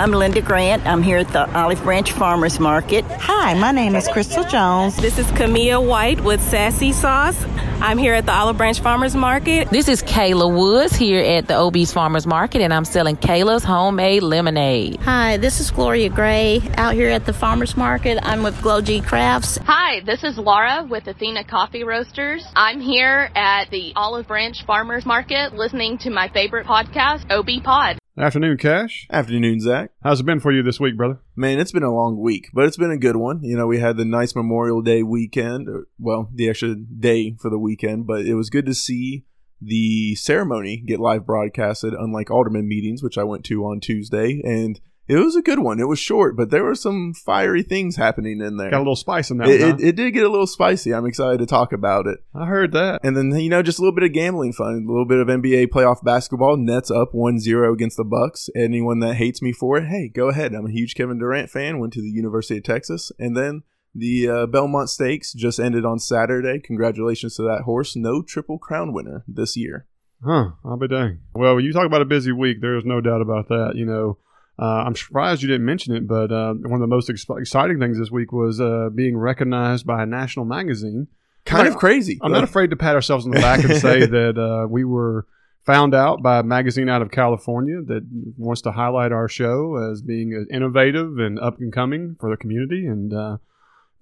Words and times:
Hello, 0.00 0.12
I'm 0.14 0.18
Linda 0.18 0.40
Grant. 0.40 0.86
I'm 0.86 1.02
here 1.02 1.18
at 1.18 1.28
the 1.28 1.46
Olive 1.54 1.82
Branch 1.82 2.10
Farmers 2.10 2.58
Market. 2.58 3.04
Hi, 3.04 3.52
my 3.52 3.70
name 3.70 3.94
is 3.94 4.08
Crystal 4.08 4.44
Jones. 4.44 4.96
This 4.96 5.18
is 5.18 5.30
Camille 5.32 5.84
White 5.84 6.22
with 6.22 6.40
Sassy 6.40 6.90
Sauce. 6.92 7.38
I'm 7.82 7.98
here 7.98 8.14
at 8.14 8.24
the 8.24 8.32
Olive 8.32 8.56
Branch 8.56 8.80
Farmers 8.80 9.14
Market. 9.14 9.68
This 9.68 9.88
is 9.88 10.02
Kayla 10.02 10.50
Woods 10.50 10.96
here 10.96 11.22
at 11.22 11.48
the 11.48 11.54
OB's 11.54 11.92
Farmers 11.92 12.26
Market, 12.26 12.62
and 12.62 12.72
I'm 12.72 12.86
selling 12.86 13.18
Kayla's 13.18 13.62
homemade 13.62 14.22
lemonade. 14.22 15.00
Hi, 15.00 15.36
this 15.36 15.60
is 15.60 15.70
Gloria 15.70 16.08
Gray 16.08 16.62
out 16.76 16.94
here 16.94 17.10
at 17.10 17.26
the 17.26 17.34
Farmers 17.34 17.76
Market. 17.76 18.18
I'm 18.22 18.42
with 18.42 18.58
Glow 18.62 18.80
G 18.80 19.02
Crafts. 19.02 19.58
Hi, 19.66 20.00
this 20.00 20.24
is 20.24 20.38
Laura 20.38 20.82
with 20.88 21.06
Athena 21.08 21.44
Coffee 21.44 21.84
Roasters. 21.84 22.42
I'm 22.56 22.80
here 22.80 23.30
at 23.34 23.68
the 23.70 23.92
Olive 23.96 24.28
Branch 24.28 24.64
Farmers 24.64 25.04
Market 25.04 25.52
listening 25.52 25.98
to 25.98 26.10
my 26.10 26.30
favorite 26.30 26.66
podcast, 26.66 27.30
OB 27.30 27.62
Pod. 27.62 27.99
Afternoon, 28.18 28.58
Cash. 28.58 29.06
Afternoon, 29.10 29.60
Zach. 29.60 29.92
How's 30.02 30.20
it 30.20 30.26
been 30.26 30.40
for 30.40 30.52
you 30.52 30.62
this 30.62 30.80
week, 30.80 30.96
brother? 30.96 31.20
Man, 31.36 31.58
it's 31.60 31.72
been 31.72 31.82
a 31.84 31.94
long 31.94 32.18
week, 32.20 32.48
but 32.52 32.66
it's 32.66 32.76
been 32.76 32.90
a 32.90 32.98
good 32.98 33.16
one. 33.16 33.42
You 33.42 33.56
know, 33.56 33.66
we 33.66 33.78
had 33.78 33.96
the 33.96 34.04
nice 34.04 34.34
Memorial 34.34 34.82
Day 34.82 35.02
weekend. 35.02 35.68
or- 35.68 35.86
Well, 35.98 36.28
the 36.34 36.48
extra 36.48 36.74
day 36.74 37.36
for 37.40 37.50
the 37.50 37.58
weekend, 37.58 38.06
but 38.06 38.26
it 38.26 38.34
was 38.34 38.50
good 38.50 38.66
to 38.66 38.74
see 38.74 39.24
the 39.62 40.14
ceremony 40.16 40.78
get 40.78 41.00
live 41.00 41.24
broadcasted, 41.24 41.94
unlike 41.94 42.30
Alderman 42.30 42.66
meetings, 42.66 43.02
which 43.02 43.16
I 43.16 43.24
went 43.24 43.44
to 43.44 43.64
on 43.64 43.78
Tuesday. 43.80 44.40
And 44.44 44.80
it 45.10 45.16
was 45.16 45.34
a 45.34 45.42
good 45.42 45.58
one. 45.58 45.80
It 45.80 45.88
was 45.88 45.98
short, 45.98 46.36
but 46.36 46.50
there 46.50 46.62
were 46.62 46.76
some 46.76 47.14
fiery 47.14 47.64
things 47.64 47.96
happening 47.96 48.40
in 48.40 48.58
there. 48.58 48.70
Got 48.70 48.78
a 48.78 48.78
little 48.78 48.94
spice 48.94 49.28
in 49.28 49.38
that 49.38 49.48
it, 49.48 49.60
one. 49.60 49.70
it, 49.70 49.88
it 49.88 49.96
did 49.96 50.12
get 50.12 50.24
a 50.24 50.28
little 50.28 50.46
spicy. 50.46 50.94
I'm 50.94 51.04
excited 51.04 51.38
to 51.38 51.46
talk 51.46 51.72
about 51.72 52.06
it. 52.06 52.20
I 52.32 52.46
heard 52.46 52.70
that. 52.72 53.00
And 53.02 53.16
then, 53.16 53.32
you 53.32 53.48
know, 53.48 53.60
just 53.60 53.80
a 53.80 53.82
little 53.82 53.94
bit 53.94 54.04
of 54.04 54.12
gambling 54.12 54.52
fun, 54.52 54.84
a 54.86 54.88
little 54.88 55.04
bit 55.04 55.18
of 55.18 55.26
NBA 55.26 55.66
playoff 55.70 56.04
basketball. 56.04 56.56
Nets 56.56 56.92
up 56.92 57.12
1-0 57.12 57.72
against 57.72 57.96
the 57.96 58.04
Bucks. 58.04 58.48
Anyone 58.54 59.00
that 59.00 59.16
hates 59.16 59.42
me 59.42 59.50
for 59.50 59.78
it, 59.78 59.88
hey, 59.88 60.08
go 60.08 60.28
ahead. 60.28 60.54
I'm 60.54 60.66
a 60.66 60.70
huge 60.70 60.94
Kevin 60.94 61.18
Durant 61.18 61.50
fan. 61.50 61.80
Went 61.80 61.92
to 61.94 62.02
the 62.02 62.10
University 62.10 62.58
of 62.58 62.62
Texas. 62.62 63.10
And 63.18 63.36
then 63.36 63.64
the 63.92 64.28
uh, 64.28 64.46
Belmont 64.46 64.90
Stakes 64.90 65.32
just 65.32 65.58
ended 65.58 65.84
on 65.84 65.98
Saturday. 65.98 66.60
Congratulations 66.60 67.34
to 67.34 67.42
that 67.42 67.62
horse. 67.62 67.96
No 67.96 68.22
Triple 68.22 68.58
Crown 68.58 68.92
winner 68.92 69.24
this 69.26 69.56
year. 69.56 69.88
Huh. 70.24 70.50
I'll 70.64 70.76
be 70.76 70.86
dang. 70.86 71.18
Well, 71.34 71.56
when 71.56 71.64
you 71.64 71.72
talk 71.72 71.86
about 71.86 72.02
a 72.02 72.06
busy 72.06 72.30
week, 72.30 72.58
there's 72.60 72.84
no 72.84 73.00
doubt 73.00 73.22
about 73.22 73.48
that. 73.48 73.72
You 73.74 73.86
know, 73.86 74.18
uh, 74.60 74.84
I'm 74.86 74.94
surprised 74.94 75.40
you 75.42 75.48
didn't 75.48 75.64
mention 75.66 75.94
it, 75.96 76.06
but 76.06 76.30
uh, 76.30 76.52
one 76.54 76.74
of 76.74 76.80
the 76.80 76.86
most 76.86 77.08
ex- 77.08 77.24
exciting 77.30 77.78
things 77.78 77.98
this 77.98 78.10
week 78.10 78.30
was 78.32 78.60
uh, 78.60 78.90
being 78.94 79.16
recognized 79.16 79.86
by 79.86 80.02
a 80.02 80.06
national 80.06 80.44
magazine. 80.44 81.08
Kind 81.46 81.62
Right. 81.66 81.72
of 81.72 81.78
crazy. 81.78 82.18
I'm 82.22 82.32
not 82.32 82.44
afraid 82.44 82.68
to 82.70 82.76
pat 82.76 82.94
ourselves 82.94 83.24
on 83.24 83.30
the 83.32 83.40
back 83.40 83.64
and 83.64 83.76
say 83.80 84.04
that 84.18 84.36
uh, 84.38 84.66
we 84.68 84.84
were 84.84 85.26
found 85.64 85.94
out 85.94 86.22
by 86.22 86.38
a 86.38 86.42
magazine 86.42 86.88
out 86.88 87.00
of 87.02 87.10
California 87.10 87.80
that 87.86 88.06
wants 88.36 88.60
to 88.62 88.72
highlight 88.72 89.12
our 89.12 89.28
show 89.28 89.76
as 89.90 90.02
being 90.02 90.34
uh, 90.34 90.54
innovative 90.54 91.18
and 91.18 91.38
up 91.40 91.58
and 91.58 91.72
coming 91.72 92.16
for 92.20 92.28
the 92.30 92.36
community. 92.36 92.86
And 92.86 93.12
uh, 93.14 93.38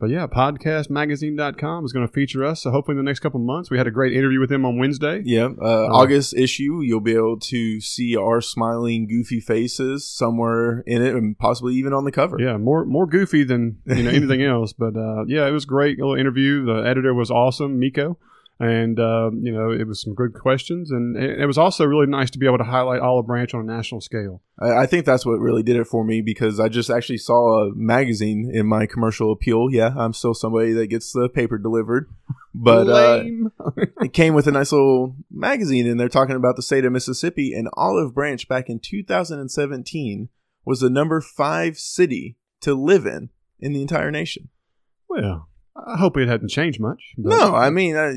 but 0.01 0.11
yeah, 0.11 0.27
podcastmagazine.com 0.27 1.85
is 1.85 1.93
going 1.93 2.07
to 2.07 2.13
feature 2.13 2.45
us. 2.45 2.63
So 2.63 2.71
hopefully 2.71 2.99
in 2.99 3.05
the 3.05 3.09
next 3.09 3.21
couple 3.21 3.41
of 3.41 3.47
months, 3.47 3.71
we 3.71 3.79
had 3.79 3.87
a 3.87 3.91
great 3.91 4.13
interview 4.13 4.39
with 4.39 4.51
them 4.51 4.65
on 4.65 4.79
Wednesday. 4.79 5.23
Yeah, 5.25 5.49
uh, 5.61 5.89
August 5.91 6.35
issue, 6.35 6.81
you'll 6.83 7.01
be 7.01 7.15
able 7.15 7.39
to 7.41 7.81
see 7.81 8.17
our 8.17 8.41
smiling, 8.41 9.09
goofy 9.09 9.41
faces 9.41 10.09
somewhere 10.09 10.83
in 10.87 11.03
it, 11.03 11.15
and 11.15 11.39
possibly 11.39 11.75
even 11.75 11.93
on 11.93 12.05
the 12.05 12.13
cover. 12.13 12.37
Yeah, 12.39 12.57
more 12.57 12.85
more 12.85 13.07
goofy 13.07 13.45
than 13.45 13.79
you 13.87 14.05
know 14.05 14.11
anything 14.11 14.43
else, 14.45 14.73
but 14.73 14.97
uh, 14.97 15.25
yeah, 15.27 15.47
it 15.47 15.53
was 15.53 15.65
a 15.65 15.69
great 15.69 15.99
little 15.99 16.15
interview. 16.15 16.65
The 16.65 16.87
editor 16.87 17.13
was 17.13 17.31
awesome, 17.31 17.79
Miko, 17.79 18.19
and 18.61 18.99
uh, 18.99 19.31
you 19.41 19.53
know 19.53 19.71
it 19.71 19.87
was 19.87 20.03
some 20.03 20.15
good 20.15 20.35
questions, 20.35 20.91
and 20.91 21.17
it, 21.17 21.47
was 21.47 21.59
also 21.59 21.85
really 21.85 22.07
nice 22.07 22.31
to 22.31 22.39
be 22.39 22.47
able 22.47 22.59
to 22.59 22.65
highlight 22.65 23.01
Olive 23.01 23.27
Branch 23.27 23.53
on 23.55 23.61
a 23.61 23.65
national 23.65 24.01
scale. 24.01 24.43
I 24.59 24.83
I 24.83 24.87
think 24.87 25.05
that's 25.05 25.25
what 25.25 25.39
really 25.39 25.63
did 25.63 25.77
it 25.77 25.87
for 25.87 26.05
me 26.05 26.23
because 26.23 26.59
I 26.59 26.69
just 26.69 26.91
actually 26.91 27.19
saw 27.19 27.69
a 27.69 27.75
magazine 27.75 28.51
in 28.53 28.67
my 28.67 28.87
commercial 28.87 29.31
appeal. 29.31 29.69
Yeah, 29.71 29.95
I'm 29.97 30.13
still 30.13 30.35
somebody 30.35 30.73
that 30.73 30.89
gets 30.89 31.13
the 31.13 31.29
paper 31.29 31.57
delivered, 31.57 32.11
but 32.55 32.89
uh, 32.89 33.23
it 34.01 34.13
came 34.13 34.35
with 34.35 34.49
a 34.49 34.53
nice 34.53 34.73
little 34.73 35.15
magazine, 35.31 35.87
and 35.87 35.99
they're 35.99 36.09
talking 36.09 36.37
about 36.37 36.57
the 36.57 36.63
state 36.63 36.85
of 36.85 36.93
Mississippi. 36.93 37.53
And 37.55 37.69
Olive 37.75 38.13
Branch 38.13 38.47
back 38.49 38.69
in 38.69 38.81
2017 38.81 40.31
was 40.65 40.81
the 40.81 40.91
number 40.91 41.21
five 41.21 41.79
city 41.79 42.37
to 42.61 42.75
live 42.75 43.07
in 43.07 43.31
in 43.61 43.73
the 43.73 43.83
entire 43.83 44.11
nation. 44.11 44.49
well, 45.09 45.49
I 45.87 45.97
hope 45.97 46.17
it 46.17 46.29
hadn't 46.29 46.49
changed 46.49 46.81
much. 46.81 47.15
but- 47.17 47.31
No, 47.31 47.55
I 47.55 47.71
mean, 47.71 47.97
I, 47.97 48.13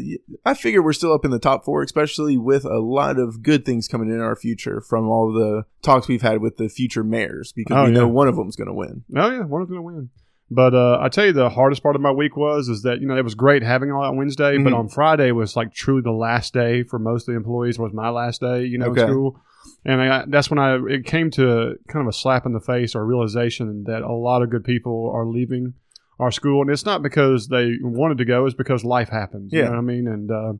I 0.50 0.54
figure 0.54 0.82
we're 0.82 0.94
still 0.94 1.14
up 1.14 1.26
in 1.26 1.32
the 1.32 1.40
top 1.40 1.64
four, 1.64 1.84
especially 1.84 2.38
with 2.38 2.66
a 2.66 2.80
lot 2.80 3.20
of 3.20 3.44
good 3.44 3.66
things 3.66 3.88
coming 3.88 4.10
in 4.10 4.20
our 4.20 4.36
future 4.36 4.82
from 4.82 5.08
all 5.08 5.32
the 5.32 5.64
talks 5.82 6.08
we've 6.08 6.22
had 6.22 6.42
with 6.42 6.58
the 6.58 6.70
future 6.70 7.04
mayors 7.04 7.54
because 7.56 7.78
Oh, 7.78 7.86
we 7.86 7.92
know 7.92 8.08
one 8.08 8.28
of 8.28 8.36
them's 8.36 8.56
going 8.56 8.68
to 8.68 8.74
win. 8.74 9.04
Oh 9.16 9.30
yeah, 9.32 9.42
one 9.44 9.62
of 9.62 9.68
them's 9.68 9.78
going 9.78 9.88
to 9.94 9.96
win. 9.96 10.10
But 10.54 10.74
uh, 10.74 10.98
I 11.00 11.08
tell 11.08 11.26
you, 11.28 11.32
the 11.32 11.50
hardest 11.50 11.82
part 11.82 11.96
of 11.96 12.02
my 12.02 12.12
week 12.12 12.36
was 12.36 12.68
is 12.68 12.82
that 12.82 13.00
you 13.00 13.08
know 13.08 13.16
it 13.16 13.24
was 13.24 13.36
great 13.36 13.64
having 13.64 13.90
all 13.92 14.02
that 14.04 14.18
Wednesday, 14.18 14.58
but 14.58 14.74
Mhm. 14.74 14.80
on 14.80 14.90
Friday 14.90 15.32
was 15.32 15.56
like 15.56 15.74
truly 15.74 16.02
the 16.02 16.12
last 16.12 16.54
day 16.54 16.84
for 16.84 17.00
most 17.00 17.24
of 17.30 17.34
the 17.34 17.38
employees. 17.38 17.80
Was 17.80 17.94
my 17.94 18.10
last 18.10 18.42
day, 18.42 18.66
you 18.66 18.78
know, 18.78 18.88
Okay. 18.88 19.04
school, 19.04 19.40
and 19.86 20.02
I, 20.02 20.26
that's 20.28 20.50
when 20.50 20.60
I 20.60 20.76
it 20.90 21.06
came 21.06 21.32
to 21.32 21.76
kind 21.88 22.06
of 22.06 22.10
a 22.10 22.12
slap 22.14 22.46
in 22.46 22.52
the 22.52 22.60
face 22.60 22.96
or 22.96 23.06
realization 23.06 23.86
that 23.86 24.02
a 24.02 24.12
lot 24.12 24.42
of 24.42 24.50
good 24.50 24.66
people 24.66 25.10
are 25.16 25.26
leaving 25.26 25.74
our 26.22 26.32
school, 26.32 26.62
and 26.62 26.70
it's 26.72 26.86
not 26.86 27.02
because 27.02 27.48
they 27.50 27.74
wanted 27.82 28.18
to 28.20 28.26
go; 28.26 28.46
it's 28.46 28.56
because 28.56 28.86
life 28.86 29.10
happens. 29.10 29.52
You 29.52 29.60
Yeah. 29.60 29.66
know 29.66 29.72
what 29.72 29.78
I 29.80 29.82
mean? 29.82 30.08
And 30.08 30.32
uh, 30.32 30.54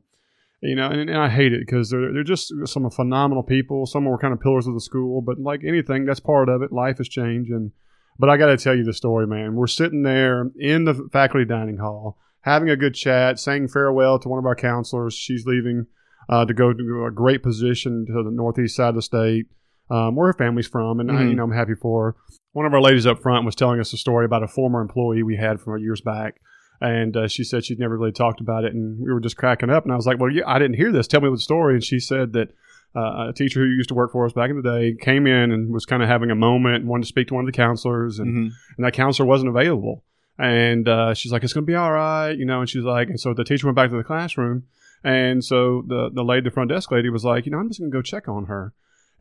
you 0.60 0.74
know, 0.76 0.88
and, 0.90 1.08
and 1.08 1.18
I 1.18 1.28
hate 1.28 1.52
it 1.52 1.60
because 1.64 1.90
they're 1.90 2.12
they're 2.12 2.22
just 2.24 2.52
some 2.66 2.90
phenomenal 2.90 3.42
people. 3.42 3.86
Some 3.86 4.04
were 4.04 4.18
kind 4.18 4.34
of 4.34 4.40
pillars 4.40 4.66
of 4.66 4.74
the 4.74 4.80
school, 4.80 5.22
but 5.22 5.38
like 5.38 5.62
anything, 5.64 6.04
that's 6.04 6.20
part 6.20 6.48
of 6.48 6.62
it. 6.62 6.72
Life 6.72 6.98
has 6.98 7.08
changed, 7.08 7.50
and 7.50 7.72
but 8.18 8.28
I 8.28 8.36
got 8.36 8.46
to 8.46 8.56
tell 8.56 8.76
you 8.76 8.84
the 8.84 8.92
story, 8.92 9.26
man. 9.26 9.54
We're 9.54 9.66
sitting 9.66 10.02
there 10.02 10.50
in 10.58 10.84
the 10.84 11.08
faculty 11.12 11.46
dining 11.46 11.78
hall, 11.78 12.18
having 12.42 12.68
a 12.68 12.76
good 12.76 12.94
chat, 12.94 13.38
saying 13.38 13.68
farewell 13.68 14.18
to 14.18 14.28
one 14.28 14.38
of 14.38 14.46
our 14.46 14.54
counselors. 14.56 15.14
She's 15.14 15.46
leaving 15.46 15.86
uh, 16.28 16.44
to 16.44 16.54
go 16.54 16.72
to 16.72 17.04
a 17.06 17.10
great 17.10 17.42
position 17.42 18.06
to 18.06 18.22
the 18.22 18.30
northeast 18.30 18.76
side 18.76 18.90
of 18.90 18.94
the 18.96 19.02
state, 19.02 19.46
um, 19.92 20.14
where 20.16 20.28
her 20.28 20.32
family's 20.32 20.66
from, 20.68 21.00
and 21.00 21.10
I, 21.10 21.22
Mhm. 21.22 21.30
you 21.30 21.34
know 21.36 21.44
I'm 21.44 21.52
happy 21.52 21.74
for 21.74 22.04
her. 22.04 22.16
One 22.52 22.66
of 22.66 22.74
our 22.74 22.80
ladies 22.80 23.06
up 23.06 23.20
front 23.22 23.44
was 23.44 23.54
telling 23.54 23.80
us 23.80 23.92
a 23.92 23.96
story 23.96 24.24
about 24.24 24.42
a 24.42 24.48
former 24.48 24.80
employee 24.80 25.22
we 25.22 25.36
had 25.36 25.60
from 25.60 25.78
years 25.78 26.00
back. 26.00 26.40
And 26.80 27.16
uh, 27.16 27.28
she 27.28 27.44
said 27.44 27.64
she'd 27.64 27.78
never 27.78 27.96
really 27.96 28.10
talked 28.10 28.40
about 28.40 28.64
it, 28.64 28.74
and 28.74 28.98
we 28.98 29.12
were 29.12 29.20
just 29.20 29.36
cracking 29.36 29.70
up. 29.70 29.84
And 29.84 29.92
I 29.92 29.96
was 29.96 30.04
like, 30.06 30.18
"Well, 30.18 30.30
yeah, 30.30 30.42
I 30.46 30.58
didn't 30.58 30.74
hear 30.76 30.90
this. 30.90 31.06
Tell 31.06 31.20
me 31.20 31.30
the 31.30 31.38
story." 31.38 31.74
And 31.74 31.84
she 31.84 32.00
said 32.00 32.32
that 32.32 32.48
uh, 32.96 33.28
a 33.28 33.32
teacher 33.32 33.60
who 33.60 33.66
used 33.66 33.88
to 33.90 33.94
work 33.94 34.10
for 34.12 34.26
us 34.26 34.32
back 34.32 34.50
in 34.50 34.56
the 34.60 34.62
day 34.62 34.94
came 35.00 35.26
in 35.28 35.52
and 35.52 35.72
was 35.72 35.86
kind 35.86 36.02
of 36.02 36.08
having 36.08 36.30
a 36.32 36.34
moment 36.34 36.76
and 36.76 36.88
wanted 36.88 37.02
to 37.02 37.08
speak 37.08 37.28
to 37.28 37.34
one 37.34 37.44
of 37.44 37.52
the 37.52 37.56
counselors, 37.56 38.18
and, 38.18 38.28
Mhm. 38.34 38.50
and 38.76 38.84
that 38.84 38.92
counselor 38.94 39.28
wasn't 39.28 39.48
available. 39.48 40.02
And 40.38 40.88
uh, 40.88 41.14
she's 41.14 41.30
like, 41.32 41.44
"It's 41.44 41.52
going 41.52 41.64
to 41.66 41.70
be 41.70 41.76
all 41.76 41.92
right," 41.92 42.32
you 42.36 42.44
know. 42.44 42.60
And 42.60 42.68
she's 42.68 42.82
like, 42.82 43.08
and 43.10 43.20
so 43.20 43.32
the 43.32 43.44
teacher 43.44 43.66
went 43.68 43.76
back 43.76 43.90
to 43.90 43.96
the 43.96 44.02
classroom, 44.04 44.64
and 45.04 45.44
so 45.44 45.84
the 45.86 46.10
the 46.12 46.24
lady, 46.24 46.42
the 46.44 46.50
front 46.50 46.70
desk 46.70 46.90
lady, 46.90 47.10
was 47.10 47.24
like, 47.24 47.46
"You 47.46 47.52
know, 47.52 47.58
I'm 47.58 47.68
just 47.68 47.78
going 47.80 47.92
to 47.92 47.96
go 47.96 48.02
check 48.02 48.28
on 48.28 48.46
her." 48.46 48.72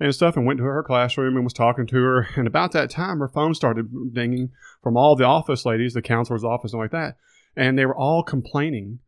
And 0.01 0.13
stuff, 0.16 0.35
and 0.35 0.45
went 0.47 0.57
to 0.57 0.63
her 0.63 0.81
classroom 0.84 1.35
and 1.35 1.44
was 1.45 1.53
talking 1.53 1.85
to 1.88 1.95
her. 1.97 2.28
And 2.35 2.47
about 2.47 2.72
that 2.72 2.89
time, 2.89 3.19
her 3.19 3.28
phone 3.29 3.53
started 3.53 4.13
dinging 4.13 4.50
from 4.81 4.97
all 4.97 5.16
the 5.16 5.25
office 5.25 5.63
ladies, 5.66 5.94
the 5.94 6.01
counselor's 6.01 6.44
office, 6.44 6.73
and 6.73 6.81
like 6.81 6.91
that. 6.91 7.17
And 7.56 7.78
they 7.78 7.85
were 7.85 7.95
all 7.95 8.23
complaining 8.23 9.00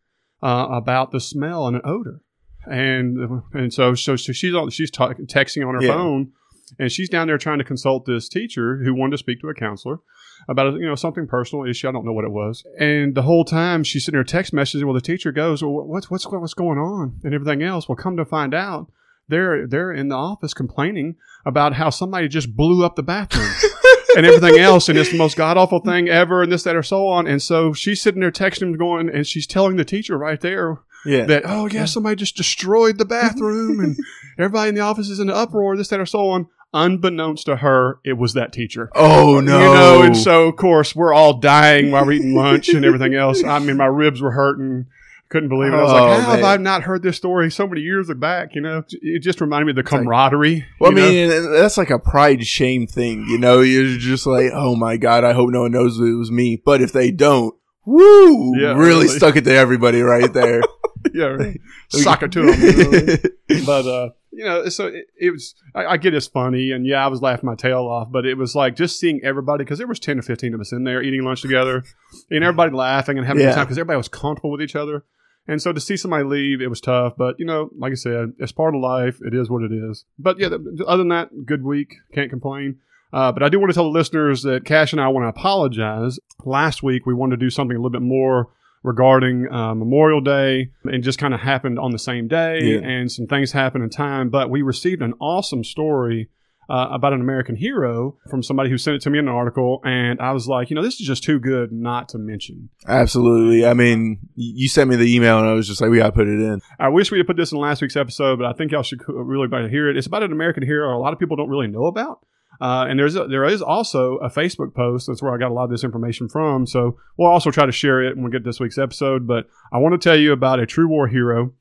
uh, 0.44 0.68
about 0.70 1.12
the 1.12 1.20
smell 1.20 1.66
and 1.68 1.76
an 1.78 1.82
odor 1.84 2.22
and 2.66 3.42
and 3.54 3.74
so 3.74 3.94
so, 3.96 4.16
so 4.16 4.32
she's 4.32 4.54
on 4.54 4.70
she's 4.70 4.92
ta- 4.92 5.14
texting 5.14 5.68
on 5.68 5.76
her 5.76 5.82
Yeah. 5.84 5.94
phone, 5.94 6.32
and 6.80 6.92
she's 6.92 7.10
down 7.10 7.28
there 7.28 7.38
trying 7.38 7.58
to 7.58 7.64
consult 7.64 8.06
this 8.06 8.30
teacher 8.30 8.78
who 8.84 8.94
wanted 8.94 9.12
to 9.12 9.18
speak 9.18 9.42
to 9.42 9.50
a 9.50 9.54
counselor 9.54 10.00
about 10.48 10.74
you 10.76 10.86
know 10.86 10.96
something 10.96 11.28
personal 11.28 11.66
issue. 11.66 11.90
I 11.90 11.92
don't 11.92 12.06
know 12.06 12.14
what 12.14 12.26
it 12.26 12.32
was, 12.32 12.64
and 12.80 13.16
the 13.16 13.24
whole 13.24 13.44
time 13.46 13.84
she's 13.84 14.06
sitting 14.06 14.18
there 14.18 14.24
text 14.24 14.54
messaging. 14.54 14.86
Well, 14.86 14.94
the 14.94 15.02
teacher 15.02 15.32
goes, 15.32 15.62
"Well, 15.62 15.72
what's 15.88 16.10
what's 16.10 16.26
what's 16.26 16.54
going 16.54 16.78
on?" 16.80 17.20
and 17.24 17.34
everything 17.34 17.62
else. 17.64 17.90
Well, 17.90 17.96
come 17.96 18.16
to 18.18 18.26
find 18.26 18.54
out. 18.54 18.92
They're 19.34 19.66
they're 19.68 19.92
in 19.92 20.10
the 20.10 20.16
office 20.16 20.54
complaining 20.54 21.16
about 21.46 21.74
how 21.74 21.90
somebody 21.90 22.28
just 22.28 22.56
blew 22.56 22.86
up 22.86 22.96
the 22.96 23.04
bathroom 23.04 23.50
and 24.16 24.26
everything 24.26 24.60
else, 24.60 24.88
and 24.90 24.98
it's 24.98 25.12
the 25.12 25.18
most 25.18 25.36
god 25.36 25.58
awful 25.58 25.80
thing 25.80 26.08
ever, 26.08 26.44
and 26.44 26.52
this, 26.52 26.64
that, 26.64 26.76
or 26.76 26.84
so 26.84 27.08
on. 27.08 27.26
And 27.28 27.42
so 27.42 27.74
she's 27.74 28.00
sitting 28.02 28.22
there 28.22 28.32
texting 28.32 28.62
him, 28.62 28.78
going, 28.78 29.10
and 29.10 29.26
she's 29.26 29.48
telling 29.48 29.76
the 29.76 29.84
teacher 29.86 30.18
right 30.18 30.40
there 30.40 30.78
Yeah. 31.06 31.26
that 31.26 31.44
oh 31.46 31.68
yeah 31.68 31.86
somebody 31.86 32.16
just 32.16 32.38
destroyed 32.38 32.98
the 33.00 33.06
bathroom 33.06 33.80
and 33.80 33.98
everybody 34.38 34.70
in 34.70 34.76
the 34.76 34.82
office 34.82 35.10
is 35.10 35.20
in 35.20 35.30
an 35.30 35.36
uproar 35.36 35.76
this 35.76 35.88
that 35.90 36.00
or 36.00 36.06
so 36.06 36.30
on 36.30 36.48
unbeknownst 36.76 37.46
to 37.46 37.58
her 37.58 38.00
it 38.06 38.14
was 38.14 38.34
that 38.34 38.52
teacher 38.54 38.90
oh 38.96 39.40
no! 39.40 39.60
you 39.60 39.74
know 39.74 40.02
and 40.04 40.16
so 40.18 40.48
of 40.48 40.56
course 40.56 40.96
we're 40.96 41.14
all 41.14 41.34
dying 41.40 41.92
while 41.92 42.04
we're 42.06 42.14
eating 42.14 42.34
lunch 42.34 42.70
and 42.70 42.84
everything 42.86 43.14
else 43.14 43.44
i 43.44 43.60
mean 43.60 43.78
my 43.78 43.86
ribs 43.86 44.22
were 44.22 44.32
hurting 44.32 44.86
couldn't 45.34 45.50
believe 45.50 45.74
it 45.74 45.76
i 45.76 45.82
was 45.82 45.92
Oh, 45.92 45.96
like 45.96 46.22
how 46.22 46.32
have 46.36 46.44
i 46.46 46.56
not 46.58 46.84
heard 46.84 47.04
this 47.04 47.18
story 47.18 47.52
so 47.52 47.68
many 47.68 47.82
years 47.82 48.10
back 48.16 48.56
you 48.56 48.62
know 48.62 48.84
it 49.02 49.20
just 49.20 49.42
reminded 49.42 49.66
me 49.66 49.72
of 49.72 49.76
the 49.76 49.84
camaraderie 49.84 50.66
Well, 50.80 50.92
I 50.92 50.96
you 50.96 51.28
know? 51.28 51.34
mean, 51.44 51.52
that's 51.52 51.78
like 51.78 51.90
a 51.90 52.00
pride 52.00 52.46
shame 52.46 52.88
thing, 52.88 53.26
you 53.28 53.38
know. 53.38 53.60
You're 53.62 53.98
just 53.98 54.26
like, 54.26 54.52
oh 54.54 54.76
my 54.78 54.96
god, 54.98 55.24
I 55.26 55.34
hope 55.34 55.50
no 55.50 55.64
one 55.64 55.72
knows 55.72 56.00
it 56.00 56.14
was 56.18 56.32
me. 56.32 56.62
But 56.64 56.82
if 56.82 56.92
they 56.94 57.12
don't, 57.12 57.54
woo, 57.86 58.54
Yeah, 58.58 58.70
really, 58.78 59.06
really. 59.06 59.08
stuck 59.10 59.36
it 59.36 59.44
to 59.46 59.54
everybody 59.54 60.02
right 60.02 60.32
there. 60.32 60.62
yeah 61.14 61.26
right. 61.26 61.60
sock 61.90 62.24
it 62.24 62.32
to 62.32 62.42
them 62.44 63.20
but 63.66 63.86
uh 63.86 64.10
you 64.36 64.44
know, 64.46 64.68
so 64.68 64.88
it, 64.88 65.06
it 65.20 65.30
was. 65.30 65.54
I, 65.76 65.86
I 65.86 65.98
get 65.98 66.16
it's 66.16 66.26
funny, 66.26 66.72
and 66.72 66.88
yeah, 66.88 67.06
I 67.06 67.08
was 67.08 67.22
laughing 67.22 67.46
my 67.46 67.54
tail 67.54 67.86
off, 67.86 68.12
but 68.12 68.26
it 68.26 68.34
was 68.36 68.56
like 68.56 68.76
just 68.76 69.00
seeing 69.00 69.22
everybody 69.24 69.64
because 69.64 69.78
there 69.78 69.86
was 69.86 70.00
ten 70.00 70.16
to 70.18 70.24
fifteen 70.24 70.56
of 70.56 70.60
us 70.60 70.72
in 70.72 70.86
there 70.86 71.04
eating 71.04 71.24
lunch 71.24 71.44
together, 71.44 71.84
and 72.32 72.44
everybody 72.44 72.72
laughing 72.72 73.20
and 73.20 73.28
having 73.28 73.42
a 73.44 73.46
Yeah. 73.46 73.52
good 73.52 73.56
time 73.58 73.66
because 73.66 73.78
everybody 73.78 73.98
was 73.98 74.08
comfortable 74.08 74.50
with 74.50 74.64
each 74.64 74.76
other. 74.76 75.06
And 75.48 75.62
so 75.62 75.74
to 75.74 75.80
see 75.82 75.98
somebody 75.98 76.24
leave, 76.24 76.62
it 76.62 76.70
was 76.70 76.80
tough. 76.82 77.14
But 77.18 77.36
you 77.40 77.46
know, 77.46 77.70
like 77.78 77.92
I 77.92 77.96
said, 77.96 78.34
it's 78.40 78.52
part 78.52 78.76
of 78.76 78.82
life. 78.82 79.20
It 79.26 79.34
is 79.34 79.50
what 79.50 79.64
it 79.64 79.72
is. 79.72 80.06
But 80.18 80.40
yeah, 80.40 80.48
other 80.88 80.98
than 81.00 81.10
that, 81.10 81.46
good 81.46 81.64
week. 81.64 81.96
Can't 82.14 82.30
complain. 82.30 82.78
Uh, 83.12 83.32
but 83.32 83.44
I 83.44 83.50
do 83.50 83.60
want 83.60 83.70
to 83.70 83.76
tell 83.76 83.84
the 83.84 83.90
listeners 84.00 84.42
that 84.44 84.66
Cash 84.66 84.92
and 84.94 85.02
I 85.02 85.08
want 85.10 85.24
to 85.26 85.30
apologize. 85.40 86.18
Last 86.46 86.82
week 86.82 87.06
we 87.06 87.14
wanted 87.14 87.40
to 87.40 87.46
do 87.46 87.50
something 87.50 87.76
a 87.78 87.80
little 87.80 87.92
bit 87.92 88.02
more 88.02 88.50
regarding 88.84 89.48
uh, 89.52 89.74
Memorial 89.76 90.20
Day, 90.20 90.70
and 90.84 91.04
just 91.04 91.18
kind 91.20 91.34
of 91.34 91.40
happened 91.40 91.80
on 91.80 91.92
the 91.92 92.00
same 92.00 92.28
day, 92.28 92.60
Yeah. 92.62 92.80
and 92.80 93.10
some 93.12 93.28
things 93.28 93.52
happened 93.54 93.84
in 93.84 93.90
time. 93.90 94.30
But 94.30 94.50
we 94.50 94.62
received 94.62 95.02
an 95.02 95.14
awesome 95.22 95.64
story 95.64 96.30
uh, 96.70 96.88
about 96.92 97.14
an 97.14 97.22
American 97.22 97.56
hero 97.56 98.18
from 98.30 98.42
somebody 98.42 98.70
who 98.70 98.78
sent 98.78 98.96
it 98.96 99.02
to 99.04 99.10
me 99.10 99.20
in 99.20 99.28
an 99.28 99.34
article, 99.34 99.82
and 99.84 100.20
I 100.20 100.32
was 100.32 100.48
like, 100.48 100.70
you 100.70 100.76
know, 100.76 100.82
this 100.82 101.00
is 101.00 101.06
just 101.06 101.24
too 101.24 101.40
good 101.40 101.72
not 101.72 102.10
to 102.10 102.18
mention. 102.18 102.70
Absolutely. 102.88 103.66
I 103.66 103.74
mean, 103.74 104.20
you 104.36 104.68
sent 104.68 104.90
me 104.90 104.96
the 104.96 105.14
email 105.16 105.40
and 105.40 105.48
I 105.48 105.54
was 105.54 105.68
just 105.68 105.82
like, 105.82 105.90
we 105.90 105.98
got 105.98 106.08
to 106.08 106.12
put 106.14 106.28
it 106.28 106.40
in. 106.40 106.62
I 106.80 106.90
wish 106.90 107.12
we 107.12 107.18
had 107.18 107.28
put 107.28 107.38
this 107.38 107.52
in 107.52 107.58
last 107.58 107.82
week's 107.82 107.96
episode, 107.96 108.40
but 108.40 108.46
I 108.46 108.54
think 108.54 108.72
y'all 108.72 108.84
should 108.84 109.02
really 109.08 109.48
better 109.48 109.68
hear 109.68 109.90
it. 109.90 109.98
It's 109.98 110.08
about 110.08 110.24
an 110.24 110.32
American 110.32 110.64
hero 110.64 110.96
a 110.96 111.00
lot 111.00 111.14
of 111.14 111.20
people 111.20 111.36
don't 111.36 111.50
really 111.50 111.68
know 111.68 111.86
about. 111.86 112.26
Uh, 112.62 112.86
and 112.88 113.00
there's 113.00 113.16
a, 113.16 113.28
there 113.28 113.44
is 113.46 113.62
also 113.62 114.18
a 114.18 114.30
Facebook 114.30 114.74
post. 114.74 115.08
That's 115.08 115.22
where 115.22 115.34
I 115.34 115.38
got 115.38 115.50
a 115.50 115.54
lot 115.54 115.66
of 115.66 115.72
this 115.72 115.84
information 115.84 116.30
from. 116.30 116.68
So 116.68 116.98
we'll 117.18 117.30
also 117.30 117.52
try 117.52 117.66
to 117.66 117.72
share 117.72 118.04
it 118.04 118.16
when 118.16 118.26
we 118.26 118.32
get 118.32 118.44
this 118.44 118.60
week's 118.60 118.78
episode. 118.78 119.28
But 119.28 119.48
I 119.72 119.80
want 119.80 120.00
to 120.00 120.10
tell 120.10 120.18
you 120.18 120.32
about 120.32 120.60
a 120.60 120.66
true 120.66 120.88
war 120.88 121.08
hero. 121.08 121.54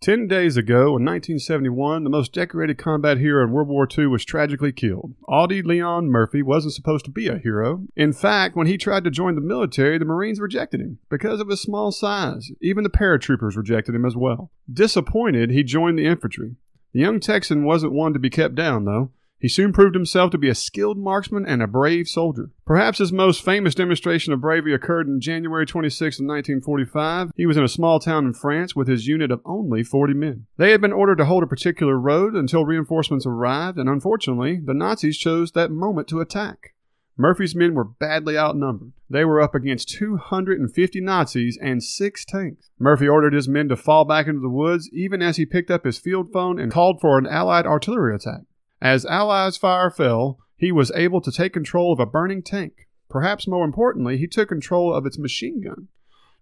Ten 0.00 0.28
days 0.28 0.56
ago, 0.56 0.96
in 0.96 1.04
1971, 1.04 2.04
the 2.04 2.10
most 2.10 2.32
decorated 2.32 2.78
combat 2.78 3.18
hero 3.18 3.44
in 3.44 3.50
World 3.50 3.66
War 3.66 3.88
II 3.98 4.06
was 4.06 4.24
tragically 4.24 4.70
killed. 4.70 5.16
Audie 5.26 5.60
Leon 5.60 6.08
Murphy 6.08 6.40
wasn't 6.40 6.74
supposed 6.74 7.04
to 7.06 7.10
be 7.10 7.26
a 7.26 7.38
hero. 7.38 7.84
In 7.96 8.12
fact, 8.12 8.54
when 8.54 8.68
he 8.68 8.78
tried 8.78 9.02
to 9.04 9.10
join 9.10 9.34
the 9.34 9.40
military, 9.40 9.98
the 9.98 10.04
Marines 10.04 10.38
rejected 10.38 10.80
him 10.80 10.98
because 11.10 11.40
of 11.40 11.48
his 11.48 11.60
small 11.60 11.90
size. 11.90 12.52
Even 12.62 12.84
the 12.84 12.90
paratroopers 12.90 13.56
rejected 13.56 13.96
him 13.96 14.04
as 14.04 14.14
well. 14.14 14.52
Disappointed, 14.72 15.50
he 15.50 15.64
joined 15.64 15.98
the 15.98 16.06
infantry. 16.06 16.54
The 16.92 17.00
young 17.00 17.18
Texan 17.18 17.64
wasn't 17.64 17.92
one 17.92 18.12
to 18.12 18.20
be 18.20 18.30
kept 18.30 18.54
down, 18.54 18.84
though. 18.84 19.10
He 19.40 19.48
soon 19.48 19.72
proved 19.72 19.94
himself 19.94 20.32
to 20.32 20.38
be 20.38 20.48
a 20.48 20.54
skilled 20.54 20.98
marksman 20.98 21.46
and 21.46 21.62
a 21.62 21.68
brave 21.68 22.08
soldier. 22.08 22.50
Perhaps 22.66 22.98
his 22.98 23.12
most 23.12 23.44
famous 23.44 23.74
demonstration 23.74 24.32
of 24.32 24.40
bravery 24.40 24.74
occurred 24.74 25.06
in 25.06 25.20
January 25.20 25.64
26, 25.64 26.18
1945. 26.18 27.30
He 27.36 27.46
was 27.46 27.56
in 27.56 27.62
a 27.62 27.68
small 27.68 28.00
town 28.00 28.26
in 28.26 28.34
France 28.34 28.74
with 28.74 28.88
his 28.88 29.06
unit 29.06 29.30
of 29.30 29.40
only 29.44 29.84
40 29.84 30.14
men. 30.14 30.46
They 30.56 30.72
had 30.72 30.80
been 30.80 30.92
ordered 30.92 31.18
to 31.18 31.26
hold 31.26 31.44
a 31.44 31.46
particular 31.46 31.98
road 31.98 32.34
until 32.34 32.64
reinforcements 32.64 33.26
arrived, 33.26 33.78
and 33.78 33.88
unfortunately, 33.88 34.60
the 34.64 34.74
Nazis 34.74 35.16
chose 35.16 35.52
that 35.52 35.70
moment 35.70 36.08
to 36.08 36.20
attack. 36.20 36.74
Murphy's 37.20 37.54
men 37.54 37.74
were 37.74 37.84
badly 37.84 38.38
outnumbered. 38.38 38.92
They 39.10 39.24
were 39.24 39.40
up 39.40 39.54
against 39.54 39.88
250 39.88 41.00
Nazis 41.00 41.58
and 41.60 41.82
six 41.82 42.24
tanks. 42.24 42.70
Murphy 42.78 43.08
ordered 43.08 43.34
his 43.34 43.48
men 43.48 43.68
to 43.68 43.76
fall 43.76 44.04
back 44.04 44.28
into 44.28 44.40
the 44.40 44.48
woods 44.48 44.88
even 44.92 45.20
as 45.20 45.36
he 45.36 45.44
picked 45.44 45.70
up 45.70 45.84
his 45.84 45.98
field 45.98 46.32
phone 46.32 46.60
and 46.60 46.70
called 46.70 47.00
for 47.00 47.18
an 47.18 47.26
Allied 47.26 47.66
artillery 47.66 48.14
attack. 48.14 48.42
As 48.80 49.04
Allies' 49.06 49.56
fire 49.56 49.90
fell, 49.90 50.38
he 50.56 50.70
was 50.72 50.92
able 50.94 51.20
to 51.20 51.32
take 51.32 51.52
control 51.52 51.92
of 51.92 52.00
a 52.00 52.06
burning 52.06 52.42
tank. 52.42 52.86
Perhaps 53.08 53.48
more 53.48 53.64
importantly, 53.64 54.18
he 54.18 54.26
took 54.26 54.48
control 54.48 54.94
of 54.94 55.06
its 55.06 55.18
machine 55.18 55.60
gun. 55.62 55.88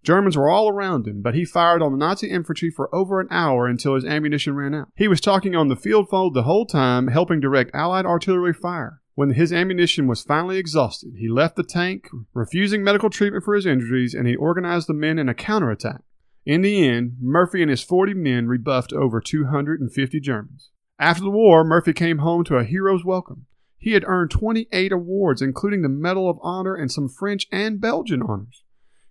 Germans 0.02 0.36
were 0.36 0.48
all 0.48 0.68
around 0.68 1.06
him, 1.06 1.20
but 1.22 1.34
he 1.34 1.44
fired 1.44 1.82
on 1.82 1.92
the 1.92 1.98
Nazi 1.98 2.30
infantry 2.30 2.70
for 2.70 2.94
over 2.94 3.20
an 3.20 3.28
hour 3.30 3.66
until 3.66 3.94
his 3.94 4.04
ammunition 4.04 4.54
ran 4.54 4.74
out. 4.74 4.88
He 4.96 5.08
was 5.08 5.20
talking 5.20 5.56
on 5.56 5.68
the 5.68 5.76
field 5.76 6.08
phone 6.08 6.32
the 6.32 6.44
whole 6.44 6.66
time, 6.66 7.08
helping 7.08 7.40
direct 7.40 7.74
Allied 7.74 8.06
artillery 8.06 8.52
fire. 8.52 9.00
When 9.14 9.30
his 9.30 9.52
ammunition 9.52 10.06
was 10.06 10.22
finally 10.22 10.58
exhausted, 10.58 11.14
he 11.18 11.28
left 11.28 11.56
the 11.56 11.64
tank, 11.64 12.08
refusing 12.34 12.84
medical 12.84 13.10
treatment 13.10 13.44
for 13.44 13.54
his 13.54 13.66
injuries, 13.66 14.14
and 14.14 14.28
he 14.28 14.36
organized 14.36 14.88
the 14.88 14.94
men 14.94 15.18
in 15.18 15.28
a 15.28 15.34
counterattack. 15.34 16.02
In 16.44 16.60
the 16.60 16.86
end, 16.86 17.16
Murphy 17.20 17.62
and 17.62 17.70
his 17.70 17.82
40 17.82 18.14
men 18.14 18.46
rebuffed 18.46 18.92
over 18.92 19.20
250 19.20 20.20
Germans. 20.20 20.70
After 20.98 21.22
the 21.22 21.30
war, 21.30 21.62
Murphy 21.62 21.92
came 21.92 22.18
home 22.18 22.44
to 22.44 22.56
a 22.56 22.64
hero's 22.64 23.04
welcome. 23.04 23.46
He 23.78 23.92
had 23.92 24.04
earned 24.06 24.30
28 24.30 24.92
awards, 24.92 25.42
including 25.42 25.82
the 25.82 25.88
Medal 25.88 26.28
of 26.28 26.38
Honor 26.42 26.74
and 26.74 26.90
some 26.90 27.08
French 27.08 27.46
and 27.52 27.80
Belgian 27.80 28.22
honors. 28.22 28.62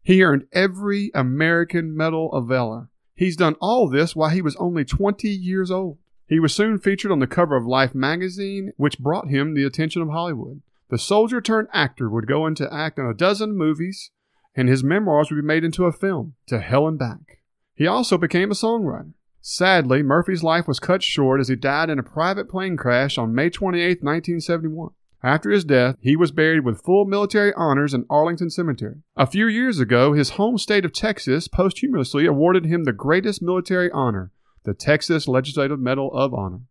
He 0.02 0.24
earned 0.24 0.48
every 0.52 1.12
American 1.14 1.96
Medal 1.96 2.32
of 2.34 2.48
Valor. 2.48 2.90
He's 3.16 3.38
done 3.38 3.56
all 3.62 3.88
this 3.88 4.16
while 4.16 4.30
he 4.30 4.42
was 4.42 4.56
only 4.58 4.84
20 4.84 5.30
years 5.30 5.72
old. 5.72 6.00
He 6.28 6.40
was 6.40 6.54
soon 6.54 6.80
featured 6.80 7.12
on 7.12 7.20
the 7.20 7.28
cover 7.28 7.56
of 7.56 7.66
Life 7.66 7.94
magazine, 7.94 8.74
which 8.78 9.00
brought 9.00 9.30
him 9.30 9.54
the 9.54 9.64
attention 9.64 10.02
of 10.02 10.10
Hollywood. 10.10 10.62
The 10.90 10.98
soldier 10.98 11.40
turned 11.40 11.68
actor 11.72 12.10
would 12.10 12.28
go 12.28 12.44
on 12.46 12.56
to 12.56 12.74
act 12.74 12.98
in 12.98 13.06
a 13.06 13.14
dozen 13.14 13.56
movies, 13.56 14.12
and 14.56 14.68
his 14.68 14.84
memoirs 14.84 15.30
would 15.30 15.38
be 15.38 15.48
made 15.48 15.64
into 15.64 15.86
a 15.86 15.92
film, 15.92 16.34
To 16.48 16.60
Hell 16.60 16.88
and 16.88 16.98
Back. 16.98 17.40
He 17.76 17.88
also 17.88 18.18
became 18.18 18.52
a 18.52 18.56
songwriter. 18.56 19.14
Sadly, 19.47 20.01
Murphy's 20.01 20.42
life 20.42 20.68
was 20.68 20.80
cut 20.80 21.03
short 21.03 21.39
as 21.39 21.50
he 21.50 21.56
died 21.56 21.92
in 21.92 22.00
a 22.00 22.03
private 22.03 22.50
plane 22.50 22.75
crash 22.75 23.15
on 23.15 23.36
May 23.36 23.51
28, 23.51 24.01
1971. 24.01 24.89
After 25.21 25.51
his 25.51 25.63
death, 25.63 25.97
he 26.01 26.15
was 26.15 26.31
buried 26.31 26.65
with 26.65 26.81
full 26.81 27.06
military 27.06 27.53
honors 27.56 27.94
in 27.94 28.07
Arlington 28.09 28.50
Cemetery. 28.50 29.03
A 29.15 29.27
few 29.27 29.45
years 29.45 29.80
ago, 29.80 30.13
his 30.13 30.31
home 30.31 30.57
state 30.57 30.83
of 30.83 30.94
Texas 30.94 31.47
posthumously 31.47 32.25
awarded 32.25 32.65
him 32.65 32.86
the 32.86 32.92
greatest 32.92 33.44
military 33.44 33.92
honor, 33.92 34.31
the 34.63 34.74
Texas 34.74 35.27
Legislative 35.27 35.80
Medal 35.80 36.12
of 36.12 36.33
Honor. 36.33 36.62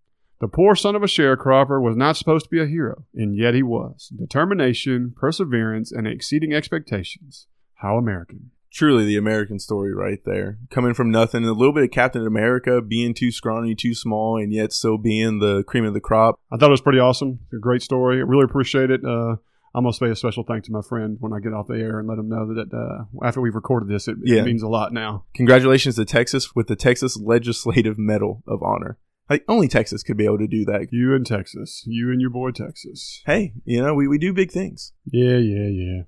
The 0.40 0.48
poor 0.48 0.74
son 0.74 0.96
of 0.96 1.04
a 1.04 1.06
sharecropper 1.06 1.80
was 1.80 1.96
not 1.96 2.16
supposed 2.16 2.46
to 2.46 2.50
be 2.50 2.60
a 2.60 2.66
hero, 2.66 3.04
and 3.14 3.36
yet 3.36 3.54
he 3.54 3.62
was. 3.62 4.08
Determination, 4.08 5.14
perseverance, 5.16 5.92
and 5.92 6.08
exceeding 6.08 6.52
expectations. 6.52 7.46
How 7.74 7.98
American. 7.98 8.50
Truly 8.74 9.04
the 9.04 9.16
American 9.16 9.58
story 9.60 9.94
right 9.94 10.18
there. 10.24 10.58
Coming 10.70 10.94
from 10.94 11.10
nothing, 11.10 11.44
a 11.44 11.52
little 11.52 11.72
bit 11.72 11.84
of 11.84 11.90
Captain 11.92 12.26
America, 12.26 12.82
being 12.82 13.14
too 13.14 13.30
scrawny, 13.30 13.74
too 13.76 13.94
small, 13.94 14.36
and 14.36 14.52
yet 14.52 14.72
still 14.72 14.98
being 14.98 15.38
the 15.38 15.62
cream 15.62 15.84
of 15.84 15.94
the 15.94 16.00
crop. 16.00 16.40
I 16.52 16.56
thought 16.56 16.70
it 16.70 16.72
was 16.72 16.80
pretty 16.80 16.98
awesome. 16.98 17.38
A 17.52 17.58
great 17.58 17.82
story. 17.82 18.16
I 18.18 18.22
really 18.22 18.44
appreciate 18.44 18.90
it. 18.90 19.02
Uh, 19.04 19.36
I'm 19.76 19.84
gonna 19.84 19.92
say 19.92 20.08
a 20.10 20.16
special 20.16 20.44
thanks 20.44 20.66
to 20.66 20.72
my 20.72 20.82
friend 20.82 21.16
when 21.20 21.32
I 21.32 21.38
get 21.40 21.52
off 21.52 21.66
the 21.68 21.74
air 21.74 21.98
and 22.00 22.08
let 22.08 22.18
him 22.18 22.28
know 22.28 22.52
that 22.54 22.72
uh, 22.72 23.26
after 23.26 23.40
we've 23.40 23.54
recorded 23.54 23.88
this, 23.88 24.08
it, 24.08 24.16
Yeah. 24.24 24.40
it 24.40 24.44
means 24.44 24.62
a 24.62 24.68
lot 24.68 24.92
now. 24.92 25.24
Congratulations 25.34 25.94
to 25.96 26.04
Texas 26.04 26.54
with 26.54 26.66
the 26.68 26.76
Texas 26.76 27.16
Legislative 27.16 27.98
Medal 27.98 28.42
of 28.46 28.62
Honor. 28.62 28.98
Like 29.30 29.44
only 29.48 29.68
Texas 29.68 30.02
could 30.02 30.16
be 30.16 30.26
able 30.26 30.38
to 30.38 30.46
do 30.46 30.64
that. 30.66 30.88
You 30.92 31.14
in 31.14 31.24
Texas, 31.24 31.82
you 31.86 32.10
and 32.12 32.20
your 32.20 32.30
boy 32.30 32.50
Texas. 32.50 33.22
Hey, 33.24 33.54
you 33.64 33.82
know, 33.82 33.94
we, 33.94 34.06
we 34.06 34.18
do 34.18 34.32
big 34.32 34.50
things. 34.52 34.92
Yeah, 35.06 35.38
yeah, 35.38 35.68
yeah. 35.68 36.02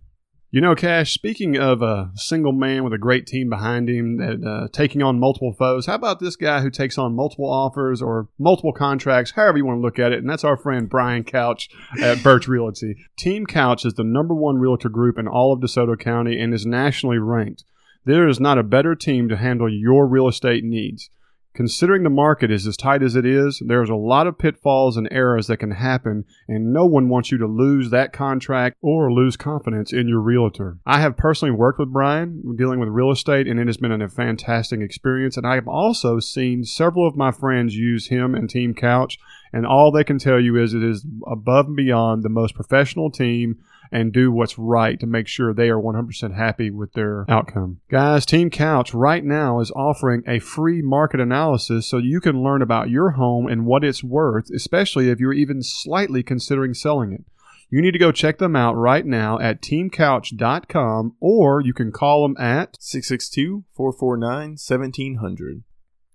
You 0.53 0.61
know, 0.61 0.77
Cash. 0.77 1.13
Speaking 1.13 1.59
of 1.59 1.83
a 1.83 2.13
single 2.15 2.53
man 2.53 2.85
with 2.85 2.93
a 2.93 2.99
great 2.99 3.27
team 3.27 3.51
behind 3.51 3.89
him 3.89 4.19
that 4.19 4.47
uh, 4.49 4.69
taking 4.73 5.03
on 5.03 5.19
multiple 5.19 5.53
foes, 5.53 5.87
how 5.87 5.97
about 5.97 6.21
this 6.21 6.37
guy 6.37 6.61
who 6.61 6.71
takes 6.71 6.97
on 6.97 7.17
multiple 7.17 7.51
offers 7.51 8.01
or 8.01 8.29
multiple 8.39 8.73
contracts, 8.73 9.33
however 9.33 9.59
you 9.59 9.67
want 9.67 9.79
to 9.79 9.83
look 9.83 9.99
at 9.99 10.13
it? 10.13 10.21
And 10.21 10.31
that's 10.31 10.45
our 10.45 10.57
friend 10.57 10.89
Brian 10.89 11.25
Couch 11.25 11.69
at 12.01 12.23
Birch 12.23 12.47
Realty. 12.47 12.97
Team 13.19 13.45
Couch 13.45 13.85
is 13.85 13.95
the 13.95 14.05
number 14.05 14.35
one 14.35 14.59
realtor 14.59 14.89
group 14.89 15.19
in 15.19 15.27
all 15.27 15.53
of 15.53 15.61
DeSoto 15.61 15.99
County 15.99 16.41
and 16.41 16.55
is 16.55 16.65
nationally 16.65 17.19
ranked. 17.19 17.65
There 18.05 18.29
is 18.29 18.39
not 18.39 18.57
a 18.57 18.63
better 18.63 18.95
team 18.95 19.29
to 19.29 19.37
handle 19.37 19.69
your 19.69 20.07
real 20.07 20.29
estate 20.29 20.63
needs. 20.63 21.11
Considering 21.57 22.03
the 22.03 22.11
market 22.11 22.51
is 22.51 22.67
as 22.67 22.77
tight 22.77 23.03
as 23.03 23.17
it 23.17 23.25
is, 23.25 23.63
there's 23.65 23.89
a 23.89 23.95
lot 23.95 24.27
of 24.27 24.37
pitfalls 24.37 24.99
and 24.99 25.09
errors 25.11 25.47
that 25.47 25.57
can 25.57 25.71
happen, 25.71 26.23
and 26.47 26.71
no 26.71 26.85
one 26.85 27.09
wants 27.09 27.33
you 27.33 27.39
to 27.39 27.47
lose 27.47 27.89
that 27.89 28.13
contract 28.13 28.77
or 28.83 29.11
lose 29.11 29.39
confidence 29.39 29.91
in 29.91 30.07
your 30.07 30.21
realtor. 30.21 30.77
I 30.85 31.01
have 31.01 31.17
personally 31.17 31.55
worked 31.55 31.79
with 31.79 31.95
Brian 31.95 32.57
dealing 32.57 32.79
with 32.79 32.91
real 32.91 33.11
estate, 33.11 33.49
and 33.49 33.59
it 33.59 33.69
has 33.69 33.79
been 33.79 34.03
a 34.03 34.07
fantastic 34.07 34.81
experience. 34.83 35.39
And 35.39 35.47
I 35.47 35.55
have 35.55 35.67
also 35.67 36.21
seen 36.21 36.63
several 36.63 37.09
of 37.09 37.17
my 37.17 37.33
friends 37.33 37.75
use 37.75 38.09
him 38.09 38.35
and 38.35 38.51
Team 38.51 38.75
Couch, 38.75 39.19
and 39.51 39.65
all 39.65 39.91
they 39.91 40.05
can 40.05 40.19
tell 40.19 40.39
you 40.39 40.63
is 40.63 40.75
it 40.75 40.85
is 40.85 41.07
above 41.27 41.69
and 41.69 41.77
beyond 41.77 42.23
the 42.23 42.29
most 42.29 42.55
professional 42.55 43.11
team 43.11 43.57
and 43.91 44.13
do 44.13 44.33
what's 44.33 44.59
right 44.59 44.99
to 45.01 45.07
make 45.07 45.29
sure 45.29 45.53
they 45.53 45.69
are 45.69 45.81
100% 45.81 46.37
happy 46.37 46.71
with 46.71 46.93
their 46.93 47.25
outcome. 47.29 47.81
Guys, 47.89 48.27
Team 48.27 48.51
Couch 48.51 48.95
right 48.95 49.25
now 49.25 49.61
is 49.61 49.71
offering 49.73 50.23
a 50.27 50.39
free 50.39 50.83
market 50.83 51.21
analysis 51.21 51.87
so 51.87 51.99
you 51.99 52.21
can 52.21 52.43
learn 52.43 52.63
about 52.63 52.91
your 52.91 53.11
home 53.11 53.47
and 53.47 53.67
what 53.67 53.85
it's 53.85 54.05
worth, 54.05 54.51
especially 54.51 55.11
if 55.11 55.21
you're 55.21 55.33
even 55.33 55.63
slightly 55.63 56.23
considering 56.23 56.75
selling 56.75 57.13
it. 57.13 57.25
You 57.69 57.83
need 57.83 57.93
to 57.93 57.99
go 57.99 58.13
check 58.13 58.39
them 58.39 58.55
out 58.55 58.75
right 58.75 59.05
now 59.05 59.41
at 59.41 59.61
teamcouch.com 59.61 61.17
or 61.21 61.61
you 61.61 61.75
can 61.75 61.91
call 61.91 62.23
them 62.23 62.37
at 62.39 62.77
662 62.81 63.65
449 63.75 64.51
1700. 64.51 65.65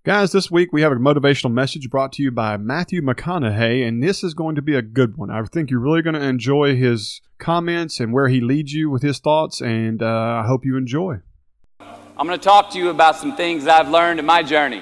Guys, 0.04 0.32
this 0.32 0.50
week 0.50 0.74
we 0.74 0.82
have 0.82 0.92
a 0.92 0.96
motivational 0.96 1.54
message 1.54 1.88
brought 1.92 2.12
to 2.12 2.24
you 2.24 2.32
by 2.32 2.58
Matthew 2.58 3.04
McConaughey, 3.04 3.88
and 3.88 4.02
this 4.02 4.24
is 4.24 4.34
going 4.34 4.56
to 4.56 4.62
be 4.64 4.74
a 4.74 4.82
good 4.82 5.16
one. 5.16 5.30
I 5.30 5.44
think 5.44 5.70
you're 5.70 5.80
really 5.80 6.02
going 6.02 6.16
to 6.16 6.24
enjoy 6.24 6.76
his 6.76 7.22
comments 7.38 8.00
and 8.00 8.12
where 8.12 8.28
he 8.28 8.42
leads 8.42 8.74
you 8.74 8.90
with 8.90 9.04
his 9.04 9.20
thoughts, 9.20 9.62
and 9.62 10.02
uh, 10.02 10.42
I 10.44 10.48
hope 10.48 10.66
you 10.66 10.76
enjoy. 10.76 11.20
I'm 12.18 12.26
going 12.26 12.40
to 12.40 12.44
talk 12.44 12.72
to 12.72 12.80
you 12.80 12.90
about 12.90 13.16
some 13.16 13.38
things 13.38 13.68
I've 13.68 13.90
learned 13.90 14.20
in 14.20 14.26
my 14.26 14.42
journey, 14.42 14.82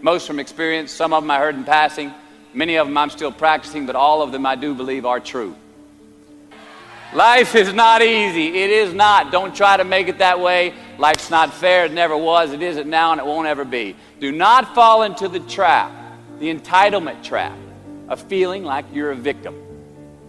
most 0.00 0.26
from 0.26 0.38
experience, 0.38 0.90
some 0.90 1.12
of 1.12 1.22
them 1.22 1.30
I 1.30 1.40
heard 1.40 1.56
in 1.56 1.64
passing. 1.64 2.14
Many 2.54 2.76
of 2.76 2.86
them 2.86 2.96
I'm 2.96 3.10
still 3.10 3.32
practicing, 3.32 3.84
but 3.84 3.96
all 3.96 4.22
of 4.22 4.32
them 4.32 4.46
I 4.46 4.54
do 4.56 4.74
believe 4.74 5.04
are 5.04 5.20
true. 5.20 5.54
Life 7.12 7.54
is 7.54 7.74
not 7.74 8.00
easy. 8.00 8.48
It 8.62 8.70
is 8.70 8.94
not. 8.94 9.30
Don't 9.30 9.54
try 9.54 9.76
to 9.76 9.84
make 9.84 10.08
it 10.08 10.18
that 10.18 10.40
way. 10.40 10.72
Life's 10.98 11.30
not 11.30 11.52
fair. 11.52 11.84
It 11.84 11.92
never 11.92 12.16
was. 12.16 12.52
It 12.52 12.62
isn't 12.62 12.88
now, 12.88 13.12
and 13.12 13.20
it 13.20 13.26
won't 13.26 13.46
ever 13.46 13.66
be. 13.66 13.94
Do 14.20 14.32
not 14.32 14.74
fall 14.74 15.02
into 15.02 15.28
the 15.28 15.40
trap, 15.40 15.92
the 16.38 16.54
entitlement 16.54 17.22
trap, 17.24 17.56
of 18.08 18.20
feeling 18.22 18.64
like 18.64 18.84
you're 18.92 19.10
a 19.10 19.16
victim. 19.16 19.54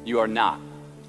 You 0.03 0.19
are 0.19 0.27
not. 0.27 0.59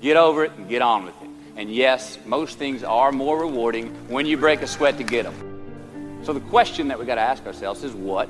Get 0.01 0.17
over 0.17 0.45
it 0.45 0.53
and 0.57 0.69
get 0.69 0.83
on 0.83 1.05
with 1.05 1.15
it. 1.23 1.29
And 1.57 1.75
yes, 1.75 2.19
most 2.27 2.59
things 2.59 2.85
are 2.85 3.13
more 3.13 3.41
rewarding 3.41 3.89
when 4.09 4.27
you 4.27 4.37
break 4.37 4.63
a 4.63 4.67
sweat 4.67 4.99
to 4.99 5.05
get 5.05 5.25
them. 5.25 6.23
So 6.23 6.33
the 6.33 6.41
question 6.41 6.89
that 6.89 6.99
we 6.99 7.07
got 7.07 7.15
to 7.15 7.21
ask 7.23 7.47
ourselves 7.47 7.83
is 7.83 7.93
what 7.93 8.29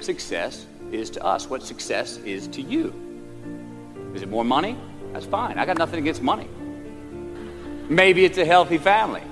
success 0.00 0.66
is 0.90 1.10
to 1.10 1.22
us? 1.22 1.48
What 1.48 1.62
success 1.62 2.16
is 2.18 2.48
to 2.48 2.62
you? 2.62 2.92
Is 4.14 4.22
it 4.22 4.28
more 4.28 4.44
money? 4.44 4.76
That's 5.12 5.26
fine. 5.26 5.58
I 5.58 5.66
got 5.66 5.78
nothing 5.78 6.00
against 6.00 6.22
money. 6.22 6.48
Maybe 7.88 8.24
it's 8.24 8.38
a 8.38 8.44
healthy 8.44 8.78
family. 8.78 9.22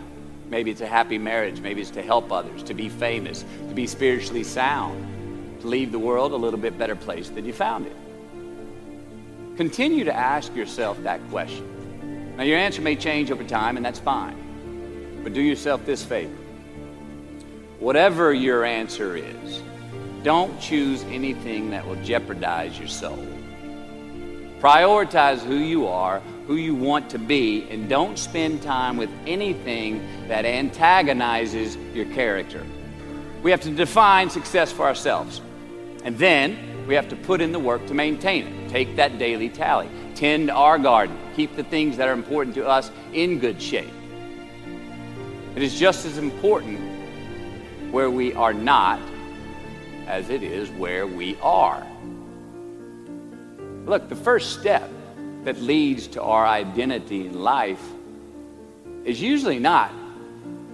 Maybe 0.53 0.71
it's 0.71 0.83
a 0.83 0.87
happy 0.87 1.17
marriage. 1.17 1.63
Maybe 1.63 1.81
it's 1.81 1.91
to 1.93 2.03
help 2.03 2.31
others, 2.31 2.63
to 2.65 2.75
be 2.75 2.91
famous, 2.91 3.43
to 3.69 3.75
be 3.75 3.87
spiritually 3.87 4.45
sound, 4.45 5.63
to 5.63 5.67
leave 5.67 5.93
the 5.93 5.99
world 5.99 6.33
a 6.33 6.37
little 6.37 6.61
bit 6.61 6.77
better 6.77 6.95
place 6.95 7.31
than 7.31 7.47
you 7.47 7.55
found 7.55 7.87
it. 7.87 7.97
Continue 9.57 10.05
to 10.05 10.15
ask 10.15 10.55
yourself 10.55 11.03
that 11.05 11.27
question. 11.31 12.37
Now, 12.37 12.43
your 12.43 12.59
answer 12.59 12.83
may 12.83 12.97
change 12.97 13.31
over 13.31 13.45
time, 13.45 13.79
and 13.79 13.87
that's 13.87 13.99
fine. 13.99 15.21
But 15.25 15.33
do 15.33 15.41
yourself 15.41 15.87
this 15.87 16.05
favor. 16.05 16.37
Whatever 17.79 18.35
your 18.35 18.63
answer 18.63 19.17
is, 19.17 19.63
don't 20.23 20.61
choose 20.61 21.03
anything 21.05 21.71
that 21.71 21.87
will 21.87 22.03
jeopardize 22.05 22.79
your 22.79 22.89
soul. 22.89 23.27
Prioritize 24.63 25.41
who 25.41 25.57
you 25.57 25.89
are, 25.89 26.21
who 26.47 26.55
you 26.55 26.73
want 26.73 27.11
to 27.11 27.19
be, 27.19 27.69
and 27.69 27.89
don't 27.89 28.17
spend 28.17 28.63
time 28.63 28.97
with 28.97 29.11
anything 29.27 30.01
that 30.29 30.45
antagonizes 30.45 31.77
your 31.93 32.07
character. 32.15 32.65
We 33.43 33.51
have 33.51 33.61
to 33.63 33.73
define 33.73 34.31
success 34.31 34.71
for 34.71 34.87
ourselves. 34.87 35.41
And 36.05 36.17
then 36.17 36.87
we 36.87 36.95
have 36.95 37.09
to 37.09 37.17
put 37.17 37.41
in 37.41 37.51
the 37.51 37.59
work 37.59 37.85
to 37.89 37.95
maintain 37.95 38.47
it. 38.47 38.71
Take 38.71 38.95
that 38.95 39.19
daily 39.19 39.49
tally. 39.49 39.89
Tend 40.15 40.49
our 40.49 40.79
garden. 40.79 41.19
Keep 41.35 41.57
the 41.57 41.65
things 41.65 41.97
that 41.97 42.09
are 42.09 42.13
important 42.13 42.55
to 42.55 42.65
us 42.65 42.93
in 43.13 43.41
good 43.41 43.61
shape. 43.61 43.91
It 45.57 45.63
is 45.65 45.77
just 45.77 46.07
as 46.07 46.19
important 46.19 46.79
where 47.91 48.13
we 48.13 48.33
are 48.35 48.55
not 48.55 49.01
as 50.07 50.31
it 50.31 50.45
is 50.45 50.71
where 50.71 51.05
we 51.05 51.37
are. 51.43 51.85
Look, 53.87 54.09
the 54.09 54.17
first 54.17 54.59
step 54.59 54.89
that 55.45 55.61
leads 55.61 56.07
to 56.09 56.23
our 56.23 56.47
identity 56.47 57.27
in 57.27 57.41
life 57.43 57.83
is 59.05 59.21
usually 59.21 59.59
not, 59.59 59.93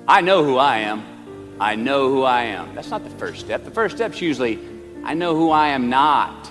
I 0.06 0.20
know 0.20 0.44
who 0.44 0.58
I 0.58 0.78
am. 0.78 1.56
I 1.60 1.74
know 1.74 2.08
who 2.08 2.22
I 2.22 2.44
am. 2.44 2.74
That's 2.74 2.90
not 2.90 3.02
the 3.02 3.10
first 3.10 3.40
step. 3.40 3.64
The 3.64 3.70
first 3.70 3.96
step 3.96 4.12
is 4.12 4.20
usually, 4.20 4.58
I 5.04 5.14
know 5.14 5.34
who 5.34 5.50
I 5.50 5.68
am 5.68 5.88
not. 5.88 6.50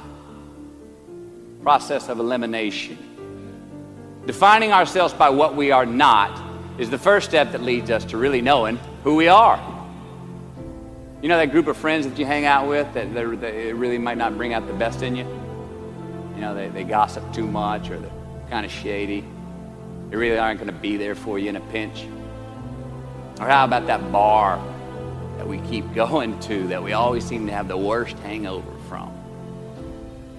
Process 1.63 2.09
of 2.09 2.19
elimination. 2.19 2.97
Defining 4.25 4.73
ourselves 4.73 5.13
by 5.13 5.29
what 5.29 5.55
we 5.55 5.71
are 5.71 5.85
not 5.85 6.43
is 6.77 6.89
the 6.89 6.97
first 6.97 7.29
step 7.29 7.51
that 7.53 7.61
leads 7.61 7.89
us 7.89 8.03
to 8.05 8.17
really 8.17 8.41
knowing 8.41 8.77
who 9.03 9.15
we 9.15 9.27
are. 9.27 9.57
You 11.21 11.29
know 11.29 11.37
that 11.37 11.51
group 11.51 11.67
of 11.67 11.77
friends 11.77 12.07
that 12.07 12.19
you 12.19 12.25
hang 12.25 12.45
out 12.45 12.67
with 12.67 12.93
that, 12.93 13.13
that 13.13 13.27
really 13.27 13.97
might 13.97 14.17
not 14.17 14.37
bring 14.37 14.53
out 14.53 14.67
the 14.67 14.73
best 14.73 15.01
in 15.01 15.15
you? 15.15 15.46
You 16.37 16.41
know, 16.41 16.53
they, 16.53 16.69
they 16.69 16.83
gossip 16.83 17.33
too 17.33 17.47
much 17.47 17.89
or 17.89 17.97
they're 17.97 18.11
kind 18.51 18.63
of 18.63 18.71
shady. 18.71 19.25
They 20.11 20.17
really 20.17 20.37
aren't 20.37 20.59
going 20.59 20.71
to 20.71 20.79
be 20.79 20.95
there 20.95 21.15
for 21.15 21.39
you 21.39 21.49
in 21.49 21.55
a 21.55 21.61
pinch. 21.71 22.05
Or 23.39 23.47
how 23.47 23.65
about 23.65 23.87
that 23.87 24.11
bar 24.11 24.63
that 25.37 25.47
we 25.47 25.57
keep 25.61 25.91
going 25.95 26.39
to 26.41 26.67
that 26.67 26.83
we 26.83 26.93
always 26.93 27.25
seem 27.25 27.47
to 27.47 27.53
have 27.53 27.67
the 27.67 27.75
worst 27.75 28.19
hangover 28.19 28.71
from? 28.87 29.11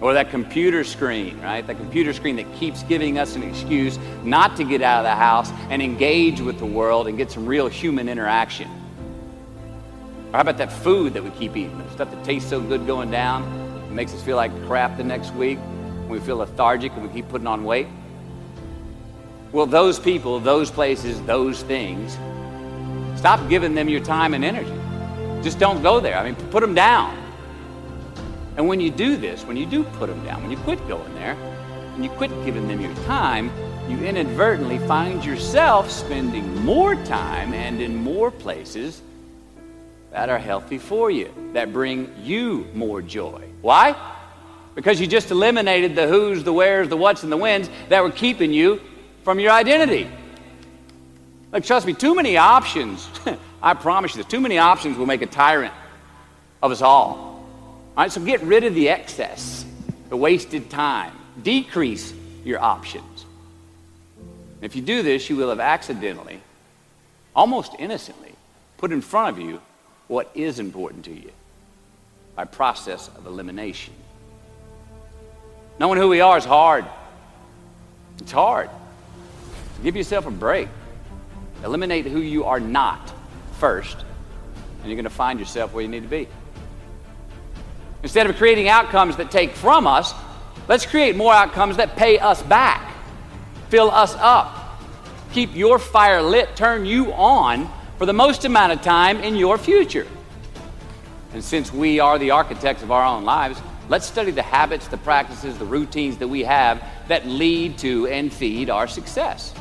Or 0.01 0.15
that 0.15 0.31
computer 0.31 0.85
screen, 0.85 1.41
right? 1.41 1.67
That 1.67 1.79
computer 1.79 2.13
screen 2.13 2.37
that 2.37 2.55
keeps 2.55 2.85
giving 2.85 3.19
us 3.19 3.35
an 3.35 3.43
excuse 3.43 3.99
not 4.23 4.57
to 4.59 4.63
get 4.63 4.83
out 4.83 4.99
of 4.99 5.05
the 5.05 5.17
house 5.17 5.51
and 5.69 5.83
engage 5.83 6.41
with 6.41 6.61
the 6.61 6.67
world 6.67 7.09
and 7.09 7.19
get 7.19 7.33
some 7.33 7.45
real 7.45 7.67
human 7.67 8.09
interaction. 8.09 8.71
Or 10.29 10.35
how 10.35 10.41
about 10.43 10.59
that 10.59 10.71
food 10.71 11.15
that 11.15 11.25
we 11.25 11.31
keep 11.31 11.57
eating? 11.57 11.77
The 11.77 11.91
stuff 11.91 12.13
that 12.13 12.23
tastes 12.23 12.49
so 12.49 12.61
good 12.61 12.87
going 12.87 13.11
down, 13.11 13.67
makes 13.93 14.15
us 14.15 14.23
feel 14.23 14.37
like 14.37 14.53
crap 14.67 14.97
the 14.97 15.03
next 15.03 15.35
week 15.35 15.59
we 16.09 16.21
feel 16.21 16.39
lethargic 16.39 16.93
and 16.93 17.03
we 17.07 17.13
keep 17.13 17.29
putting 17.29 17.47
on 17.47 17.65
weight? 17.65 17.87
Well, 19.53 19.67
those 19.67 19.99
people, 19.99 20.41
those 20.41 20.71
places, 20.71 21.21
those 21.23 21.63
things, 21.63 22.19
stop 23.19 23.49
giving 23.49 23.75
them 23.75 23.89
your 23.89 24.01
time 24.01 24.35
and 24.35 24.45
energy. 24.45 24.75
Just 25.43 25.59
don't 25.59 25.83
go 25.83 26.01
there. 26.01 26.19
I 26.19 26.25
mean, 26.25 26.35
put 26.51 26.61
them 26.61 26.75
down. 26.75 27.17
And 28.57 28.69
when 28.69 28.81
you 28.81 28.91
do 28.91 29.17
this, 29.17 29.45
when 29.45 29.57
you 29.57 29.67
do 29.67 29.85
put 29.85 30.09
them 30.09 30.23
down, 30.25 30.43
when 30.43 30.51
you 30.51 30.57
quit 30.59 30.87
going 30.89 31.15
there, 31.15 31.37
and 31.95 32.05
you 32.05 32.11
quit 32.11 32.31
giving 32.45 32.69
them 32.69 32.81
your 32.81 32.95
time, 33.07 33.51
you 33.89 33.99
inadvertently 34.05 34.79
find 34.81 35.25
yourself 35.25 35.91
spending 35.91 36.65
more 36.65 36.95
time 37.05 37.55
and 37.55 37.81
in 37.81 37.97
more 37.97 38.31
places 38.31 39.01
that 40.11 40.29
are 40.29 40.39
healthy 40.39 40.79
for 40.79 41.11
you, 41.11 41.33
that 41.55 41.73
bring 41.73 42.13
you 42.23 42.67
more 42.75 43.01
joy. 43.01 43.43
Why? 43.63 43.97
Because 44.79 45.01
you 45.01 45.09
just 45.09 45.33
eliminated 45.33 45.97
the 45.97 46.07
who's, 46.07 46.45
the 46.45 46.53
where's, 46.53 46.89
the 46.89 46.97
what's, 46.97 47.25
and 47.25 47.33
the 47.33 47.37
when's 47.37 47.69
that 47.89 48.01
were 48.01 48.13
keeping 48.13 48.53
you 48.53 48.81
from 49.25 49.41
your 49.41 49.51
identity. 49.51 50.09
Like, 51.51 51.65
trust 51.65 51.85
me, 51.85 51.95
too 51.95 52.15
many 52.15 52.37
options, 52.37 53.11
I 53.63 53.75
promise 53.75 54.15
you 54.15 54.23
this, 54.23 54.31
too 54.31 54.39
many 54.39 54.59
options 54.59 54.97
will 54.97 55.07
make 55.07 55.21
a 55.21 55.27
tyrant 55.27 55.75
of 56.63 56.71
us 56.71 56.81
all. 56.81 57.45
All 57.97 58.05
right, 58.05 58.13
so 58.13 58.25
get 58.25 58.41
rid 58.43 58.63
of 58.63 58.77
the 58.77 58.89
excess, 58.89 59.67
the 60.11 60.17
wasted 60.17 60.71
time. 60.71 61.13
Decrease 61.43 62.15
your 62.45 62.61
options. 62.61 63.27
If 64.63 64.77
you 64.77 64.83
do 64.83 65.03
this, 65.03 65.29
you 65.29 65.35
will 65.35 65.49
have 65.49 65.59
accidentally, 65.59 66.41
almost 67.35 67.73
innocently, 67.81 68.33
put 68.77 68.93
in 68.93 69.01
front 69.01 69.37
of 69.37 69.45
you 69.45 69.61
what 70.07 70.31
is 70.37 70.61
important 70.61 71.07
to 71.07 71.13
you 71.13 71.33
by 72.37 72.45
process 72.45 73.09
of 73.09 73.27
elimination. 73.27 73.93
Knowing 75.79 75.99
who 75.99 76.09
we 76.09 76.21
are 76.21 76.37
is 76.37 76.45
hard. 76.45 76.85
It's 78.19 78.33
hard. 78.33 78.69
Give 79.83 79.97
yourself 79.97 80.27
a 80.27 80.31
break. 80.31 80.69
Eliminate 81.65 82.07
who 82.07 82.21
you 82.21 82.45
are 82.45 82.61
not 82.61 83.13
first, 83.59 84.05
and 84.81 84.87
you're 84.87 84.97
going 84.97 85.05
to 85.05 85.11
find 85.11 85.39
yourself 85.41 85.73
where 85.73 85.83
you 85.83 85.89
need 85.89 86.03
to 86.03 86.09
be. 86.09 86.29
Instead 88.03 88.29
of 88.29 88.37
creating 88.37 88.69
outcomes 88.69 89.17
that 89.17 89.31
take 89.31 89.53
from 89.53 89.87
us, 89.87 90.13
let's 90.69 90.87
create 90.87 91.17
more 91.17 91.33
outcomes 91.33 91.77
that 91.79 91.97
pay 91.97 92.19
us 92.19 92.43
back, 92.43 92.95
fill 93.71 93.91
us 93.91 94.15
up, 94.19 94.81
keep 95.33 95.55
your 95.55 95.79
fire 95.79 96.23
lit, 96.23 96.55
turn 96.55 96.87
you 96.87 97.13
on 97.13 97.69
for 97.99 98.07
the 98.07 98.13
most 98.13 98.45
amount 98.45 98.73
of 98.73 98.83
time 98.83 99.19
in 99.19 99.35
your 99.35 99.59
future. 99.59 100.07
And 101.33 101.43
since 101.43 101.73
we 101.73 101.99
are 101.99 102.19
the 102.19 102.31
architects 102.31 102.83
of 102.85 102.93
our 102.93 103.05
own 103.05 103.25
lives, 103.25 103.61
Let's 103.89 104.07
study 104.07 104.33
the 104.33 104.43
habits, 104.43 104.87
the 104.89 104.99
practices, 104.99 105.57
the 105.57 105.65
routines 105.65 106.19
that 106.19 106.29
we 106.29 106.45
have 106.45 106.85
that 107.09 107.27
lead 107.27 107.79
to 107.79 108.07
and 108.07 108.31
feed 108.31 108.69
our 108.69 108.87
success, 108.87 109.55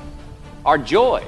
our 0.66 0.78
joy, 0.78 1.24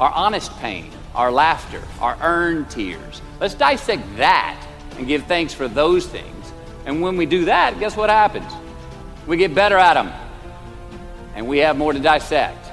our 0.00 0.10
honest 0.10 0.50
pain, 0.58 0.90
our 1.14 1.30
laughter, 1.30 1.82
our 2.00 2.16
earned 2.22 2.70
tears. 2.70 3.20
Let's 3.40 3.54
dissect 3.54 4.02
that 4.16 4.58
and 4.96 5.06
give 5.06 5.24
thanks 5.24 5.52
for 5.52 5.68
those 5.68 6.06
things. 6.06 6.52
And 6.86 7.02
when 7.02 7.16
we 7.18 7.26
do 7.26 7.44
that, 7.44 7.78
guess 7.78 7.96
what 7.96 8.08
happens? 8.08 8.50
We 9.26 9.36
get 9.36 9.54
better 9.54 9.76
at 9.76 9.94
them 9.94 10.10
and 11.34 11.46
we 11.46 11.58
have 11.58 11.76
more 11.76 11.92
to 11.92 12.00
dissect. 12.00 12.70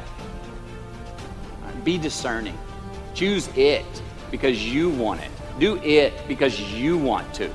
Be 1.83 1.97
discerning. 1.97 2.57
Choose 3.15 3.49
it 3.55 3.85
because 4.29 4.63
you 4.63 4.89
want 4.89 5.19
it. 5.21 5.31
Do 5.59 5.77
it 5.77 6.13
because 6.27 6.59
you 6.59 6.97
want 6.97 7.33
to. 7.35 7.51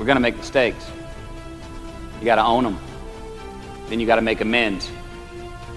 We're 0.00 0.06
going 0.06 0.16
to 0.16 0.22
make 0.22 0.38
mistakes. 0.38 0.90
You 2.20 2.24
got 2.24 2.36
to 2.36 2.42
own 2.42 2.64
them. 2.64 2.78
Then 3.90 4.00
you 4.00 4.06
got 4.06 4.16
to 4.16 4.22
make 4.22 4.40
amends. 4.40 4.90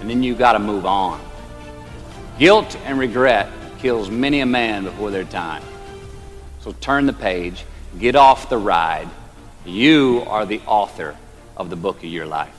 And 0.00 0.08
then 0.08 0.22
you 0.22 0.34
got 0.34 0.54
to 0.54 0.58
move 0.58 0.86
on. 0.86 1.20
Guilt 2.38 2.74
and 2.86 2.98
regret 2.98 3.50
kills 3.80 4.10
many 4.10 4.40
a 4.40 4.46
man 4.46 4.84
before 4.84 5.10
their 5.10 5.24
time. 5.24 5.62
So 6.60 6.72
turn 6.80 7.04
the 7.04 7.12
page, 7.12 7.66
get 7.98 8.16
off 8.16 8.48
the 8.48 8.56
ride. 8.56 9.10
You 9.66 10.24
are 10.26 10.46
the 10.46 10.62
author 10.66 11.18
of 11.54 11.68
the 11.68 11.76
book 11.76 11.98
of 11.98 12.04
your 12.04 12.24
life. 12.24 12.56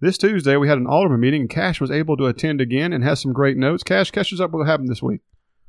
This 0.00 0.16
Tuesday, 0.16 0.56
we 0.56 0.66
had 0.66 0.78
an 0.78 0.86
alderman 0.86 1.20
meeting, 1.20 1.42
and 1.42 1.50
Cash 1.50 1.78
was 1.78 1.90
able 1.90 2.16
to 2.16 2.24
attend 2.24 2.62
again 2.62 2.94
and 2.94 3.04
has 3.04 3.20
some 3.20 3.34
great 3.34 3.58
notes. 3.58 3.82
Cash, 3.82 4.12
catch 4.12 4.32
us 4.32 4.40
up 4.40 4.52
what 4.52 4.66
happened 4.66 4.88
this 4.88 5.02
week. 5.02 5.20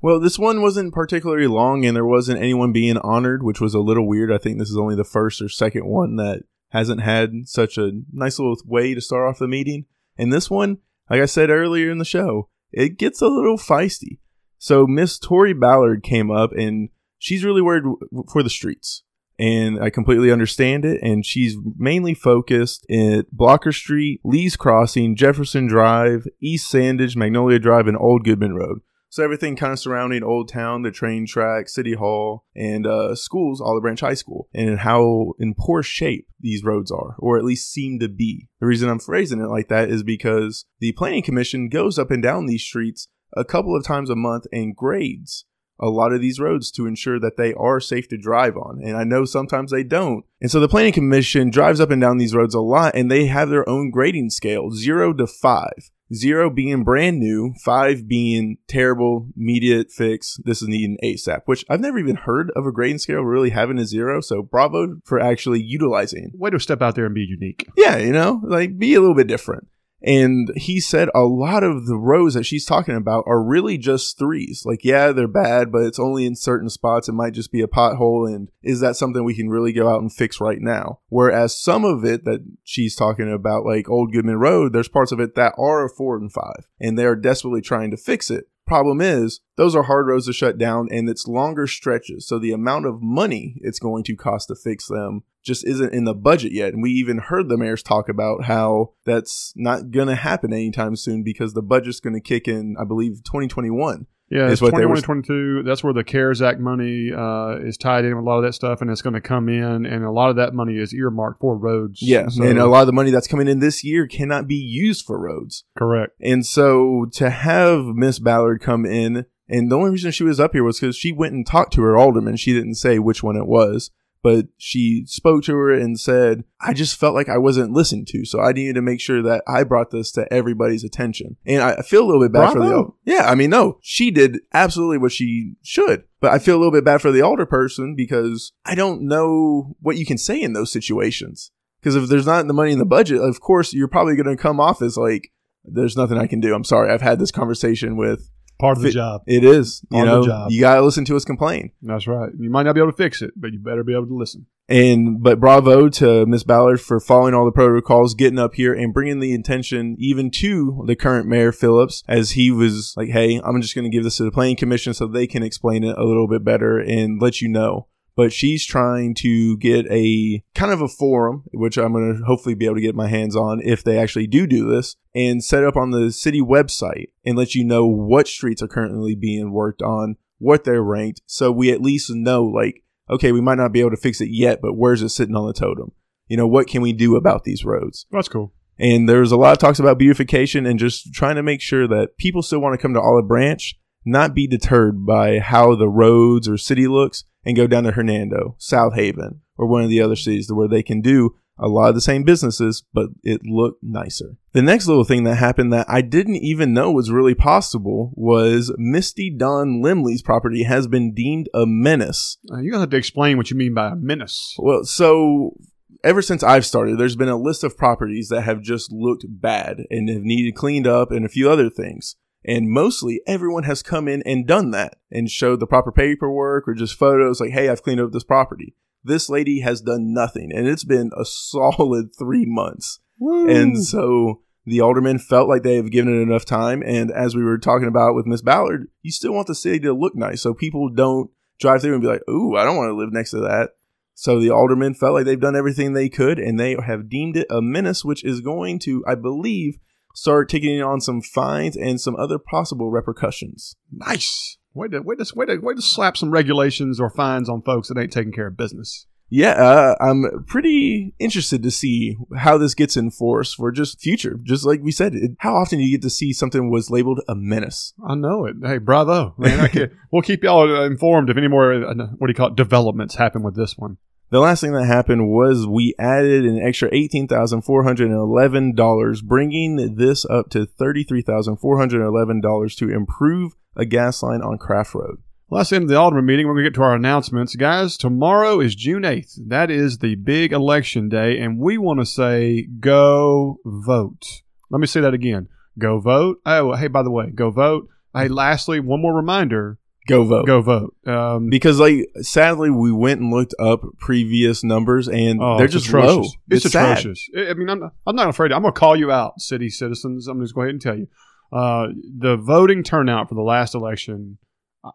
Well, 0.03 0.19
this 0.19 0.38
one 0.38 0.62
wasn't 0.62 0.93
particularly 0.93 1.48
long, 1.48 1.86
and 1.86 1.95
there 1.95 2.05
wasn't 2.05 2.41
anyone 2.41 2.74
being 2.74 2.98
honored, 2.98 3.41
which 3.41 3.62
was 3.62 3.74
a 3.74 3.79
little 3.79 4.05
weird. 4.05 4.33
I 4.33 4.38
think 4.38 4.60
this 4.60 4.69
is 4.69 4.77
only 4.77 4.98
the 4.98 5.05
first 5.05 5.41
or 5.41 5.48
second 5.48 5.86
one 5.86 6.17
that 6.17 6.43
hasn't 6.72 7.01
had 7.01 7.31
such 7.45 7.77
a 7.77 7.91
nice 8.12 8.38
little 8.38 8.57
way 8.65 8.93
to 8.93 9.00
start 9.00 9.29
off 9.29 9.39
the 9.39 9.48
meeting. 9.48 9.86
And 10.17 10.33
this 10.33 10.50
one, 10.50 10.79
like 11.10 11.22
I 11.22 11.25
said 11.25 11.50
earlier 11.50 11.89
in 11.89 12.00
the 12.00 12.05
show, 12.05 12.50
it 12.74 12.98
gets 12.98 13.22
a 13.22 13.27
little 13.27 13.57
feisty. 13.57 14.17
So 14.57 14.86
Miss 14.86 15.17
Tori 15.17 15.53
Ballard 15.53 16.03
came 16.03 16.29
up, 16.29 16.51
and 16.51 16.89
she's 17.17 17.45
really 17.45 17.62
worried 17.62 17.86
for 18.29 18.43
the 18.43 18.50
streets. 18.50 19.03
And 19.39 19.81
I 19.81 19.89
completely 19.89 20.33
understand 20.33 20.83
it. 20.83 21.01
And 21.01 21.25
she's 21.25 21.55
mainly 21.77 22.13
focused 22.13 22.86
at 22.91 23.31
Blocker 23.31 23.72
Street, 23.72 24.19
Lee's 24.25 24.57
Crossing, 24.57 25.15
Jefferson 25.15 25.65
Drive, 25.65 26.27
East 26.41 26.69
Sandage, 26.69 27.15
Magnolia 27.15 27.57
Drive, 27.57 27.88
and 27.88 27.95
Old 27.98 28.25
Goodman 28.25 28.53
Road. 28.53 28.81
So 29.13 29.24
everything 29.24 29.55
kind 29.55 29.74
of 29.74 29.77
surrounding 29.77 30.24
Old 30.24 30.50
Town, 30.50 30.82
the 30.82 30.89
train 30.89 31.27
track, 31.27 31.70
City 31.70 31.93
Hall, 31.93 32.46
and 32.55 32.88
uh, 32.88 33.13
schools, 33.13 33.62
Olive 33.62 33.84
Branch 33.84 34.01
High 34.01 34.15
School, 34.15 34.50
and 34.55 34.79
how 34.79 35.34
in 35.38 35.53
poor 35.53 35.84
shape 35.84 36.27
these 36.39 36.63
roads 36.63 36.89
are, 36.89 37.15
or 37.20 37.38
at 37.38 37.43
least 37.43 37.72
seem 37.72 38.00
to 38.00 38.10
be. 38.10 38.50
The 38.60 38.65
reason 38.65 38.89
I'm 38.89 38.98
phrasing 38.98 39.39
it 39.39 39.51
like 39.51 39.67
that 39.67 39.91
is 39.91 40.01
because 40.01 40.65
the 40.79 40.93
Planning 40.93 41.22
Commission 41.22 41.70
goes 41.70 42.00
up 42.00 42.10
and 42.10 42.24
down 42.24 42.48
these 42.48 42.63
streets 42.63 43.08
a 43.38 43.46
couple 43.46 43.77
of 43.77 43.86
times 43.86 44.10
a 44.10 44.15
month 44.15 44.46
and 44.51 44.75
grades 44.75 45.46
a 45.79 45.89
lot 45.89 46.13
of 46.13 46.22
these 46.22 46.39
roads 46.39 46.72
to 46.72 46.88
ensure 46.88 47.20
that 47.20 47.38
they 47.38 47.53
are 47.53 47.79
safe 47.79 48.08
to 48.08 48.17
drive 48.17 48.55
on. 48.58 48.79
And 48.84 48.96
I 48.96 49.03
know 49.03 49.25
sometimes 49.25 49.70
they 49.70 49.84
don't. 49.84 50.24
And 50.41 50.50
so 50.50 50.60
the 50.60 50.67
Planning 50.67 50.93
Commission 50.93 51.51
drives 51.51 51.79
up 51.79 51.91
and 51.91 52.01
down 52.01 52.17
these 52.17 52.34
roads 52.34 52.55
a 52.55 52.62
lot 52.62 52.96
and 52.96 53.12
they 53.12 53.27
have 53.27 53.50
their 53.50 53.67
own 53.67 53.91
grading 53.91 54.32
scale, 54.32 54.72
zero 54.72 55.13
to 55.13 55.27
five. 55.27 55.91
Zero 56.13 56.50
being 56.50 56.84
brand 56.84 57.20
new, 57.20 57.53
five 57.63 58.08
being 58.08 58.58
terrible, 58.67 59.27
immediate 59.36 59.91
fix. 59.91 60.38
This 60.43 60.62
is 60.62 60.67
needing 60.67 60.98
ASAP, 61.03 61.41
which 61.46 61.65
I've 61.70 61.79
never 61.79 62.00
even 62.00 62.15
heard 62.15 62.51
of 62.55 62.65
a 62.65 62.72
grading 62.72 63.00
scale 63.00 63.22
really 63.22 63.50
having 63.50 63.79
a 63.79 63.86
zero. 63.86 64.22
So 64.22 64.41
bravo 64.41 64.98
for 65.05 65.20
actually 65.20 65.62
utilizing. 65.62 66.32
Way 66.36 66.51
to 66.51 66.60
step 66.60 66.82
out 66.82 66.96
there 66.96 67.05
and 67.05 67.15
be 67.15 67.25
unique. 67.27 67.67
Yeah, 67.77 67.98
you 67.98 68.12
know, 68.12 68.41
like 68.43 68.77
be 68.77 68.93
a 68.93 69.00
little 69.00 69.15
bit 69.15 69.27
different. 69.27 69.67
And 70.03 70.51
he 70.55 70.81
said 70.81 71.10
a 71.15 71.22
lot 71.22 71.63
of 71.63 71.86
the 71.86 71.98
rows 71.98 72.33
that 72.33 72.45
she's 72.45 72.65
talking 72.65 72.95
about 72.95 73.24
are 73.25 73.41
really 73.41 73.77
just 73.77 74.19
threes. 74.19 74.63
Like, 74.65 74.83
yeah, 74.83 75.12
they're 75.12 75.27
bad, 75.27 75.72
but 75.72 75.83
it's 75.83 76.00
only 76.00 76.25
in 76.25 76.36
certain 76.36 76.69
spots. 76.69 77.07
It 77.07 77.13
might 77.13 77.33
just 77.33 77.51
be 77.51 77.62
a 77.62 77.67
pothole. 77.67 78.27
And 78.27 78.50
is 78.62 78.81
that 78.81 78.98
something 78.98 79.24
we 79.24 79.36
can 79.36 79.50
really 79.50 79.72
go 79.72 79.88
out 79.88 80.01
and 80.01 80.12
fix 80.12 80.41
right 80.41 80.60
now? 80.60 81.00
Whereas 81.07 81.57
some 81.57 81.86
of 81.86 82.03
it 82.03 82.25
that 82.25 82.41
she's 82.63 82.95
talking 82.95 83.31
about, 83.31 83.65
like 83.65 83.89
Old 83.89 84.12
Goodman 84.12 84.39
Road, 84.39 84.74
there's 84.74 84.89
parts 84.89 85.13
of 85.13 85.22
it 85.22 85.36
that 85.36 85.53
are 85.57 85.86
a 85.86 85.89
four 85.89 86.17
and 86.17 86.31
five, 86.31 86.67
and 86.79 87.00
they're 87.00 87.15
desperately 87.15 87.62
trying 87.62 87.91
to 87.91 87.98
fix 87.98 88.29
it. 88.29 88.45
Problem 88.65 89.01
is, 89.01 89.41
those 89.58 89.75
are 89.75 89.84
hard 89.84 90.08
roads 90.08 90.25
to 90.27 90.34
shut 90.34 90.58
down 90.58 90.88
and 90.89 91.10
it's 91.10 91.27
longer 91.27 91.67
stretches. 91.67 92.27
So 92.27 92.39
the 92.39 92.53
amount 92.53 92.86
of 92.86 93.01
money 93.01 93.55
it's 93.62 93.79
going 93.79 94.03
to 94.05 94.15
cost 94.15 94.48
to 94.48 94.55
fix 94.55 94.88
them 94.88 95.24
just 95.43 95.67
isn't 95.67 95.93
in 95.93 96.05
the 96.05 96.13
budget 96.13 96.53
yet. 96.53 96.74
And 96.74 96.82
we 96.82 96.91
even 96.91 97.17
heard 97.17 97.50
the 97.50 97.58
mayors 97.58 97.84
talk 97.84 98.08
about 98.08 98.46
how 98.46 98.93
that's 99.05 99.53
not 99.55 99.91
going 99.91 100.08
to 100.08 100.15
happen 100.15 100.53
anytime 100.53 100.96
soon 100.96 101.24
because 101.24 101.53
the 101.53 101.62
budget's 101.62 102.00
going 102.00 102.13
to 102.13 102.22
kick 102.22 102.48
in, 102.48 102.75
I 102.79 102.86
believe, 102.86 103.24
2021. 103.25 104.08
Yeah, 104.33 104.47
is 104.47 104.53
it's 104.53 104.61
what 104.61 104.71
21 104.71 104.95
were- 104.95 105.01
22. 105.01 105.63
That's 105.63 105.83
where 105.83 105.93
the 105.93 106.03
CARES 106.03 106.41
Act 106.41 106.59
money 106.59 107.11
uh, 107.15 107.57
is 107.61 107.77
tied 107.77 108.03
in 108.05 108.15
with 108.15 108.25
a 108.25 108.27
lot 108.27 108.37
of 108.37 108.43
that 108.43 108.53
stuff, 108.53 108.81
and 108.81 108.89
it's 108.89 109.01
going 109.01 109.13
to 109.13 109.21
come 109.21 109.47
in, 109.47 109.85
and 109.85 110.03
a 110.03 110.11
lot 110.11 110.29
of 110.29 110.35
that 110.37 110.53
money 110.53 110.77
is 110.77 110.93
earmarked 110.93 111.39
for 111.41 111.55
roads. 111.57 112.01
Yeah. 112.01 112.27
So- 112.29 112.43
and 112.43 112.57
a 112.57 112.65
lot 112.65 112.81
of 112.81 112.87
the 112.87 112.93
money 112.93 113.11
that's 113.11 113.27
coming 113.27 113.47
in 113.47 113.59
this 113.59 113.83
year 113.83 114.07
cannot 114.07 114.48
be 114.48 114.55
used 114.55 115.05
for 115.05 115.19
roads. 115.19 115.63
correct. 115.77 116.13
And 116.22 116.46
so 116.46 117.05
to 117.13 117.29
have 117.29 117.85
Miss 117.85 118.19
Ballard 118.19 118.61
come 118.61 118.85
in, 118.85 119.25
and 119.50 119.69
the 119.69 119.77
only 119.77 119.91
reason 119.91 120.11
she 120.11 120.24
was 120.24 120.39
up 120.39 120.53
here 120.53 120.63
was 120.63 120.79
because 120.79 120.96
she 120.96 121.11
went 121.11 121.33
and 121.33 121.46
talked 121.46 121.74
to 121.74 121.81
her 121.83 121.98
alderman. 121.98 122.37
She 122.37 122.53
didn't 122.53 122.75
say 122.75 122.98
which 122.98 123.22
one 123.22 123.35
it 123.35 123.46
was, 123.46 123.91
but 124.24 124.46
she 124.57 125.03
spoke 125.05 125.44
to 125.44 125.53
her 125.53 125.72
and 125.72 126.00
said, 126.00 126.46
I 126.62 126.74
just 126.74 126.98
felt 126.98 127.14
like 127.14 127.27
I 127.27 127.38
wasn't 127.38 127.74
listened 127.74 128.07
to. 128.07 128.24
So 128.24 128.40
I 128.40 128.53
needed 128.53 128.75
to 128.75 128.81
make 128.81 129.01
sure 129.01 129.22
that 129.22 129.44
I 129.48 129.66
brought 129.66 129.92
this 129.92 130.12
to 130.14 130.31
everybody's 130.33 130.86
attention. 130.86 131.36
And 131.46 131.62
I 131.62 131.81
feel 131.81 132.03
a 132.03 132.07
little 132.07 132.22
bit 132.22 132.31
bad 132.31 132.53
for 132.53 132.59
the, 132.59 132.70
Bravo. 132.70 132.96
yeah, 133.03 133.29
I 133.29 133.36
mean, 133.36 133.50
no, 133.50 133.79
she 133.81 134.12
did 134.12 134.40
absolutely 134.53 134.98
what 134.98 135.12
she 135.12 135.55
should. 135.62 136.05
But 136.22 136.31
I 136.31 136.40
feel 136.40 136.55
a 136.55 136.59
little 136.59 136.72
bit 136.72 136.86
bad 136.86 137.01
for 137.01 137.12
the 137.12 137.22
older 137.22 137.46
person 137.46 137.96
because 137.96 138.53
I 138.66 138.75
don't 138.75 139.01
know 139.01 139.75
what 139.81 139.98
you 139.98 140.05
can 140.05 140.18
say 140.18 140.42
in 140.42 140.53
those 140.53 140.72
situations. 140.72 141.51
Because 141.81 141.98
if 141.98 142.07
there's 142.07 142.25
not 142.25 142.48
the 142.48 142.53
money 142.53 142.72
in 142.72 142.79
the 142.79 142.86
budget, 142.86 143.20
of 143.20 143.42
course, 143.42 143.74
you're 143.74 143.90
probably 143.90 144.16
going 144.16 144.36
to 144.36 144.42
come 144.42 144.62
off 144.62 144.81
as 144.81 144.96
like, 144.96 145.33
there's 145.66 145.98
nothing 145.98 146.18
I 146.18 146.27
can 146.27 146.40
do. 146.40 146.55
I'm 146.55 146.64
sorry. 146.64 146.92
I've 146.92 147.01
had 147.01 147.20
this 147.20 147.31
conversation 147.31 147.98
with. 147.98 148.29
Part 148.59 148.77
of 148.77 148.83
the 148.83 148.92
job. 148.92 149.24
It 149.27 149.44
is. 149.44 149.81
You 149.92 149.98
Part 149.98 150.07
of 150.07 150.13
know, 150.13 150.22
the 150.22 150.27
job. 150.27 150.51
you 150.51 150.61
got 150.61 150.75
to 150.75 150.81
listen 150.81 151.05
to 151.05 151.16
us 151.16 151.25
complain. 151.25 151.72
That's 151.81 152.07
right. 152.07 152.31
You 152.37 152.50
might 152.50 152.63
not 152.63 152.75
be 152.75 152.81
able 152.81 152.92
to 152.92 152.98
fix 152.98 153.22
it, 153.22 153.31
but 153.35 153.51
you 153.51 153.59
better 153.59 153.83
be 153.83 153.94
able 153.94 154.07
to 154.07 154.16
listen. 154.16 154.46
And 154.70 155.22
but 155.22 155.42
bravo 155.42 155.89
to 155.89 156.25
Miss 156.25 156.44
Ballard 156.44 156.79
for 156.79 157.01
following 157.01 157.33
all 157.33 157.44
the 157.44 157.51
protocols, 157.51 158.13
getting 158.13 158.39
up 158.39 158.55
here 158.55 158.74
and 158.74 158.94
bringing 158.94 159.20
the 159.20 159.33
attention 159.33 159.98
even 160.00 160.31
to 160.31 160.85
the 160.87 160.96
current 160.96 161.27
mayor 161.27 161.51
Phillips, 161.51 162.01
as 162.07 162.31
he 162.31 162.50
was 162.50 162.94
like, 162.96 163.09
"Hey, 163.09 163.42
I'm 163.44 163.61
just 163.61 163.75
going 163.75 163.83
to 163.83 163.89
give 163.96 164.05
this 164.05 164.18
to 164.18 164.24
the 164.24 164.31
planning 164.31 164.55
commission 164.55 164.94
so 164.94 165.05
they 165.05 165.27
can 165.27 165.44
explain 165.44 165.83
it 165.83 165.98
a 165.98 166.05
little 166.05 166.29
bit 166.29 166.46
better 166.46 166.79
and 166.79 167.22
let 167.22 167.42
you 167.42 167.50
know." 167.50 167.87
But 168.15 168.31
she's 168.31 168.65
trying 168.65 169.15
to 169.15 169.57
get 169.57 169.87
a 169.89 170.43
kind 170.53 170.71
of 170.71 170.81
a 170.81 170.87
forum, 170.87 171.43
which 171.51 171.77
I'm 171.77 171.93
going 171.93 172.17
to 172.17 172.25
hopefully 172.25 172.53
be 172.53 172.65
able 172.65 172.75
to 172.75 172.81
get 172.81 172.95
my 172.95 173.07
hands 173.07 173.35
on 173.35 173.59
if 173.63 173.83
they 173.83 173.97
actually 173.97 174.27
do 174.27 174.45
do 174.45 174.69
this, 174.69 174.95
and 175.15 175.43
set 175.43 175.63
up 175.63 175.75
on 175.75 175.91
the 175.91 176.11
city 176.11 176.41
website 176.41 177.07
and 177.25 177.37
let 177.37 177.55
you 177.55 177.63
know 177.63 177.87
what 177.87 178.27
streets 178.27 178.61
are 178.61 178.67
currently 178.67 179.15
being 179.15 179.51
worked 179.51 179.81
on, 179.81 180.17
what 180.37 180.63
they're 180.63 180.83
ranked, 180.83 181.21
so 181.25 181.51
we 181.51 181.71
at 181.71 181.81
least 181.81 182.11
know 182.11 182.43
like 182.43 182.83
okay, 183.09 183.31
we 183.31 183.41
might 183.41 183.57
not 183.57 183.71
be 183.71 183.79
able 183.79 183.91
to 183.91 183.97
fix 183.97 184.21
it 184.21 184.29
yet, 184.29 184.59
but 184.61 184.73
where's 184.73 185.01
it 185.01 185.09
sitting 185.09 185.35
on 185.35 185.45
the 185.45 185.53
totem? 185.53 185.91
You 186.27 186.37
know, 186.37 186.47
what 186.47 186.67
can 186.67 186.81
we 186.81 186.93
do 186.93 187.15
about 187.15 187.43
these 187.43 187.65
roads? 187.65 188.05
That's 188.11 188.29
cool. 188.29 188.53
And 188.79 189.07
there's 189.07 189.31
a 189.31 189.37
lot 189.37 189.51
of 189.51 189.59
talks 189.59 189.79
about 189.79 189.99
beautification 189.99 190.65
and 190.65 190.79
just 190.79 191.13
trying 191.13 191.35
to 191.35 191.43
make 191.43 191.61
sure 191.61 191.87
that 191.87 192.17
people 192.17 192.41
still 192.41 192.59
want 192.59 192.73
to 192.73 192.81
come 192.81 192.93
to 192.93 193.01
Olive 193.01 193.27
Branch, 193.27 193.77
not 194.05 194.33
be 194.33 194.47
deterred 194.47 195.05
by 195.05 195.39
how 195.39 195.75
the 195.75 195.87
roads 195.87 196.47
or 196.49 196.57
city 196.57 196.87
looks 196.87 197.25
and 197.46 197.56
go 197.56 197.68
down 197.68 197.84
to 197.84 197.92
Hernando, 197.92 198.56
South 198.58 198.96
Haven, 198.96 199.42
or 199.58 199.68
one 199.68 199.84
of 199.84 199.90
the 199.90 200.01
other 200.01 200.16
cities 200.16 200.51
where 200.51 200.68
they 200.68 200.84
can 200.84 201.01
do 201.01 201.36
a 201.60 201.68
lot 201.68 201.90
of 201.90 201.96
the 201.96 202.01
same 202.01 202.24
businesses, 202.24 202.84
but 202.94 203.10
it 203.22 203.42
looked 203.44 203.84
nicer. 203.84 204.38
The 204.53 204.62
next 204.62 204.88
little 204.88 205.03
thing 205.03 205.24
that 205.25 205.36
happened 205.36 205.72
that 205.72 205.86
I 205.88 206.01
didn't 206.01 206.38
even 206.38 206.74
know 206.74 206.92
was 206.92 207.12
really 207.12 207.36
possible 207.36 208.12
was 208.16 208.74
Misty 208.77 209.29
Don 209.29 209.82
Limley's 209.84 210.24
property 210.24 210.64
has 210.64 210.88
been 210.88 211.14
deemed 211.14 211.50
a 211.53 211.66
menace 211.66 212.38
Uh, 212.51 212.58
you're 212.58 212.72
going 212.72 212.79
to 212.79 212.79
have 212.82 212.90
to 212.90 212.98
explain 212.98 213.38
what 213.38 213.51
you 213.51 213.58
mean 213.58 213.74
by 213.74 213.90
a 213.90 213.96
menace. 213.96 214.56
well, 214.58 214.84
so 214.84 215.56
ever 216.03 216.22
since 216.22 216.44
I've 216.44 216.66
started, 216.66 216.98
there's 216.98 217.16
been 217.16 217.29
a 217.29 217.38
list 217.38 217.64
of 217.64 217.77
properties 217.77 218.29
that 218.29 218.42
have 218.42 218.62
just 218.62 218.92
looked 218.92 219.25
bad 219.27 219.84
and 219.90 220.10
have 220.10 220.24
needed 220.24 220.56
cleaned 220.56 220.88
up 220.88 221.12
and 221.12 221.25
a 221.25 221.29
few 221.29 221.50
other 221.50 221.70
things. 221.70 222.16
And 222.46 222.70
mostly 222.70 223.22
everyone 223.25 223.64
has 223.64 223.82
come 223.82 224.08
in 224.08 224.22
and 224.25 224.48
done 224.48 224.72
that 224.72 224.98
and 225.12 225.29
showed 225.29 225.60
the 225.60 225.68
proper 225.68 225.92
paperwork 225.92 226.68
or 226.68 226.74
just 226.74 226.98
photos 226.98 227.40
like, 227.40 227.51
hey, 227.51 227.70
I've 227.70 227.84
cleaned 227.84 228.01
up 228.01 228.12
this 228.12 228.24
property. 228.24 228.75
This 229.03 229.29
lady 229.29 229.62
has 229.62 229.82
done 229.82 230.14
nothing 230.14 230.51
and 230.53 230.68
it's 230.68 230.84
been 230.84 231.12
a 231.18 231.25
solid 231.25 232.16
three 232.18 232.46
months. 232.46 233.00
And 233.20 233.84
so 233.84 234.42
the 234.66 234.82
aldermen 234.82 235.20
felt 235.20 235.48
like 235.48 235.64
they 235.64 235.75
have 235.75 235.92
given 235.92 236.14
it 236.14 236.22
enough 236.22 236.46
time. 236.46 236.84
And 236.86 237.12
as 237.12 237.36
we 237.36 237.44
were 237.44 237.58
talking 237.58 237.88
about 237.88 238.16
with 238.16 238.25
Miss 238.25 238.42
Ballard, 238.42 238.88
you 239.01 239.12
still 239.12 239.34
want 239.34 239.48
the 239.48 239.56
city 239.56 239.79
to 239.82 239.94
look 239.94 240.16
nice 240.16 240.42
so 240.42 240.53
people 240.53 240.90
don't 240.90 241.29
drive 241.60 241.82
through 241.82 241.94
and 241.94 242.01
be 242.01 242.08
like, 242.08 242.27
ooh, 242.29 242.56
I 242.56 242.64
don't 242.64 242.77
want 242.77 242.90
to 242.90 242.96
live 242.96 243.14
next 243.14 243.32
to 243.32 243.40
that. 243.42 243.72
So 244.16 244.40
the 244.40 244.51
aldermen 244.51 244.94
felt 244.94 245.14
like 245.14 245.25
they've 245.25 245.40
done 245.40 245.56
everything 245.56 245.94
they 245.94 246.10
could 246.10 246.38
and 246.38 246.60
they 246.60 246.75
have 246.86 247.10
deemed 247.10 247.36
it 247.36 247.48
a 247.50 247.62
menace, 247.62 248.06
which 248.06 248.24
is 248.24 248.42
going 248.42 248.79
to, 248.79 249.03
I 249.08 249.16
believe, 249.16 249.79
start 250.13 250.49
taking 250.49 250.81
on 250.81 251.01
some 251.01 251.21
fines 251.21 251.75
and 251.75 251.99
some 251.99 252.15
other 252.15 252.37
possible 252.37 252.91
repercussions. 252.91 253.75
Nice. 253.91 254.57
Way 254.73 254.87
to, 254.89 255.01
way, 255.01 255.15
to, 255.15 255.31
way, 255.35 255.45
to, 255.45 255.57
way 255.57 255.73
to 255.73 255.81
slap 255.81 256.17
some 256.17 256.31
regulations 256.31 256.99
or 256.99 257.09
fines 257.09 257.49
on 257.49 257.61
folks 257.61 257.89
that 257.89 257.97
ain't 257.97 258.11
taking 258.11 258.31
care 258.31 258.47
of 258.47 258.57
business. 258.57 259.07
Yeah, 259.35 259.53
uh, 259.53 259.95
I'm 259.99 260.45
pretty 260.45 261.15
interested 261.17 261.63
to 261.63 261.71
see 261.71 262.15
how 262.37 262.59
this 262.59 262.75
gets 262.75 262.95
enforced 262.95 263.55
for 263.55 263.71
just 263.71 263.99
future. 263.99 264.39
Just 264.43 264.63
like 264.63 264.81
we 264.83 264.91
said, 264.91 265.15
it, 265.15 265.31
how 265.39 265.55
often 265.55 265.79
do 265.79 265.85
you 265.85 265.97
get 265.97 266.03
to 266.03 266.09
see 266.11 266.33
something 266.33 266.69
was 266.69 266.91
labeled 266.91 267.21
a 267.27 267.33
menace? 267.33 267.95
I 268.07 268.13
know 268.13 268.45
it. 268.45 268.57
Hey, 268.61 268.77
bravo. 268.77 269.33
Man, 269.39 269.71
we'll 270.11 270.21
keep 270.21 270.43
y'all 270.43 270.83
informed 270.83 271.31
if 271.31 271.37
any 271.37 271.47
more, 271.47 271.73
uh, 271.73 271.95
what 272.17 272.27
do 272.27 272.31
you 272.31 272.35
call 272.35 272.49
it, 272.49 272.55
developments 272.55 273.15
happen 273.15 273.41
with 273.41 273.55
this 273.55 273.75
one. 273.75 273.97
The 274.33 274.39
last 274.39 274.61
thing 274.61 274.74
that 274.74 274.87
happened 274.87 275.29
was 275.29 275.67
we 275.67 275.93
added 276.00 276.43
an 276.43 276.59
extra 276.59 276.89
$18,411, 276.89 279.24
bringing 279.24 279.96
this 279.96 280.25
up 280.25 280.50
to 280.50 280.65
$33,411 280.65 282.77
to 282.77 282.89
improve 282.89 283.53
a 283.75 283.85
gas 283.85 284.24
line 284.24 284.41
on 284.41 284.57
Craft 284.57 284.96
Road. 284.96 285.17
Well, 285.48 285.59
that's 285.59 285.69
the 285.69 285.75
end 285.75 285.83
of 285.83 285.89
the 285.89 286.00
Alderman 286.00 286.25
meeting. 286.25 286.48
We're 286.48 286.55
going 286.55 286.63
to 286.63 286.72
get 286.72 286.75
to 286.77 286.81
our 286.81 286.96
announcements. 286.96 287.55
Guys, 287.55 287.96
tomorrow 287.96 288.59
is 288.59 288.74
June 288.74 289.03
8th. 289.03 289.37
That 289.50 289.69
is 289.69 290.00
the 290.00 290.15
big 290.15 290.51
election 290.51 291.09
day, 291.09 291.37
and 291.37 291.59
we 291.59 291.77
want 291.77 292.00
to 292.00 292.05
say 292.07 292.67
go 292.79 293.59
vote. 293.63 294.41
Let 294.72 294.79
me 294.79 294.87
say 294.87 295.01
that 295.01 295.13
again. 295.13 295.48
Go 295.77 296.00
vote. 296.00 296.39
Oh, 296.43 296.74
hey, 296.74 296.87
by 296.87 297.03
the 297.03 297.11
way, 297.11 297.29
go 297.29 297.51
vote. 297.51 297.87
Hey, 298.15 298.29
lastly, 298.29 298.79
one 298.79 299.00
more 299.00 299.15
reminder 299.15 299.77
Go 300.07 300.24
vote. 300.25 300.46
Go 300.46 300.61
vote. 300.61 300.96
Um, 301.07 301.50
Because 301.50 301.79
like 301.79 302.07
sadly 302.22 302.70
we 302.70 302.92
went 302.92 303.22
and 303.22 303.31
looked 303.31 303.55
up 303.59 303.81
previous 304.00 304.63
numbers 304.63 305.07
and 305.07 305.39
oh, 305.42 305.57
they're 305.57 305.68
just 305.68 305.87
atrocious. 305.87 306.16
low. 306.16 306.24
It's, 306.50 306.70
sad. 306.72 306.98
atrocious. 307.00 307.29
I 307.37 307.50
I 307.50 307.53
mean, 307.53 307.70
I'm 307.70 307.79
not, 307.79 307.94
I'm 308.05 308.16
not 308.16 308.29
afraid. 308.29 308.51
I'm 308.51 308.61
going 308.61 308.74
to 308.74 308.79
call 308.79 308.96
you 308.96 309.11
out, 309.11 309.39
city 309.39 309.70
citizens. 309.70 310.27
I'm 310.27 310.42
just 310.42 310.53
going 310.53 310.55
to 310.55 310.55
go 310.55 310.61
ahead 310.61 310.70
and 310.74 310.81
tell 310.81 310.98
you. 310.98 311.07
Uh, 311.51 311.94
the 312.20 312.35
voting 312.35 312.83
turnout 312.83 313.29
for 313.29 313.35
the 313.35 313.42
last 313.42 313.75
election, 313.75 314.39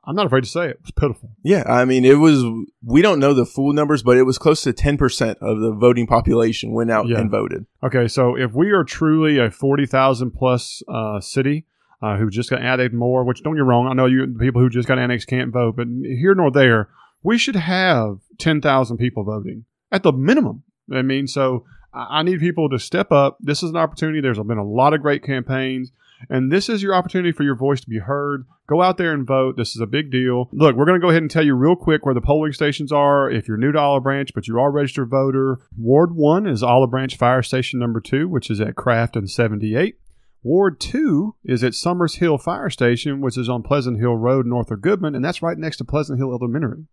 I'm 0.05 0.15
not 0.17 0.27
afraid 0.27 0.43
to 0.45 0.51
say 0.51 0.65
it, 0.67 0.71
it 0.71 0.81
was 0.83 0.91
pitiful. 0.91 1.31
Yeah, 1.43 1.63
I 1.67 1.85
mean 1.87 2.05
it 2.05 2.19
was 2.19 2.45
we 2.85 3.01
don't 3.01 3.21
know 3.21 3.33
the 3.33 3.47
full 3.47 3.73
numbers, 3.73 4.03
but 4.03 4.19
it 4.19 4.25
was 4.25 4.37
close 4.37 4.63
to 4.63 4.73
ten 4.75 4.99
percent 4.99 5.39
of 5.41 5.61
the 5.61 5.73
voting 5.73 6.07
population 6.07 6.73
went 6.73 6.91
out 6.91 7.07
Yeah. 7.09 7.21
and 7.21 7.31
voted. 7.31 7.65
Okay, 7.83 8.09
so 8.09 8.37
if 8.37 8.53
we 8.55 8.71
are 8.73 8.85
truly 8.85 9.39
a 9.39 9.51
40,000 9.51 10.33
plus 10.33 10.83
uh, 10.93 11.21
city 11.21 11.65
uh, 12.03 12.17
who 12.17 12.31
just 12.31 12.51
got 12.51 12.63
added 12.63 12.93
more, 12.93 13.25
which 13.25 13.43
don't 13.43 13.57
get 13.57 13.65
wrong, 13.65 13.87
I 13.87 13.95
know 13.95 14.07
you 14.07 14.27
people 14.39 14.61
who 14.61 14.71
just 14.71 14.89
got 14.89 14.99
annexed 14.99 15.29
can't 15.29 15.53
vote, 15.53 15.77
but 15.77 15.89
here 16.03 16.35
nor 16.35 16.51
there, 16.51 16.89
we 17.23 17.39
should 17.39 17.57
have 17.57 18.19
10,000 18.39 18.97
people 18.97 19.25
voting 19.25 19.65
at 19.91 20.03
the 20.03 20.13
minimum. 20.13 20.63
I 20.93 21.03
mean, 21.03 21.27
so 21.27 21.65
I 21.93 22.19
I 22.21 22.23
need 22.23 22.41
people 22.41 22.69
to 22.71 22.79
step 22.79 23.11
up. 23.11 23.39
This 23.41 23.63
is 23.63 23.71
an 23.71 23.77
opportunity. 23.77 24.21
There's 24.21 24.39
been 24.39 24.59
a 24.59 24.65
lot 24.65 24.95
of 24.95 25.03
great 25.03 25.25
campaigns, 25.25 25.91
and 26.29 26.53
this 26.53 26.69
is 26.69 26.83
your 26.83 26.95
opportunity 26.95 27.33
for 27.33 27.43
your 27.43 27.57
voice 27.57 27.81
to 27.81 27.89
be 27.89 27.99
heard. 27.99 28.45
Go 28.67 28.83
out 28.83 28.99
there 28.99 29.13
and 29.13 29.27
vote. 29.27 29.57
This 29.57 29.75
is 29.75 29.81
a 29.81 29.87
big 29.87 30.11
deal. 30.11 30.49
Look, 30.53 30.77
we're 30.77 30.85
going 30.85 31.01
to 31.01 31.05
go 31.05 31.09
ahead 31.09 31.23
and 31.23 31.31
tell 31.31 31.45
you 31.45 31.55
real 31.55 31.77
quick 31.77 32.05
where 32.05 32.15
the 32.15 32.21
polling 32.21 32.53
stations 32.53 32.93
are. 32.93 33.31
If 33.31 33.49
you're 33.49 33.57
new 33.57 33.73
to 33.73 33.79
Olive 33.79 34.03
Branch, 34.03 34.31
but 34.35 34.47
you 34.47 34.59
are 34.59 34.69
a 34.69 34.71
registered 34.71 35.09
voter, 35.09 35.59
Ward 35.77 36.15
1 36.15 36.47
is 36.47 36.63
Olive 36.63 36.91
Branch 36.91 37.17
Fire 37.17 37.43
Station 37.43 37.81
number 37.81 38.01
2, 38.01 38.29
which 38.29 38.51
is 38.51 38.61
at 38.61 38.77
Craft 38.77 39.17
and 39.17 39.31
78. 39.31 39.99
Ward 40.43 40.81
2 40.81 41.35
is 41.45 41.65
at 41.65 41.75
Summers 41.75 42.17
Hill 42.17 42.39
Fire 42.39 42.71
Station, 42.71 43.21
which 43.21 43.37
is 43.37 43.49
on 43.49 43.63
Pleasant 43.63 43.99
Hill 43.99 44.17
Road 44.17 44.47
north 44.47 44.71
of 44.71 44.81
Goodman, 44.81 45.15
and 45.15 45.25
that's 45.25 45.43
right 45.43 45.59
next 45.59 45.79
to 45.79 45.85
Pleasant 45.85 46.19
Hill 46.19 46.33
Elementary. 46.33 46.85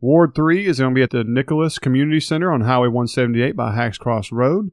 Ward 0.00 0.34
3 0.34 0.66
is 0.66 0.78
going 0.78 0.94
to 0.94 0.98
be 0.98 1.02
at 1.02 1.10
the 1.10 1.24
Nicholas 1.24 1.78
Community 1.78 2.20
Center 2.20 2.52
on 2.52 2.62
Highway 2.62 2.88
178 2.88 3.56
by 3.56 3.74
Hacks 3.74 3.98
Cross 3.98 4.32
Road. 4.32 4.70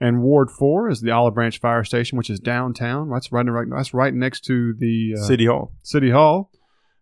And 0.00 0.22
Ward 0.22 0.50
4 0.50 0.90
is 0.90 1.00
the 1.00 1.12
Olive 1.12 1.34
Branch 1.34 1.58
Fire 1.58 1.84
Station, 1.84 2.18
which 2.18 2.30
is 2.30 2.40
downtown. 2.40 3.10
That's 3.10 3.30
right, 3.30 3.46
right, 3.46 3.68
that's 3.70 3.94
right 3.94 4.12
next 4.12 4.44
to 4.46 4.74
the 4.74 5.14
uh, 5.16 5.22
City 5.22 5.46
Hall. 5.46 5.72
City 5.82 6.10
Hall. 6.10 6.50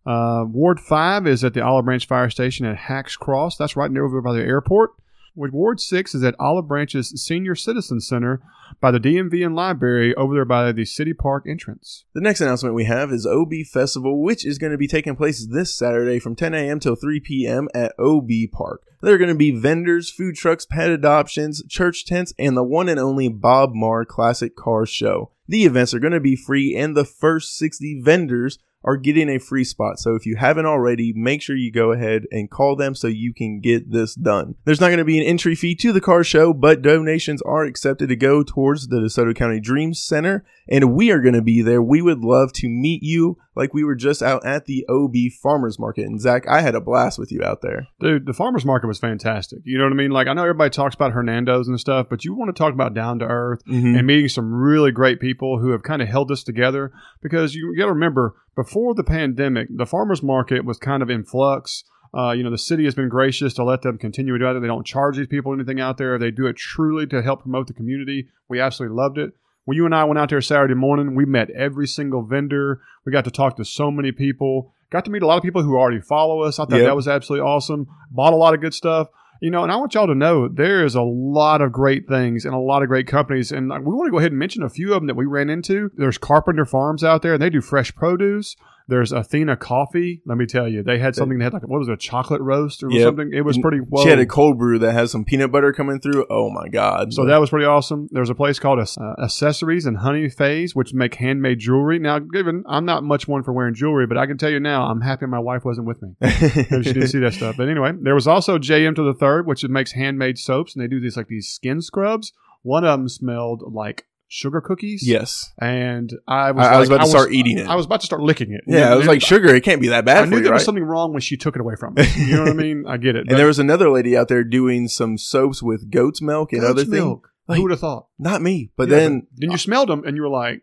Uh, 0.05 0.45
Ward 0.47 0.81
5 0.81 1.27
is 1.27 1.45
at 1.45 1.55
the 1.55 1.63
Olive 1.63 1.87
Branch 1.87 2.07
Fire 2.07 2.29
Station 2.29 2.67
at 2.67 2.77
Hacks 2.77 3.17
Cross. 3.17 3.57
That's 3.57 3.77
right 3.77 3.91
near 3.91 4.05
over 4.05 4.21
by 4.21 4.35
the 4.35 4.43
airport. 4.43 4.91
Ward 5.35 5.81
6 5.81 6.15
is 6.15 6.23
at 6.23 6.35
Olive 6.39 6.69
Branch's 6.69 7.09
Senior 7.23 7.55
Citizen 7.55 8.01
Center 8.01 8.43
by 8.81 8.91
the 8.91 9.01
DMV 9.01 9.45
and 9.45 9.55
library 9.55 10.15
over 10.15 10.35
there 10.35 10.45
by 10.45 10.73
the 10.73 10.85
City 10.85 11.15
Park 11.15 11.45
entrance. 11.49 12.05
The 12.13 12.21
next 12.21 12.41
announcement 12.41 12.75
we 12.75 12.85
have 12.85 13.11
is 13.11 13.27
OB 13.27 13.53
Festival, 13.73 14.23
which 14.23 14.45
is 14.45 14.59
going 14.59 14.73
to 14.73 14.79
be 14.79 14.87
taking 14.87 15.17
place 15.17 15.47
this 15.47 15.75
Saturday 15.75 16.19
from 16.19 16.37
10 16.37 16.53
a.m. 16.55 16.81
till 16.81 16.97
3 16.97 17.21
p.m. 17.21 17.69
at 17.75 17.95
OB 17.99 18.29
Park. 18.53 18.83
There 19.01 19.15
are 19.15 19.19
going 19.19 19.31
to 19.31 19.35
be 19.35 19.51
vendors, 19.51 20.11
food 20.11 20.37
trucks, 20.37 20.67
pet 20.67 20.91
adoptions, 20.91 21.63
church 21.69 22.05
tents, 22.05 22.35
and 22.39 22.57
the 22.57 22.63
one 22.63 22.89
and 22.89 23.01
only 23.01 23.29
Bob 23.29 23.71
Marr 23.73 24.05
Classic 24.05 24.55
Car 24.55 24.87
Show. 24.87 25.33
The 25.49 25.65
events 25.65 25.95
are 25.95 25.99
going 25.99 26.13
to 26.13 26.21
be 26.21 26.37
free, 26.37 26.77
and 26.77 26.97
the 26.97 27.05
first 27.05 27.57
60 27.57 28.03
vendors 28.05 28.59
are 28.85 28.97
getting 28.97 29.29
a 29.29 29.39
free 29.39 29.65
spot. 29.65 29.99
So 29.99 30.15
if 30.15 30.27
you 30.27 30.37
haven't 30.37 30.67
already, 30.67 31.13
make 31.15 31.43
sure 31.43 31.57
you 31.57 31.71
go 31.73 31.93
ahead 31.93 32.25
and 32.31 32.51
call 32.51 32.77
them 32.77 32.95
so 32.95 33.07
you 33.07 33.33
can 33.33 33.61
get 33.61 33.91
this 33.93 34.15
done. 34.15 34.57
There's 34.65 34.81
not 34.81 34.89
going 34.89 34.99
to 34.99 35.05
be 35.05 35.19
an 35.19 35.25
entry 35.25 35.55
fee 35.55 35.75
to 35.77 35.93
the 35.93 36.01
car 36.01 36.25
show, 36.25 36.53
but 36.53 36.83
donations 36.83 37.43
are 37.43 37.65
accepted 37.65 38.09
to 38.09 38.17
go 38.17 38.43
towards 38.43 38.89
the 38.89 38.97
DeSoto 38.97 39.35
County 39.35 39.61
Dreams 39.61 40.01
Center, 40.01 40.45
and 40.69 40.95
we 40.95 41.11
are 41.11 41.21
going 41.21 41.35
to 41.35 41.43
be 41.43 41.63
there. 41.63 41.83
We 41.83 42.03
would 42.03 42.21
love 42.21 42.53
to 42.55 42.69
meet 42.69 43.03
you 43.03 43.37
like 43.55 43.75
we 43.75 43.85
were 43.85 43.95
just 43.95 44.23
out 44.23 44.45
at 44.47 44.65
the 44.65 44.85
OB 44.89 45.15
Farmers 45.43 45.79
Market. 45.79 46.07
And 46.07 46.21
Zach, 46.21 46.49
I 46.49 46.63
had 46.63 46.75
a 46.75 46.81
blast 46.81 47.19
with 47.19 47.31
you 47.31 47.43
out 47.45 47.61
there. 47.61 47.87
Dude, 48.01 48.25
the 48.27 48.33
farmer's 48.33 48.65
market 48.65 48.87
was 48.87 48.99
fantastic. 48.99 49.59
You 49.65 49.77
know 49.77 49.85
what 49.85 49.93
I 49.93 49.97
mean? 49.97 50.11
Like, 50.11 50.27
I 50.27 50.33
know 50.33 50.43
everybody 50.43 50.71
talks 50.71 50.95
about 50.95 51.13
Hernando's 51.13 51.69
and 51.69 51.79
stuff, 51.79 52.07
but 52.09 52.25
you 52.25 52.35
want 52.35 52.49
to 52.49 52.59
talk 52.59 52.73
about 52.73 52.95
down 52.95 53.19
to 53.19 53.27
earth 53.27 53.63
Mhm. 53.69 53.99
and 53.99 54.07
meeting 54.07 54.29
some 54.29 54.53
really 54.55 54.91
great 54.91 55.21
people 55.21 55.59
who 55.59 55.71
have 55.73 55.83
kind 55.83 56.01
of 56.01 56.09
held 56.09 56.31
us 56.33 56.43
together 56.43 56.93
because 57.23 57.55
you 57.55 57.77
got 57.77 57.87
to 57.87 57.93
remember 57.93 58.35
before 58.55 58.95
the 58.95 59.05
pandemic 59.05 59.69
the 59.71 59.87
farmers 59.87 60.23
market 60.23 60.65
was 60.65 60.79
kind 60.79 61.03
of 61.03 61.11
in 61.11 61.25
flux. 61.25 61.85
Uh, 62.15 62.33
you 62.33 62.43
know 62.43 62.51
the 62.51 62.59
city 62.59 62.85
has 62.85 62.95
been 62.95 63.09
gracious 63.09 63.55
to 63.55 63.65
let 63.65 63.81
them 63.83 63.97
continue 63.97 64.35
to 64.35 64.39
do 64.39 64.47
it 64.57 64.61
they 64.61 64.67
don't 64.67 64.87
charge 64.87 65.17
these 65.17 65.27
people 65.27 65.53
anything 65.55 65.81
out 65.81 65.97
there. 65.99 66.19
They 66.19 66.31
do 66.31 66.47
it 66.47 66.57
truly 66.57 67.07
to 67.07 67.23
help 67.23 67.43
promote 67.43 67.67
the 67.69 67.73
community. 67.73 68.29
We 68.49 68.61
absolutely 68.61 68.97
loved 68.97 69.19
it. 69.19 69.33
When 69.65 69.77
you 69.77 69.87
and 69.87 69.95
i 69.95 70.05
went 70.05 70.19
out 70.19 70.29
there 70.29 70.41
saturday 70.41 70.75
morning 70.75 71.15
we 71.15 71.25
met 71.25 71.51
every 71.51 71.87
single 71.87 72.23
vendor. 72.23 72.81
We 73.07 73.13
got 73.13 73.25
to 73.25 73.31
talk 73.31 73.57
to 73.57 73.65
so 73.65 73.91
many 73.91 74.13
people. 74.13 74.75
Got 74.91 75.07
to 75.07 75.11
meet 75.11 75.23
a 75.23 75.27
lot 75.27 75.39
of 75.39 75.43
people 75.43 75.63
who 75.63 75.79
already 75.79 76.01
follow 76.03 76.43
us. 76.43 76.59
I 76.59 76.65
thought 76.67 76.77
Yep. 76.77 76.87
that 76.87 76.97
was 76.97 77.09
absolutely 77.09 77.47
awesome. 77.47 77.87
Bought 78.11 78.35
a 78.35 78.37
lot 78.37 78.53
of 78.53 78.61
good 78.61 78.75
stuff 78.75 79.09
you 79.43 79.51
know, 79.51 79.65
and 79.65 79.73
I 79.73 79.77
want 79.77 79.93
y'all 79.95 80.07
to 80.07 80.15
know 80.15 80.47
there 80.47 80.85
is 80.85 80.95
a 80.95 81.03
lot 81.03 81.63
of 81.63 81.73
great 81.73 82.07
things 82.07 82.45
and 82.45 82.55
a 82.55 82.59
lot 82.59 82.83
of 82.83 82.89
great 82.89 83.09
companies. 83.09 83.51
And 83.51 83.71
we 83.71 83.93
want 83.93 84.07
to 84.07 84.13
go 84.13 84.19
ahead 84.19 84.31
and 84.31 84.39
mention 84.39 84.63
a 84.63 84.71
few 84.71 84.95
of 84.95 85.01
them 85.01 85.09
that 85.09 85.17
we 85.17 85.27
ran 85.27 85.51
into. 85.51 85.91
There's 85.97 86.17
Carpenter 86.17 86.65
Farms 86.65 87.03
out 87.03 87.23
there, 87.23 87.35
and 87.35 87.43
they 87.43 87.51
do 87.51 87.61
fresh 87.61 87.93
produce. 87.93 88.55
There's 88.93 89.11
Athena 89.11 89.57
Coffee. 89.57 90.21
Let 90.27 90.37
me 90.37 90.45
tell 90.45 90.69
you, 90.69 90.83
they 90.83 90.99
had 90.99 91.15
something 91.17 91.39
that 91.39 91.45
had 91.45 91.53
like, 91.55 91.67
what 91.67 91.79
was 91.79 91.89
it, 91.89 91.93
a 91.93 91.97
chocolate 91.97 92.43
roast 92.43 92.83
or 92.83 92.91
Yep. 92.91 93.03
something? 93.03 93.31
It 93.33 93.41
was 93.41 93.57
pretty 93.57 93.81
well. 93.89 94.05
She 94.05 94.11
had 94.11 94.19
a 94.19 94.27
cold 94.27 94.59
brew 94.59 94.79
that 94.81 94.93
has 94.93 95.11
some 95.11 95.25
peanut 95.25 95.51
butter 95.51 95.73
coming 95.73 95.99
through. 95.99 96.27
Oh 96.29 96.51
my 96.51 96.69
God. 96.69 97.15
So 97.15 97.25
that 97.25 97.41
was 97.41 97.49
pretty 97.49 97.65
awesome. 97.65 98.09
There's 98.11 98.29
a 98.29 98.35
place 98.35 98.59
called 98.59 98.79
uh, 98.81 99.15
Accessories 99.23 99.87
and 99.87 99.97
Honey 99.97 100.29
Phase, 100.29 100.75
which 100.77 100.93
make 100.93 101.15
handmade 101.15 101.59
jewelry. 101.59 101.99
Now, 101.99 102.19
given 102.19 102.65
I'm 102.69 102.85
not 102.85 103.03
much 103.03 103.27
one 103.27 103.43
for 103.43 103.55
wearing 103.55 103.75
jewelry, 103.75 104.07
but 104.07 104.19
I 104.19 104.27
can 104.27 104.37
tell 104.37 104.51
you 104.51 104.61
now, 104.61 104.85
I'm 104.85 105.01
happy 105.01 105.25
my 105.25 105.39
wife 105.39 105.65
wasn't 105.65 105.87
with 105.87 106.03
me. 106.03 106.11
She 106.83 106.93
didn't 106.93 107.09
see 107.09 107.21
that 107.21 107.33
stuff. 107.33 107.57
But 107.57 107.71
anyway, 107.71 107.93
there 107.99 108.15
was 108.15 108.27
also 108.29 108.59
JM 108.59 108.95
to 108.97 109.03
the 109.03 109.15
third, 109.15 109.47
which 109.47 109.65
makes 109.65 109.93
handmade 109.93 110.37
soaps, 110.37 110.75
and 110.75 110.85
they 110.85 110.89
do 110.89 111.01
these 111.01 111.17
like 111.17 111.29
these 111.29 111.49
skin 111.49 111.81
scrubs. 111.81 112.33
One 112.63 112.85
of 112.85 112.99
them 112.99 113.09
smelled 113.09 113.63
like 113.73 114.05
sugar 114.35 114.63
cookies. 114.63 115.07
yes. 115.07 115.53
and 115.61 116.11
I 116.27 116.53
was 116.53 116.67
I- 116.67 116.73
I 116.75 116.79
was 116.79 116.89
about 116.89 117.03
to 117.03 117.07
start 117.07 117.33
eating 117.33 117.59
it. 117.59 117.67
I 117.67 117.75
was 117.75 117.85
about 117.85 118.01
to 118.01 118.07
start 118.07 118.23
licking 118.23 118.51
it. 118.53 118.63
Yeah, 118.67 118.91
I 118.91 118.95
was 118.97 119.07
like, 119.07 119.21
sugar, 119.21 119.55
it 119.55 119.63
can't 119.63 119.81
be 119.81 119.89
that 119.89 120.07
bad 120.07 120.23
I 120.25 120.27
knew 120.27 120.37
you, 120.39 120.43
there 120.43 120.53
right? 120.53 120.57
was 120.57 120.65
something 120.65 120.83
wrong 120.85 121.13
when 121.13 121.21
she 121.21 121.37
took 121.37 121.55
it 121.55 121.61
away 121.61 121.75
from 121.79 121.93
me. 121.97 122.05
You 122.17 122.37
know 122.37 122.43
what 122.45 122.51
I 122.51 122.55
mean? 122.55 122.85
I 122.89 122.97
get 122.97 123.15
it. 123.15 123.27
and 123.29 123.39
there 123.39 123.47
was 123.47 123.59
another 123.59 123.91
lady 123.91 124.17
out 124.17 124.29
there 124.29 124.43
doing 124.43 124.89
some 124.89 125.19
soaps 125.19 125.63
with 125.63 125.91
goat's 125.91 126.23
milk 126.23 126.53
and 126.55 126.65
other 126.65 126.81
things. 126.83 126.89
milk. 126.93 127.29
Like- 127.47 127.57
Who 127.57 127.63
would 127.65 127.73
have 127.73 127.81
thought? 127.81 128.07
Not 128.19 128.41
me, 128.41 128.71
but 128.77 128.89
Yeah, 128.89 128.97
then 129.01 129.27
then 129.37 129.51
you 129.51 129.59
smelled 129.59 129.91
them 129.91 130.03
and 130.07 130.17
you 130.17 130.23
were 130.23 130.31
like, 130.31 130.63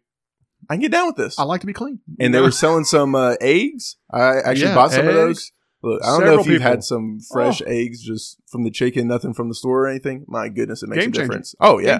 I 0.70 0.74
can 0.74 0.82
get 0.82 0.92
down 0.92 1.06
with 1.08 1.16
this. 1.18 1.38
I 1.38 1.44
like 1.44 1.62
to 1.62 1.68
be 1.68 1.74
clean. 1.74 2.00
and 2.20 2.34
they 2.34 2.42
were 2.42 2.52
selling 2.52 2.86
some 2.86 3.14
uh, 3.14 3.36
eggs. 3.40 3.98
I 4.12 4.38
actually 4.40 4.68
Yeah, 4.68 4.76
bought 4.76 4.92
some 4.92 5.08
of 5.08 5.14
those. 5.14 5.52
Look, 5.84 6.02
I 6.04 6.08
don't 6.08 6.26
know 6.26 6.40
if 6.42 6.48
you've 6.48 6.56
people. 6.60 6.70
had 6.72 6.84
some 6.84 7.20
fresh 7.32 7.62
Oh. 7.62 7.66
eggs 7.68 8.02
just 8.04 8.38
from 8.52 8.64
the 8.64 8.72
chicken, 8.72 9.08
nothing 9.08 9.34
from 9.34 9.48
the 9.48 9.56
store 9.56 9.86
or 9.86 9.88
anything. 9.88 10.26
My 10.28 10.50
goodness, 10.50 10.82
it 10.84 10.90
makes 10.90 11.02
Game 11.04 11.10
a 11.12 11.14
changer. 11.14 11.22
difference. 11.28 11.56
Oh 11.62 11.78
yeah. 11.80 12.00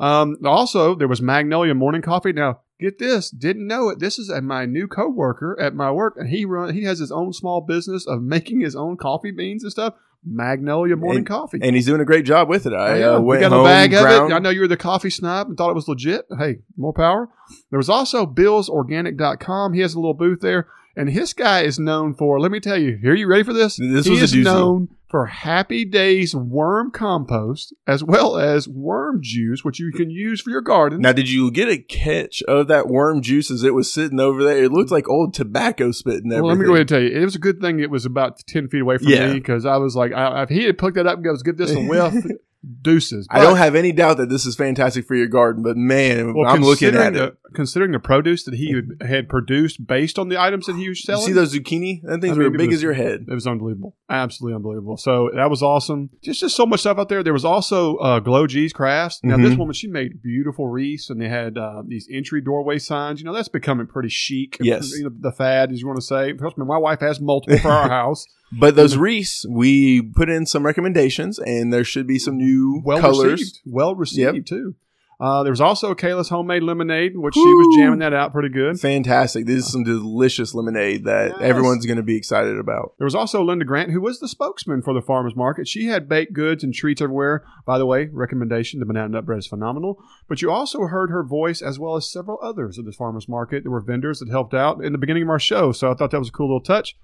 Um, 0.00 0.36
also, 0.44 0.94
there 0.94 1.06
was 1.08 1.20
Magnolia 1.22 1.74
Morning 1.74 2.02
Coffee. 2.02 2.32
Now, 2.32 2.60
get 2.80 2.98
this, 2.98 3.30
didn't 3.30 3.66
know 3.66 3.90
it. 3.90 3.98
This 3.98 4.18
is 4.18 4.30
at 4.30 4.42
my 4.42 4.64
new 4.66 4.88
coworker 4.88 5.56
at 5.60 5.74
my 5.74 5.90
work, 5.90 6.14
and 6.16 6.28
he 6.30 6.44
run 6.44 6.74
he 6.74 6.84
has 6.84 6.98
his 6.98 7.12
own 7.12 7.32
small 7.32 7.60
business 7.60 8.06
of 8.06 8.22
making 8.22 8.60
his 8.60 8.74
own 8.74 8.96
coffee 8.96 9.30
beans 9.30 9.62
and 9.62 9.70
stuff. 9.70 9.94
Magnolia 10.22 10.96
Morning 10.96 11.18
And- 11.20 11.26
Coffee. 11.26 11.58
and 11.62 11.74
he's 11.74 11.86
doing 11.86 12.00
a 12.02 12.04
great 12.04 12.26
job 12.26 12.46
with 12.48 12.66
it. 12.66 12.74
I 12.74 12.98
yeah. 12.98 13.06
uh, 13.14 13.20
we 13.20 13.26
went 13.28 13.40
got 13.40 13.52
home, 13.52 13.60
a 13.62 13.64
bag 13.68 13.94
of 13.94 14.02
ground- 14.02 14.32
it. 14.32 14.34
I 14.34 14.38
know 14.38 14.50
you 14.50 14.60
were 14.60 14.68
the 14.68 14.76
coffee 14.76 15.08
snob 15.10 15.48
and 15.48 15.56
thought 15.56 15.70
it 15.70 15.74
was 15.74 15.88
legit. 15.88 16.26
Hey, 16.38 16.58
more 16.76 16.92
power. 16.92 17.28
There 17.70 17.78
was 17.78 17.88
also 17.88 18.26
BillsOrganic.com. 18.26 19.72
He 19.72 19.80
has 19.80 19.94
a 19.94 19.98
little 19.98 20.14
booth 20.14 20.40
there. 20.40 20.68
And 20.96 21.08
his 21.08 21.32
guy 21.32 21.62
is 21.62 21.78
known 21.78 22.14
for, 22.14 22.40
let 22.40 22.50
me 22.50 22.60
tell 22.60 22.76
you, 22.76 22.98
Here, 23.00 23.14
you 23.14 23.26
ready 23.28 23.44
for 23.44 23.52
this? 23.52 23.76
This 23.76 24.04
he 24.06 24.10
was 24.12 24.20
a 24.34 24.38
is 24.38 24.44
known 24.44 24.88
for 25.10 25.26
Happy 25.26 25.84
Days 25.84 26.34
worm 26.36 26.90
compost 26.92 27.74
as 27.86 28.04
well 28.04 28.36
as 28.38 28.68
worm 28.68 29.18
juice, 29.20 29.64
which 29.64 29.80
you 29.80 29.90
can 29.92 30.08
use 30.08 30.40
for 30.40 30.50
your 30.50 30.60
garden. 30.60 31.00
Now, 31.00 31.12
did 31.12 31.28
you 31.28 31.50
get 31.50 31.68
a 31.68 31.78
catch 31.78 32.42
of 32.44 32.68
that 32.68 32.86
worm 32.88 33.20
juice 33.20 33.50
as 33.50 33.64
it 33.64 33.74
was 33.74 33.92
sitting 33.92 34.20
over 34.20 34.44
there? 34.44 34.62
It 34.64 34.70
looked 34.72 34.92
like 34.92 35.08
old 35.08 35.34
tobacco 35.34 35.90
spit 35.90 36.22
and 36.22 36.32
everything. 36.32 36.42
well, 36.42 36.54
let 36.54 36.58
me 36.58 36.64
go 36.64 36.70
ahead 36.72 36.80
and 36.82 36.88
tell 36.88 37.00
you, 37.02 37.08
it 37.08 37.24
was 37.24 37.34
a 37.34 37.40
good 37.40 37.60
thing 37.60 37.80
it 37.80 37.90
was 37.90 38.06
about 38.06 38.38
10 38.46 38.68
feet 38.68 38.82
away 38.82 38.98
from 38.98 39.08
Yeah. 39.08 39.32
me 39.32 39.34
because 39.40 39.66
I 39.66 39.76
was 39.78 39.96
like, 39.96 40.12
I, 40.12 40.44
if 40.44 40.48
he 40.48 40.62
had 40.64 40.78
picked 40.78 40.94
that 40.94 41.06
up 41.08 41.16
and 41.16 41.24
goes, 41.24 41.42
get 41.42 41.56
this 41.56 41.72
a 41.72 41.80
whiff, 41.80 42.14
deuces. 42.82 43.26
I 43.30 43.40
don't 43.40 43.56
have 43.56 43.74
any 43.74 43.92
doubt 43.92 44.18
that 44.18 44.28
this 44.28 44.44
is 44.46 44.54
fantastic 44.56 45.06
for 45.06 45.14
your 45.14 45.26
garden, 45.28 45.62
but 45.62 45.76
man, 45.76 46.34
Well, 46.34 46.48
I'm 46.48 46.60
looking 46.62 46.94
at 46.94 47.14
the, 47.14 47.24
it. 47.24 47.36
Considering 47.54 47.92
the 47.92 47.98
produce 47.98 48.44
that 48.44 48.54
he 48.54 48.80
had- 49.00 49.28
produced 49.28 49.86
based 49.86 50.18
on 50.18 50.28
the 50.28 50.40
items 50.40 50.66
that 50.66 50.76
he 50.76 50.88
was 50.88 51.00
You 51.00 51.04
selling, 51.06 51.26
see 51.26 51.32
those 51.32 51.54
zucchini? 51.54 52.00
That 52.02 52.20
things 52.20 52.36
I 52.36 52.38
were 52.38 52.44
mean, 52.44 52.54
it 52.54 52.58
big 52.58 52.68
was- 52.68 52.76
as 52.76 52.82
your 52.82 52.92
head. 52.92 53.26
It 53.28 53.34
was 53.34 53.46
unbelievable, 53.46 53.96
absolutely 54.08 54.56
unbelievable. 54.56 54.96
So 54.96 55.30
that 55.34 55.50
was 55.50 55.62
awesome. 55.62 56.10
Just 56.22 56.40
just 56.40 56.56
so 56.56 56.66
much 56.66 56.80
stuff 56.80 56.98
out 56.98 57.08
there. 57.08 57.22
There 57.22 57.32
was 57.32 57.44
also 57.44 57.96
uh, 57.96 58.20
Glow 58.20 58.46
G's 58.46 58.72
Crafts. 58.72 59.20
Now 59.24 59.36
this 59.36 59.54
Mhm. 59.54 59.58
woman 59.58 59.74
she 59.74 59.88
made 59.88 60.22
beautiful 60.22 60.68
wreaths, 60.68 61.10
and 61.10 61.20
they 61.20 61.28
had 61.28 61.56
uh, 61.58 61.82
these 61.86 62.08
entry 62.12 62.40
doorway 62.40 62.78
signs. 62.78 63.20
You 63.20 63.26
know 63.26 63.32
that's 63.34 63.48
becoming 63.48 63.86
pretty 63.86 64.08
chic. 64.10 64.58
Yes. 64.60 64.92
you 64.96 65.04
know, 65.04 65.10
the 65.18 65.32
fad, 65.32 65.72
as 65.72 65.80
you 65.80 65.86
want 65.86 65.98
to 65.98 66.04
say. 66.06 66.32
Trust 66.32 66.58
me, 66.58 66.64
my 66.66 66.78
wife 66.78 67.00
has 67.00 67.20
multiple 67.20 67.58
for 67.58 67.70
our 67.70 67.88
house. 68.00 68.26
But 68.52 68.74
those 68.76 68.96
wreaths, 68.96 69.46
we 69.48 70.02
put 70.02 70.28
in 70.28 70.44
some 70.46 70.64
recommendations, 70.66 71.38
and 71.38 71.72
there 71.72 71.84
should 71.84 72.06
be 72.06 72.18
some 72.18 72.36
new 72.36 72.82
Well 72.84 73.00
colors. 73.00 73.32
received, 73.40 73.60
well 73.66 73.94
received 73.94 74.46
too. 74.48 74.74
Uh, 75.20 75.42
there 75.42 75.52
was 75.52 75.60
also 75.60 75.94
Kayla's 75.94 76.30
homemade 76.30 76.62
lemonade, 76.62 77.12
which 77.14 77.34
she 77.34 77.40
was 77.44 77.76
jamming 77.76 77.98
that 77.98 78.14
out 78.14 78.32
pretty 78.32 78.48
good. 78.48 78.80
Fantastic. 78.80 79.44
This 79.44 79.66
is 79.66 79.70
some 79.70 79.84
delicious 79.84 80.54
lemonade 80.54 81.04
that 81.04 81.32
Yes. 81.32 81.40
everyone's 81.42 81.84
going 81.84 81.98
to 81.98 82.02
be 82.02 82.16
excited 82.16 82.56
about. 82.58 82.94
There 82.96 83.04
was 83.04 83.14
also 83.14 83.44
Linda 83.44 83.66
Grant, 83.66 83.90
who 83.90 84.00
was 84.00 84.18
the 84.18 84.28
spokesman 84.28 84.80
for 84.80 84.94
the 84.94 85.02
farmers 85.02 85.36
market. 85.36 85.68
She 85.68 85.88
had 85.88 86.08
baked 86.08 86.32
goods 86.32 86.64
and 86.64 86.72
treats 86.72 87.02
everywhere. 87.02 87.44
By 87.66 87.76
the 87.76 87.84
way, 87.84 88.08
recommendation: 88.10 88.80
the 88.80 88.86
banana 88.86 89.10
nut 89.10 89.26
bread 89.26 89.40
is 89.40 89.46
phenomenal. 89.46 90.02
But 90.26 90.40
you 90.40 90.50
also 90.50 90.86
heard 90.86 91.10
her 91.10 91.22
voice 91.22 91.60
as 91.60 91.78
well 91.78 91.96
as 91.96 92.10
several 92.10 92.38
others 92.42 92.78
at 92.78 92.86
the 92.86 92.92
farmers 92.92 93.28
market. 93.28 93.62
There 93.62 93.70
were 93.72 93.82
vendors 93.82 94.20
that 94.20 94.30
helped 94.30 94.54
out 94.54 94.82
in 94.82 94.92
the 94.92 94.98
beginning 94.98 95.24
of 95.24 95.28
our 95.28 95.38
show, 95.38 95.70
so 95.72 95.90
I 95.90 95.94
thought 95.94 96.12
that 96.12 96.18
was 96.18 96.30
a 96.30 96.32
cool 96.32 96.46
little 96.46 96.62
touch. 96.62 96.96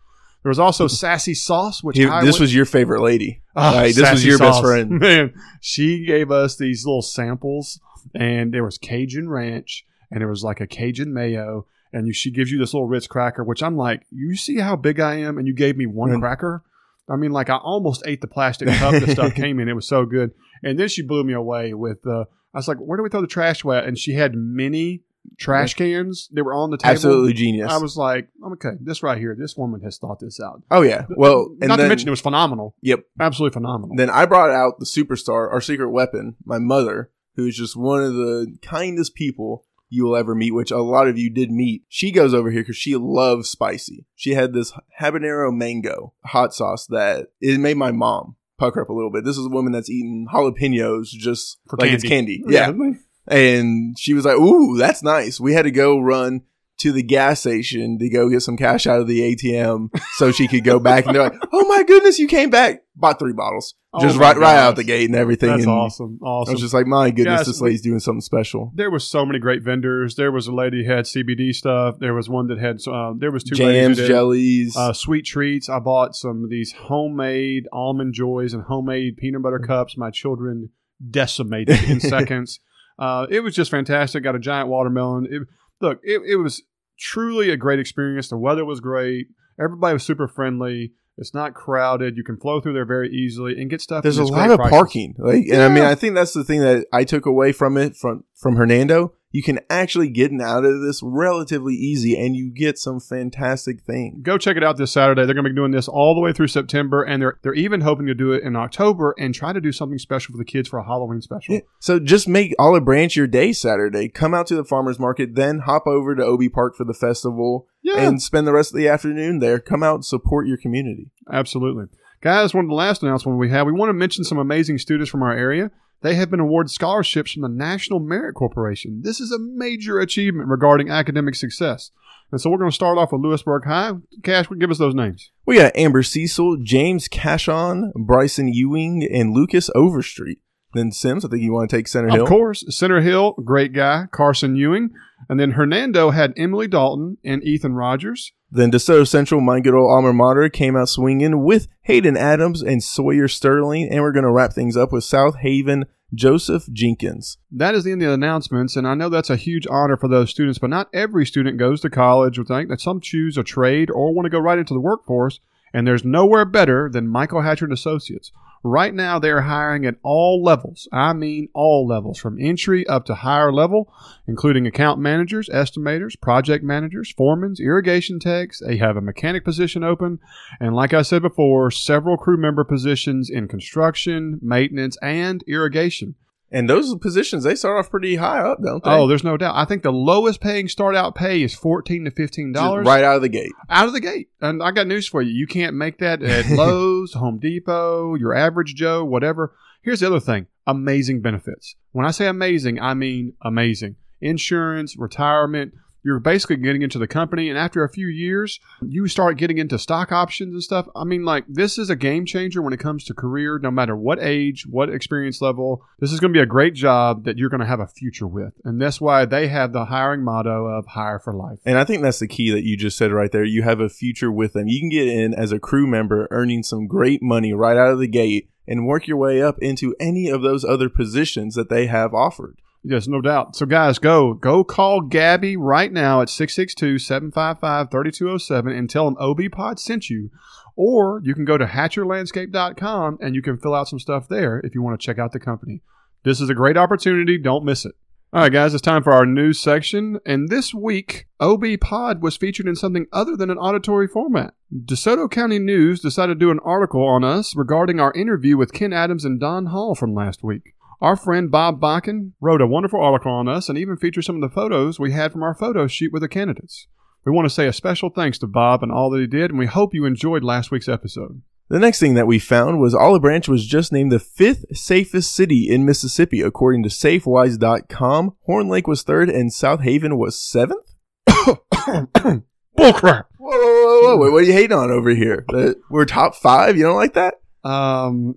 There 0.46 0.50
was 0.50 0.60
also 0.60 0.86
Sassy 0.86 1.34
Sauce, 1.34 1.82
which 1.82 1.96
this 1.96 2.08
went- 2.08 2.38
was 2.38 2.54
your 2.54 2.66
favorite 2.66 3.02
lady. 3.02 3.42
Ah, 3.56 3.72
Like, 3.74 3.96
this 3.96 4.08
was 4.12 4.24
your 4.24 4.38
best 4.38 4.62
friend. 4.62 4.90
Man, 5.00 5.34
she 5.60 6.04
gave 6.06 6.30
us 6.30 6.56
these 6.56 6.86
little 6.86 7.02
samples, 7.02 7.80
and 8.14 8.54
there 8.54 8.62
was 8.62 8.78
Cajun 8.78 9.28
Ranch, 9.28 9.84
and 10.08 10.20
there 10.20 10.28
was 10.28 10.44
like 10.44 10.60
a 10.60 10.66
Cajun 10.68 11.12
mayo, 11.12 11.66
and 11.92 12.06
you, 12.06 12.12
she 12.12 12.30
gives 12.30 12.52
you 12.52 12.58
this 12.60 12.72
little 12.72 12.86
Ritz 12.86 13.08
cracker, 13.08 13.42
which 13.42 13.60
I'm 13.60 13.76
like, 13.76 14.06
you 14.12 14.36
see 14.36 14.58
how 14.60 14.76
big 14.76 15.00
I 15.00 15.16
am, 15.16 15.36
and 15.36 15.48
you 15.48 15.52
gave 15.52 15.76
me 15.76 15.86
one 15.86 16.10
Mm. 16.10 16.20
cracker. 16.20 16.62
I 17.10 17.16
mean, 17.16 17.32
like 17.32 17.50
I 17.50 17.56
almost 17.56 18.04
ate 18.06 18.20
the 18.20 18.28
plastic 18.28 18.68
cup 18.68 18.92
the 19.04 19.10
stuff 19.10 19.34
came 19.34 19.58
in. 19.58 19.68
It 19.68 19.74
was 19.74 19.88
so 19.88 20.06
good, 20.06 20.30
and 20.62 20.78
then 20.78 20.86
she 20.86 21.02
blew 21.02 21.24
me 21.24 21.32
away 21.32 21.74
with. 21.74 22.06
Uh, 22.06 22.20
I 22.54 22.58
was 22.58 22.68
like, 22.68 22.78
"Where 22.78 22.96
do 22.96 23.02
we 23.02 23.08
throw 23.08 23.20
the 23.20 23.26
trash 23.26 23.64
away?" 23.64 23.82
And 23.84 23.98
she 23.98 24.14
had 24.14 24.36
mini 24.36 25.02
trash 25.38 25.74
cans 25.74 26.28
that 26.32 26.44
were 26.44 26.54
on 26.54 26.70
the 26.70 26.76
table. 26.76 26.92
Absolutely 26.92 27.32
genius. 27.32 27.70
I 27.70 27.78
was 27.78 27.96
like, 27.96 28.28
"Okay, 28.44 28.76
this 28.80 29.02
right 29.02 29.18
here, 29.18 29.36
this 29.38 29.56
woman 29.56 29.80
has 29.82 29.98
thought 29.98 30.20
this 30.20 30.40
out." 30.40 30.62
oh 30.70 30.82
yeah. 30.82 31.06
Well, 31.16 31.48
and 31.60 31.68
not 31.68 31.76
then, 31.76 31.84
to 31.84 31.88
mention 31.88 32.08
it 32.08 32.10
was 32.10 32.20
phenomenal. 32.20 32.74
Yep. 32.82 33.04
Absolutely 33.20 33.54
phenomenal. 33.54 33.96
Then 33.96 34.10
I 34.10 34.26
brought 34.26 34.50
out 34.50 34.78
the 34.78 34.86
superstar, 34.86 35.50
our 35.50 35.60
secret 35.60 35.90
weapon, 35.90 36.36
my 36.44 36.58
mother, 36.58 37.10
who's 37.36 37.56
just 37.56 37.76
one 37.76 38.02
of 38.02 38.14
the 38.14 38.56
kindest 38.62 39.14
people 39.14 39.64
you 39.88 40.04
will 40.04 40.16
ever 40.16 40.34
meet, 40.34 40.52
which 40.52 40.70
a 40.70 40.78
lot 40.78 41.06
of 41.08 41.16
you 41.16 41.30
did 41.30 41.50
meet. 41.50 41.84
She 41.88 42.10
goes 42.10 42.34
over 42.34 42.50
here 42.50 42.62
because 42.62 42.76
she 42.76 42.96
loves 42.96 43.48
spicy. 43.48 44.04
She 44.14 44.34
had 44.34 44.52
this 44.52 44.72
habanero 45.00 45.54
mango 45.54 46.12
hot 46.24 46.54
sauce 46.54 46.86
that 46.88 47.28
it 47.40 47.60
made 47.60 47.76
my 47.76 47.92
mom 47.92 48.36
pucker 48.58 48.80
up 48.82 48.88
a 48.88 48.92
little 48.92 49.10
bit. 49.10 49.24
This 49.24 49.38
is 49.38 49.46
a 49.46 49.50
woman 49.50 49.72
that's 49.72 49.90
eating 49.90 50.26
jalapenos 50.32 51.08
just 51.08 51.58
For 51.68 51.76
like 51.76 51.92
it's 51.92 52.02
candy. 52.02 52.38
candy. 52.38 52.44
Oh, 52.46 52.50
yeah. 52.50 52.96
And 53.28 53.98
she 53.98 54.14
was 54.14 54.24
like, 54.24 54.36
Ooh, 54.36 54.76
that's 54.76 55.02
nice. 55.02 55.40
We 55.40 55.52
had 55.52 55.62
to 55.62 55.70
go 55.70 55.98
run 55.98 56.42
to 56.78 56.92
the 56.92 57.02
gas 57.02 57.40
station 57.40 57.98
to 57.98 58.08
go 58.10 58.28
get 58.28 58.42
some 58.42 58.56
cash 58.56 58.86
out 58.86 59.00
of 59.00 59.06
the 59.06 59.34
ATM 59.34 59.88
so 60.16 60.30
she 60.30 60.46
could 60.46 60.62
go 60.62 60.78
back. 60.78 61.06
And 61.06 61.14
they're 61.14 61.22
like, 61.22 61.40
Oh 61.52 61.66
my 61.66 61.82
goodness, 61.82 62.18
you 62.18 62.28
came 62.28 62.50
back. 62.50 62.82
Bought 62.94 63.18
three 63.18 63.32
bottles. 63.32 63.74
Oh 63.92 64.00
just 64.00 64.18
right 64.18 64.36
right 64.36 64.56
out 64.56 64.76
the 64.76 64.84
gate 64.84 65.06
and 65.06 65.16
everything. 65.16 65.48
That's 65.48 65.62
and 65.62 65.72
awesome. 65.72 66.18
I 66.22 66.50
was 66.50 66.60
just 66.60 66.74
like, 66.74 66.86
My 66.86 67.10
goodness, 67.10 67.40
Guys, 67.40 67.46
this 67.46 67.60
lady's 67.62 67.80
doing 67.80 67.98
something 67.98 68.20
special. 68.20 68.72
there 68.74 68.90
was 68.90 69.08
so 69.08 69.24
many 69.24 69.38
great 69.38 69.62
vendors. 69.62 70.16
There 70.16 70.30
was 70.30 70.46
a 70.48 70.52
lady 70.52 70.84
who 70.84 70.92
had 70.92 71.06
CBD 71.06 71.54
stuff. 71.54 71.98
There 71.98 72.12
was 72.12 72.28
one 72.28 72.48
that 72.48 72.58
had. 72.58 72.78
Uh, 72.86 73.14
there 73.16 73.32
was 73.32 73.42
two 73.42 73.54
Jams, 73.54 73.68
ladies 73.72 73.96
who 73.96 74.02
did, 74.02 74.08
jellies. 74.08 74.76
uh, 74.76 74.92
sweet 74.92 75.24
treats. 75.24 75.70
I 75.70 75.78
bought 75.78 76.14
some 76.14 76.44
of 76.44 76.50
these 76.50 76.72
homemade 76.72 77.68
almond 77.72 78.12
joys 78.12 78.52
and 78.52 78.64
homemade 78.64 79.16
peanut 79.16 79.42
butter 79.42 79.58
cups. 79.60 79.96
My 79.96 80.10
children 80.10 80.70
decimated 81.10 81.82
in 81.84 82.00
seconds. 82.00 82.60
Uh, 82.98 83.26
it 83.30 83.40
was 83.40 83.54
just 83.54 83.70
fantastic. 83.70 84.22
Got 84.22 84.36
a 84.36 84.40
giant 84.40 84.68
watermelon. 84.68 85.26
It, 85.30 85.42
look, 85.80 86.00
it, 86.02 86.22
it 86.26 86.36
was 86.36 86.62
truly 86.98 87.50
a 87.50 87.56
great 87.56 87.78
experience. 87.78 88.28
The 88.28 88.36
weather 88.36 88.64
was 88.64 88.80
great. 88.80 89.28
Everybody 89.60 89.94
was 89.94 90.02
super 90.02 90.28
friendly. 90.28 90.92
It's 91.18 91.32
not 91.32 91.54
crowded. 91.54 92.16
You 92.16 92.24
can 92.24 92.36
flow 92.36 92.60
through 92.60 92.74
there 92.74 92.84
very 92.84 93.10
easily 93.10 93.58
and 93.60 93.70
get 93.70 93.80
stuff. 93.80 94.02
There's 94.02 94.18
a 94.18 94.24
lot 94.24 94.50
of 94.50 94.58
prices. 94.58 94.70
parking. 94.70 95.14
Like, 95.16 95.46
and 95.50 95.62
I 95.62 95.68
mean, 95.68 95.84
I 95.84 95.94
think 95.94 96.14
that's 96.14 96.34
the 96.34 96.44
thing 96.44 96.60
that 96.60 96.86
I 96.92 97.04
took 97.04 97.24
away 97.24 97.52
from 97.52 97.78
it 97.78 97.96
from 97.96 98.24
from 98.34 98.56
Hernando. 98.56 99.14
You 99.36 99.42
can 99.42 99.60
actually 99.68 100.08
get 100.08 100.32
out 100.40 100.64
of 100.64 100.80
this 100.80 101.02
relatively 101.02 101.74
easy, 101.74 102.18
and 102.18 102.34
you 102.34 102.50
get 102.50 102.78
some 102.78 103.00
fantastic 103.00 103.82
things. 103.82 104.20
go 104.22 104.38
check 104.38 104.56
it 104.56 104.64
out 104.64 104.78
this 104.78 104.92
Saturday. 104.92 105.26
They're 105.26 105.34
going 105.34 105.44
to 105.44 105.50
be 105.50 105.54
doing 105.54 105.72
this 105.72 105.88
all 105.88 106.14
the 106.14 106.22
way 106.22 106.32
through 106.32 106.46
September, 106.48 107.02
and 107.02 107.20
they're 107.20 107.38
they're 107.42 107.52
even 107.52 107.82
hoping 107.82 108.06
to 108.06 108.14
do 108.14 108.32
it 108.32 108.42
in 108.42 108.56
October 108.56 109.14
and 109.18 109.34
try 109.34 109.52
to 109.52 109.60
do 109.60 109.72
something 109.72 109.98
special 109.98 110.32
for 110.32 110.38
the 110.38 110.44
kids 110.46 110.70
for 110.70 110.78
a 110.78 110.84
Halloween 110.86 111.20
special. 111.20 111.54
Yeah. 111.56 111.60
So 111.80 111.98
just 111.98 112.26
make 112.26 112.54
Olive 112.58 112.86
Branch 112.86 113.14
your 113.14 113.26
day 113.26 113.52
Saturday. 113.52 114.08
Come 114.08 114.32
out 114.32 114.46
to 114.46 114.54
the 114.56 114.64
farmers 114.64 114.98
market, 114.98 115.34
then 115.34 115.58
hop 115.58 115.86
over 115.86 116.14
to 116.14 116.24
OB 116.24 116.50
Park 116.54 116.74
for 116.74 116.84
the 116.84 116.94
festival, 116.94 117.66
Yeah. 117.82 117.98
and 118.08 118.22
spend 118.22 118.46
the 118.46 118.54
rest 118.54 118.72
of 118.72 118.78
the 118.78 118.88
afternoon 118.88 119.40
there. 119.40 119.58
Come 119.58 119.82
out 119.82 119.96
and 119.96 120.04
support 120.06 120.46
your 120.46 120.56
community. 120.56 121.10
Absolutely, 121.30 121.84
guys. 122.22 122.54
One 122.54 122.64
of 122.64 122.70
the 122.70 122.74
last 122.74 123.02
announcements 123.02 123.38
we 123.38 123.50
have, 123.50 123.66
we 123.66 123.72
want 123.74 123.90
to 123.90 123.92
mention 123.92 124.24
some 124.24 124.38
amazing 124.38 124.78
students 124.78 125.10
from 125.10 125.22
our 125.22 125.32
area. 125.34 125.70
They 126.06 126.14
have 126.14 126.30
been 126.30 126.38
awarded 126.38 126.70
scholarships 126.70 127.32
from 127.32 127.42
the 127.42 127.48
National 127.48 127.98
Merit 127.98 128.36
Corporation. 128.36 129.00
This 129.02 129.20
is 129.20 129.32
a 129.32 129.40
major 129.40 129.98
achievement 129.98 130.48
regarding 130.48 130.88
academic 130.88 131.34
success. 131.34 131.90
And 132.30 132.40
so 132.40 132.48
we're 132.48 132.58
going 132.58 132.70
to 132.70 132.74
start 132.76 132.96
off 132.96 133.10
with 133.10 133.22
Lewisburg 133.22 133.64
High. 133.64 133.94
Cash, 134.22 134.46
give 134.56 134.70
us 134.70 134.78
those 134.78 134.94
names. 134.94 135.32
We 135.46 135.56
got 135.56 135.74
Amber 135.74 136.04
Cecil, 136.04 136.58
James 136.62 137.08
Cashon, 137.08 137.92
Bryson 137.94 138.46
Ewing, 138.46 139.02
and 139.12 139.34
Lucas 139.34 139.68
Overstreet. 139.74 140.38
Then 140.74 140.92
Sims, 140.92 141.24
I 141.24 141.28
think 141.28 141.42
you 141.42 141.52
want 141.52 141.70
to 141.70 141.76
take 141.76 141.88
Center 141.88 142.08
Hill. 142.08 142.22
Of 142.22 142.28
course, 142.28 142.64
Center 142.68 143.00
Hill, 143.00 143.32
great 143.44 143.72
guy, 143.72 144.04
Carson 144.12 144.54
Ewing. 144.54 144.90
And 145.28 145.40
then 145.40 145.52
Hernando 145.52 146.10
had 146.10 146.34
Emily 146.36 146.68
Dalton 146.68 147.16
and 147.24 147.42
Ethan 147.42 147.74
Rogers. 147.74 148.32
Then 148.48 148.70
DeSoto 148.70 149.08
Central, 149.08 149.40
my 149.40 149.58
good 149.58 149.74
old 149.74 149.90
alma 149.90 150.12
mater, 150.12 150.48
came 150.48 150.76
out 150.76 150.88
swinging 150.88 151.42
with 151.42 151.66
Hayden 151.82 152.16
Adams 152.16 152.62
and 152.62 152.80
Sawyer 152.80 153.26
Sterling. 153.26 153.88
And 153.90 154.02
we're 154.02 154.12
going 154.12 154.24
to 154.24 154.30
wrap 154.30 154.52
things 154.52 154.76
up 154.76 154.92
with 154.92 155.02
South 155.02 155.38
Haven, 155.38 155.86
Joseph 156.14 156.64
Jenkins. 156.72 157.38
That 157.50 157.74
is 157.74 157.84
the 157.84 157.92
end 157.92 158.02
of 158.02 158.08
the 158.08 158.14
announcements, 158.14 158.76
and 158.76 158.86
I 158.86 158.94
know 158.94 159.08
that's 159.08 159.30
a 159.30 159.36
huge 159.36 159.66
honor 159.68 159.96
for 159.96 160.08
those 160.08 160.30
students, 160.30 160.58
but 160.58 160.70
not 160.70 160.88
every 160.92 161.26
student 161.26 161.58
goes 161.58 161.80
to 161.80 161.90
college. 161.90 162.38
We 162.38 162.44
think 162.44 162.68
that 162.68 162.80
some 162.80 163.00
choose 163.00 163.36
a 163.36 163.42
trade 163.42 163.90
or 163.90 164.14
want 164.14 164.26
to 164.26 164.30
go 164.30 164.38
right 164.38 164.58
into 164.58 164.74
the 164.74 164.80
workforce, 164.80 165.40
and 165.74 165.86
there's 165.86 166.04
nowhere 166.04 166.44
better 166.44 166.88
than 166.88 167.08
Michael 167.08 167.42
Hatcher 167.42 167.64
and 167.64 167.74
Associates. 167.74 168.30
Right 168.62 168.94
now, 168.94 169.18
they're 169.18 169.42
hiring 169.42 169.86
at 169.86 169.96
all 170.02 170.42
levels. 170.42 170.88
I 170.92 171.12
mean, 171.12 171.48
all 171.54 171.86
levels, 171.86 172.18
from 172.18 172.40
entry 172.40 172.86
up 172.86 173.04
to 173.06 173.14
higher 173.14 173.52
level, 173.52 173.92
including 174.26 174.66
account 174.66 175.00
managers, 175.00 175.48
estimators, 175.48 176.20
project 176.20 176.64
managers, 176.64 177.12
foremans, 177.12 177.60
irrigation 177.60 178.18
techs. 178.18 178.60
They 178.66 178.78
have 178.78 178.96
a 178.96 179.00
mechanic 179.00 179.44
position 179.44 179.84
open, 179.84 180.18
and 180.58 180.74
like 180.74 180.92
I 180.92 181.02
said 181.02 181.22
before, 181.22 181.70
several 181.70 182.16
crew 182.16 182.36
member 182.36 182.64
positions 182.64 183.30
in 183.30 183.48
construction, 183.48 184.38
maintenance, 184.42 184.96
and 185.00 185.44
irrigation. 185.46 186.16
And 186.50 186.70
those 186.70 186.94
positions, 186.98 187.42
they 187.42 187.56
start 187.56 187.78
off 187.78 187.90
pretty 187.90 188.16
high 188.16 188.38
up, 188.40 188.58
don't 188.62 188.82
they? 188.84 188.90
Oh, 188.90 189.08
there's 189.08 189.24
no 189.24 189.36
doubt. 189.36 189.56
I 189.56 189.64
think 189.64 189.82
the 189.82 189.90
lowest 189.90 190.40
paying 190.40 190.68
start 190.68 190.94
out 190.94 191.14
pay 191.16 191.42
is 191.42 191.54
fourteen 191.54 192.04
to 192.04 192.10
fifteen 192.12 192.52
dollars 192.52 192.86
right 192.86 193.02
out 193.02 193.16
of 193.16 193.22
the 193.22 193.28
gate. 193.28 193.50
out 193.68 193.88
of 193.88 193.92
the 193.92 194.00
gate. 194.00 194.28
And 194.40 194.62
I 194.62 194.70
got 194.70 194.86
news 194.86 195.08
for 195.08 195.20
you: 195.22 195.32
you 195.32 195.46
can't 195.48 195.74
make 195.74 195.98
that 195.98 196.22
at 196.22 196.48
Lowe's, 196.50 197.14
Home 197.14 197.38
Depot, 197.40 198.14
your 198.14 198.32
average 198.34 198.74
Joe, 198.76 199.04
whatever. 199.04 199.56
Here's 199.82 200.00
the 200.00 200.06
other 200.06 200.20
thing: 200.20 200.46
amazing 200.66 201.20
benefits. 201.20 201.74
When 201.90 202.06
I 202.06 202.12
say 202.12 202.26
amazing, 202.28 202.80
I 202.80 202.94
mean 202.94 203.32
amazing. 203.42 203.96
Insurance, 204.20 204.96
retirement. 204.96 205.72
You're 206.06 206.20
basically 206.20 206.58
getting 206.58 206.82
into 206.82 207.00
the 207.00 207.08
company, 207.08 207.50
and 207.50 207.58
after 207.58 207.82
a 207.82 207.88
few 207.88 208.06
years, 208.06 208.60
you 208.80 209.08
start 209.08 209.38
getting 209.38 209.58
into 209.58 209.76
stock 209.76 210.12
options 210.12 210.54
and 210.54 210.62
stuff. 210.62 210.86
I 210.94 211.02
mean, 211.02 211.24
like, 211.24 211.44
this 211.48 211.78
is 211.78 211.90
a 211.90 211.96
game 211.96 212.24
changer 212.24 212.62
when 212.62 212.72
it 212.72 212.78
comes 212.78 213.02
to 213.06 213.12
career, 213.12 213.58
no 213.58 213.72
matter 213.72 213.96
what 213.96 214.20
age, 214.22 214.68
what 214.70 214.88
experience 214.88 215.42
level. 215.42 215.84
This 215.98 216.12
is 216.12 216.20
going 216.20 216.32
to 216.32 216.38
be 216.38 216.42
a 216.42 216.46
great 216.46 216.74
job 216.74 217.24
that 217.24 217.38
you're 217.38 217.48
going 217.48 217.60
to 217.60 217.66
have 217.66 217.80
a 217.80 217.88
future 217.88 218.28
with. 218.28 218.52
And 218.62 218.80
that's 218.80 219.00
why 219.00 219.24
they 219.24 219.48
have 219.48 219.72
the 219.72 219.86
hiring 219.86 220.22
motto 220.22 220.66
of 220.66 220.86
hire 220.86 221.18
for 221.18 221.32
life. 221.32 221.58
And 221.66 221.76
I 221.76 221.82
think 221.82 222.02
that's 222.02 222.20
the 222.20 222.28
key 222.28 222.52
that 222.52 222.62
you 222.62 222.76
just 222.76 222.96
said 222.96 223.10
right 223.10 223.32
there. 223.32 223.42
You 223.42 223.64
have 223.64 223.80
a 223.80 223.88
future 223.88 224.30
with 224.30 224.52
them. 224.52 224.68
You 224.68 224.78
can 224.78 224.90
get 224.90 225.08
in 225.08 225.34
as 225.34 225.50
a 225.50 225.58
crew 225.58 225.88
member, 225.88 226.28
earning 226.30 226.62
some 226.62 226.86
great 226.86 227.20
money 227.20 227.52
right 227.52 227.76
out 227.76 227.90
of 227.90 227.98
the 227.98 228.06
gate, 228.06 228.48
and 228.68 228.86
work 228.86 229.08
your 229.08 229.16
way 229.16 229.42
up 229.42 229.58
into 229.60 229.96
any 229.98 230.28
of 230.28 230.42
those 230.42 230.64
other 230.64 230.88
positions 230.88 231.56
that 231.56 231.68
they 231.68 231.86
have 231.86 232.14
offered. 232.14 232.60
Yes, 232.88 233.08
no 233.08 233.20
doubt. 233.20 233.56
So, 233.56 233.66
guys, 233.66 233.98
go 233.98 234.32
go 234.32 234.62
call 234.62 235.00
Gabby 235.00 235.56
right 235.56 235.92
now 235.92 236.20
at 236.20 236.28
662-755-3207 236.28 238.78
and 238.78 238.88
tell 238.88 239.06
them 239.06 239.16
OB 239.18 239.40
Pod 239.50 239.80
sent 239.80 240.08
you. 240.08 240.30
Or 240.76 241.20
you 241.24 241.34
can 241.34 241.44
go 241.44 241.58
to 241.58 241.66
hatcherlandscape.com 241.66 243.18
and 243.20 243.34
you 243.34 243.42
can 243.42 243.58
fill 243.58 243.74
out 243.74 243.88
some 243.88 243.98
stuff 243.98 244.28
there 244.28 244.60
if 244.62 244.72
you 244.72 244.82
want 244.82 245.00
to 245.00 245.04
check 245.04 245.18
out 245.18 245.32
the 245.32 245.40
company. 245.40 245.82
This 246.22 246.40
is 246.40 246.48
a 246.48 246.54
great 246.54 246.76
opportunity. 246.76 247.38
Don't 247.38 247.64
miss 247.64 247.84
it. 247.84 247.96
All 248.32 248.42
right, 248.42 248.52
guys, 248.52 248.72
it's 248.72 248.82
time 248.82 249.02
for 249.02 249.12
our 249.12 249.26
news 249.26 249.58
section. 249.58 250.20
And 250.24 250.48
this 250.48 250.72
week, 250.72 251.26
OB 251.40 251.64
Pod 251.80 252.22
was 252.22 252.36
featured 252.36 252.68
in 252.68 252.76
something 252.76 253.06
other 253.12 253.36
than 253.36 253.50
an 253.50 253.58
auditory 253.58 254.06
format. 254.06 254.54
DeSoto 254.72 255.28
County 255.28 255.58
News 255.58 255.98
decided 256.00 256.34
to 256.34 256.38
do 256.38 256.52
an 256.52 256.60
article 256.64 257.04
on 257.04 257.24
us 257.24 257.56
regarding 257.56 257.98
our 257.98 258.12
interview 258.12 258.56
with 258.56 258.72
Ken 258.72 258.92
Adams 258.92 259.24
and 259.24 259.40
Don 259.40 259.66
Hall 259.66 259.96
from 259.96 260.14
last 260.14 260.44
week. 260.44 260.75
Our 261.00 261.16
friend 261.16 261.50
Bob 261.50 261.80
Bakken 261.80 262.32
wrote 262.40 262.62
a 262.62 262.66
wonderful 262.66 263.02
article 263.02 263.32
on 263.32 263.48
us 263.48 263.68
and 263.68 263.76
even 263.76 263.96
featured 263.96 264.24
some 264.24 264.36
of 264.36 264.42
the 264.42 264.54
photos 264.54 264.98
we 264.98 265.12
had 265.12 265.32
from 265.32 265.42
our 265.42 265.54
photo 265.54 265.86
shoot 265.86 266.12
with 266.12 266.22
the 266.22 266.28
candidates. 266.28 266.86
We 267.24 267.32
want 267.32 267.46
to 267.46 267.54
say 267.54 267.66
a 267.66 267.72
special 267.72 268.08
thanks 268.08 268.38
to 268.38 268.46
Bob 268.46 268.82
and 268.82 268.92
all 268.92 269.10
that 269.10 269.20
he 269.20 269.26
did, 269.26 269.50
and 269.50 269.58
we 269.58 269.66
hope 269.66 269.92
you 269.92 270.04
enjoyed 270.04 270.44
last 270.44 270.70
week's 270.70 270.88
episode. 270.88 271.42
The 271.68 271.80
next 271.80 271.98
thing 271.98 272.14
that 272.14 272.28
we 272.28 272.38
found 272.38 272.80
was 272.80 272.94
Olive 272.94 273.22
Branch 273.22 273.48
was 273.48 273.66
just 273.66 273.92
named 273.92 274.12
the 274.12 274.20
fifth 274.20 274.64
safest 274.76 275.34
city 275.34 275.68
in 275.68 275.84
Mississippi, 275.84 276.40
according 276.40 276.84
to 276.84 276.88
SafeWise.com. 276.88 278.36
Horn 278.46 278.68
Lake 278.68 278.86
was 278.86 279.02
third, 279.02 279.28
and 279.28 279.52
South 279.52 279.82
Haven 279.82 280.16
was 280.16 280.40
seventh. 280.40 280.94
Bullcrap. 281.28 282.44
Whoa, 282.78 283.50
whoa, 283.50 283.58
whoa, 283.58 284.00
whoa! 284.02 284.16
Wait, 284.18 284.32
what 284.32 284.44
are 284.44 284.46
you 284.46 284.52
hating 284.52 284.76
on 284.76 284.92
over 284.92 285.10
here? 285.10 285.44
We're 285.90 286.04
top 286.04 286.36
five? 286.36 286.76
You 286.76 286.84
don't 286.84 286.94
like 286.94 287.14
that? 287.14 287.34
Um, 287.64 288.36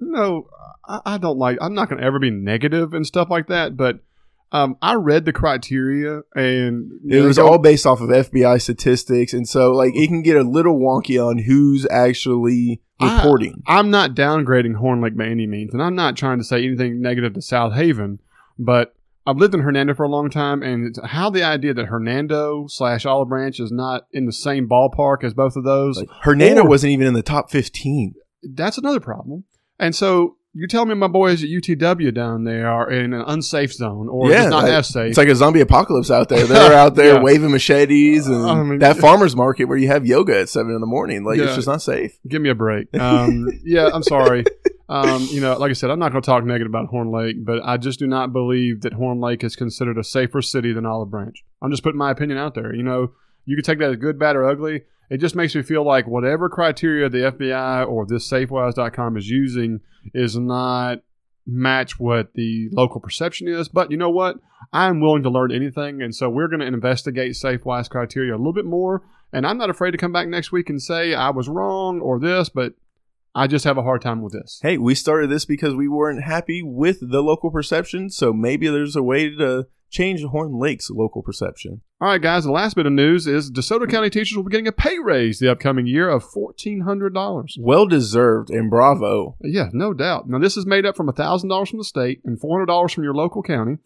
no, 0.00 0.48
I, 0.92 1.14
I 1.14 1.18
don't 1.18 1.38
like. 1.38 1.58
I'm 1.60 1.74
not 1.74 1.88
going 1.88 2.00
to 2.00 2.06
ever 2.06 2.18
be 2.18 2.30
negative 2.30 2.92
and 2.94 3.06
stuff 3.06 3.28
like 3.30 3.46
that. 3.48 3.76
But 3.76 4.00
um, 4.52 4.76
I 4.82 4.94
read 4.94 5.24
the 5.24 5.32
criteria, 5.32 6.20
and 6.34 6.92
It 7.08 7.20
know, 7.20 7.26
was 7.26 7.38
all 7.38 7.58
based 7.58 7.86
off 7.86 8.00
of 8.02 8.10
FBI 8.10 8.60
statistics, 8.60 9.32
and 9.32 9.48
so 9.48 9.72
like 9.72 9.94
it 9.96 10.08
can 10.08 10.22
get 10.22 10.36
a 10.36 10.42
little 10.42 10.78
wonky 10.78 11.18
on 11.24 11.38
who's 11.38 11.86
actually 11.90 12.82
I- 13.00 13.16
reporting. 13.16 13.62
I'm 13.66 13.90
not 13.90 14.14
downgrading 14.14 14.76
Horn 14.76 15.00
Lake 15.00 15.16
by 15.16 15.26
any 15.26 15.46
means, 15.46 15.72
and 15.72 15.82
I'm 15.82 15.94
not 15.94 16.16
trying 16.16 16.38
to 16.38 16.44
say 16.44 16.64
anything 16.64 17.00
negative 17.00 17.32
to 17.34 17.40
Southaven, 17.40 18.18
but 18.58 18.94
I've 19.24 19.36
lived 19.38 19.54
in 19.54 19.60
Hernando 19.60 19.94
for 19.94 20.02
a 20.02 20.08
long 20.10 20.28
time, 20.30 20.62
and 20.62 20.88
it's 20.88 20.98
how 21.02 21.30
the 21.30 21.44
idea 21.44 21.72
that 21.74 21.86
Hernando 21.86 22.66
slash 22.68 23.06
Olive 23.06 23.28
Branch 23.30 23.58
is 23.58 23.70
not 23.72 24.06
in 24.12 24.26
the 24.26 24.32
same 24.32 24.68
ballpark 24.68 25.22
as 25.24 25.32
both 25.32 25.54
of 25.56 25.62
those, 25.64 25.96
Like, 25.96 26.08
Hernando 26.22 26.62
Or- 26.64 26.68
wasn't 26.68 26.90
even 26.92 27.06
in 27.06 27.14
the 27.14 27.22
top 27.22 27.50
fifteen. 27.50 28.14
that's 28.42 28.76
another 28.76 29.00
problem. 29.00 29.44
And 29.78 29.94
so 29.94 30.36
you're 30.54 30.68
telling 30.68 30.88
me 30.88 30.94
my 30.94 31.06
boys 31.08 31.42
at 31.42 31.48
UTW 31.48 32.12
down 32.14 32.44
there 32.44 32.68
are 32.68 32.90
in 32.90 33.12
an 33.14 33.22
unsafe 33.26 33.72
zone 33.72 34.08
or 34.08 34.30
just 34.30 34.50
not 34.50 34.64
like- 34.64 34.84
safe. 34.84 35.08
It's 35.10 35.18
like 35.18 35.28
a 35.28 35.34
zombie 35.34 35.60
apocalypse 35.60 36.10
out 36.10 36.28
there. 36.28 36.46
They're 36.46 36.72
out 36.84 36.94
there 36.94 37.14
Yeah. 37.14 37.22
waving 37.22 37.50
machetes 37.52 38.26
and 38.26 38.44
I 38.46 38.62
mean- 38.62 38.78
that 38.80 38.96
farmer's 38.98 39.34
market 39.34 39.64
where 39.64 39.78
you 39.78 39.88
have 39.88 40.06
yoga 40.06 40.40
at 40.40 40.48
seven 40.48 40.72
in 40.74 40.80
the 40.80 40.86
morning. 40.86 41.24
Like 41.24 41.38
Yeah. 41.38 41.44
it's 41.46 41.54
just 41.56 41.68
not 41.68 41.80
safe. 41.82 42.18
Give 42.28 42.42
me 42.42 42.50
a 42.50 42.54
break. 42.54 42.88
Um, 42.98 43.48
yeah, 43.64 43.88
I'm 43.92 44.02
sorry. 44.02 44.44
Um, 44.88 45.26
you 45.30 45.40
know, 45.40 45.56
like 45.56 45.70
I 45.70 45.72
said, 45.72 45.90
I'm 45.90 45.98
not 45.98 46.12
going 46.12 46.20
to 46.22 46.26
talk 46.26 46.44
negative 46.44 46.70
about 46.70 46.88
Horn 46.88 47.10
Lake, 47.10 47.36
but 47.42 47.60
I 47.64 47.78
just 47.78 47.98
do 47.98 48.06
not 48.06 48.34
believe 48.34 48.82
that 48.82 48.92
Horn 48.92 49.20
Lake 49.20 49.42
is 49.42 49.56
considered 49.56 49.96
a 49.96 50.04
safer 50.04 50.42
city 50.42 50.74
than 50.74 50.84
Olive 50.84 51.10
Branch. 51.10 51.42
I'm 51.62 51.70
just 51.70 51.82
putting 51.82 51.96
my 51.98 52.10
opinion 52.10 52.38
out 52.38 52.54
there. 52.54 52.74
You 52.74 52.82
know, 52.82 53.12
you 53.46 53.56
can 53.56 53.64
take 53.64 53.78
that 53.78 53.90
as 53.90 53.96
good, 53.96 54.18
bad, 54.18 54.36
or 54.36 54.44
ugly. 54.46 54.82
It 55.12 55.20
just 55.20 55.36
makes 55.36 55.54
me 55.54 55.60
feel 55.60 55.84
like 55.84 56.06
whatever 56.06 56.48
criteria 56.48 57.06
the 57.10 57.18
FBI 57.18 57.86
or 57.86 58.06
this 58.06 58.26
SafeWise.com 58.30 59.18
is 59.18 59.28
using 59.28 59.80
is 60.14 60.38
not 60.38 61.00
match 61.46 62.00
what 62.00 62.32
the 62.32 62.70
local 62.72 62.98
perception 62.98 63.46
is. 63.46 63.68
But 63.68 63.90
you 63.90 63.98
know 63.98 64.08
what? 64.08 64.36
I'm 64.72 65.02
willing 65.02 65.22
to 65.24 65.28
learn 65.28 65.52
anything, 65.52 66.00
and 66.00 66.14
so 66.14 66.30
we're 66.30 66.48
going 66.48 66.60
to 66.60 66.66
investigate 66.66 67.32
SafeWise 67.32 67.90
criteria 67.90 68.34
a 68.34 68.38
little 68.38 68.54
bit 68.54 68.64
more. 68.64 69.02
And 69.34 69.46
I'm 69.46 69.58
not 69.58 69.68
afraid 69.68 69.90
to 69.90 69.98
come 69.98 70.14
back 70.14 70.28
next 70.28 70.50
week 70.50 70.70
and 70.70 70.80
say 70.80 71.12
I 71.12 71.28
was 71.28 71.46
wrong 71.46 72.00
or 72.00 72.18
this, 72.18 72.48
but 72.48 72.72
I 73.34 73.48
just 73.48 73.66
have 73.66 73.76
a 73.76 73.82
hard 73.82 74.00
time 74.00 74.22
with 74.22 74.32
this. 74.32 74.60
Hey, 74.62 74.78
we 74.78 74.94
started 74.94 75.28
this 75.28 75.44
because 75.44 75.74
we 75.74 75.88
weren't 75.88 76.24
happy 76.24 76.62
with 76.62 77.00
the 77.02 77.20
local 77.20 77.50
perception, 77.50 78.08
so 78.08 78.32
maybe 78.32 78.66
there's 78.68 78.96
a 78.96 79.02
way 79.02 79.28
to 79.28 79.66
change 79.92 80.24
Horn 80.24 80.58
Lake's 80.58 80.90
local 80.90 81.22
perception. 81.22 81.82
All 82.00 82.08
right, 82.08 82.20
guys. 82.20 82.42
The 82.42 82.50
last 82.50 82.74
bit 82.74 82.86
of 82.86 82.92
news 82.92 83.28
is 83.28 83.52
DeSoto 83.52 83.88
County 83.88 84.10
teachers 84.10 84.36
will 84.36 84.42
be 84.42 84.50
getting 84.50 84.66
a 84.66 84.72
pay 84.72 84.98
raise 84.98 85.38
the 85.38 85.52
upcoming 85.52 85.86
year 85.86 86.08
of 86.08 86.24
fourteen 86.24 86.80
hundred 86.80 87.14
dollars. 87.14 87.56
Well 87.60 87.86
deserved 87.86 88.50
and 88.50 88.68
bravo. 88.68 89.36
Yeah, 89.40 89.68
no 89.72 89.94
doubt. 89.94 90.28
Now 90.28 90.40
this 90.40 90.56
is 90.56 90.66
made 90.66 90.84
up 90.84 90.96
from 90.96 91.12
thousand 91.12 91.50
dollars 91.50 91.70
from 91.70 91.78
the 91.78 91.84
state 91.84 92.20
and 92.24 92.40
four 92.40 92.56
hundred 92.58 92.66
dollars 92.66 92.92
from 92.92 93.04
your 93.04 93.14
local 93.14 93.42
county. 93.42 93.78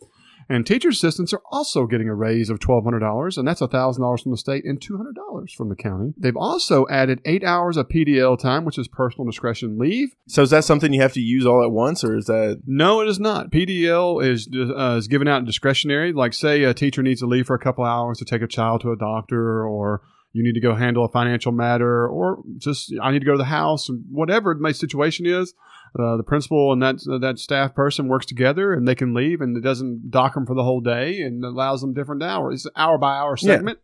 And 0.49 0.65
teacher 0.65 0.91
assistants 0.91 1.33
are 1.33 1.43
also 1.51 1.87
getting 1.87 2.09
a 2.09 2.15
raise 2.15 2.51
of 2.51 2.61
twelve 2.61 2.85
hundred 2.85 3.01
dollars, 3.01 3.37
and 3.37 3.47
that's 3.47 3.61
thousand 3.61 4.03
dollars 4.03 4.23
from 4.23 4.31
the 4.31 4.39
state 4.39 4.65
and 4.65 4.81
two 4.81 4.97
hundred 4.97 5.17
dollars 5.17 5.53
from 5.53 5.69
the 5.69 5.77
county. 5.77 6.15
They've 6.17 6.37
also 6.37 6.87
added 6.89 7.21
eight 7.25 7.43
hours 7.43 7.77
of 7.77 7.89
PDL 7.89 8.39
time, 8.39 8.65
which 8.65 8.79
is 8.79 8.89
personal 8.89 9.27
discretion 9.27 9.79
leave. 9.79 10.15
So 10.29 10.43
is 10.43 10.51
that 10.51 10.65
something 10.65 10.93
you 10.93 11.03
have 11.03 11.15
to 11.15 11.21
use 11.21 11.47
all 11.47 11.65
at 11.65 11.71
once, 11.73 12.05
or 12.05 12.17
is 12.17 12.27
that 12.27 12.63
No, 12.67 13.01
it 13.01 13.09
is 13.09 13.19
not. 13.19 13.51
PDL 13.51 14.25
is 14.25 14.49
uh, 14.55 14.97
is 14.97 15.09
given 15.09 15.29
out 15.29 15.45
discretionary. 15.45 16.13
Like, 16.13 16.33
say 16.33 16.63
a 16.63 16.75
teacher 16.75 17.03
needs 17.03 17.21
to 17.21 17.27
leave 17.27 17.47
for 17.47 17.57
a 17.57 17.61
couple 17.61 17.85
hours 17.85 18.19
to 18.19 18.25
take 18.25 18.43
a 18.43 18.47
child 18.47 18.83
to 18.83 18.93
a 18.93 18.97
doctor, 18.97 19.67
or 19.67 20.03
you 20.33 20.43
need 20.43 20.55
to 20.55 20.61
go 20.61 20.75
handle 20.75 21.05
a 21.05 21.09
financial 21.09 21.51
matter, 21.51 22.07
or 22.07 22.43
just 22.59 22.93
I 23.03 23.11
need 23.11 23.21
to 23.21 23.27
go 23.27 23.33
to 23.33 23.39
the 23.39 23.45
house, 23.45 23.89
whatever 24.11 24.55
my 24.55 24.73
situation 24.73 25.27
is. 25.27 25.55
Uh, 25.99 26.17
the 26.17 26.23
principal 26.23 26.73
and 26.73 26.83
that 26.83 26.99
that 27.21 27.39
staff 27.39 27.75
person 27.75 28.09
works 28.09 28.27
together, 28.27 28.73
and 28.73 28.87
they 28.87 28.95
can 28.95 29.15
leave, 29.15 29.41
and 29.41 29.57
it 29.57 29.61
doesn't 29.63 30.11
dock 30.11 30.35
them 30.35 30.47
for 30.47 30.55
the 30.55 30.65
whole 30.65 30.81
day, 30.81 31.21
and 31.21 31.45
allows 31.45 31.81
them 31.81 31.95
different 31.95 32.23
hours, 32.23 32.67
It's 32.67 32.75
hour 32.77 32.99
by 32.99 33.17
hour 33.17 33.37
Yeah. 33.41 33.55
segment. 33.57 33.79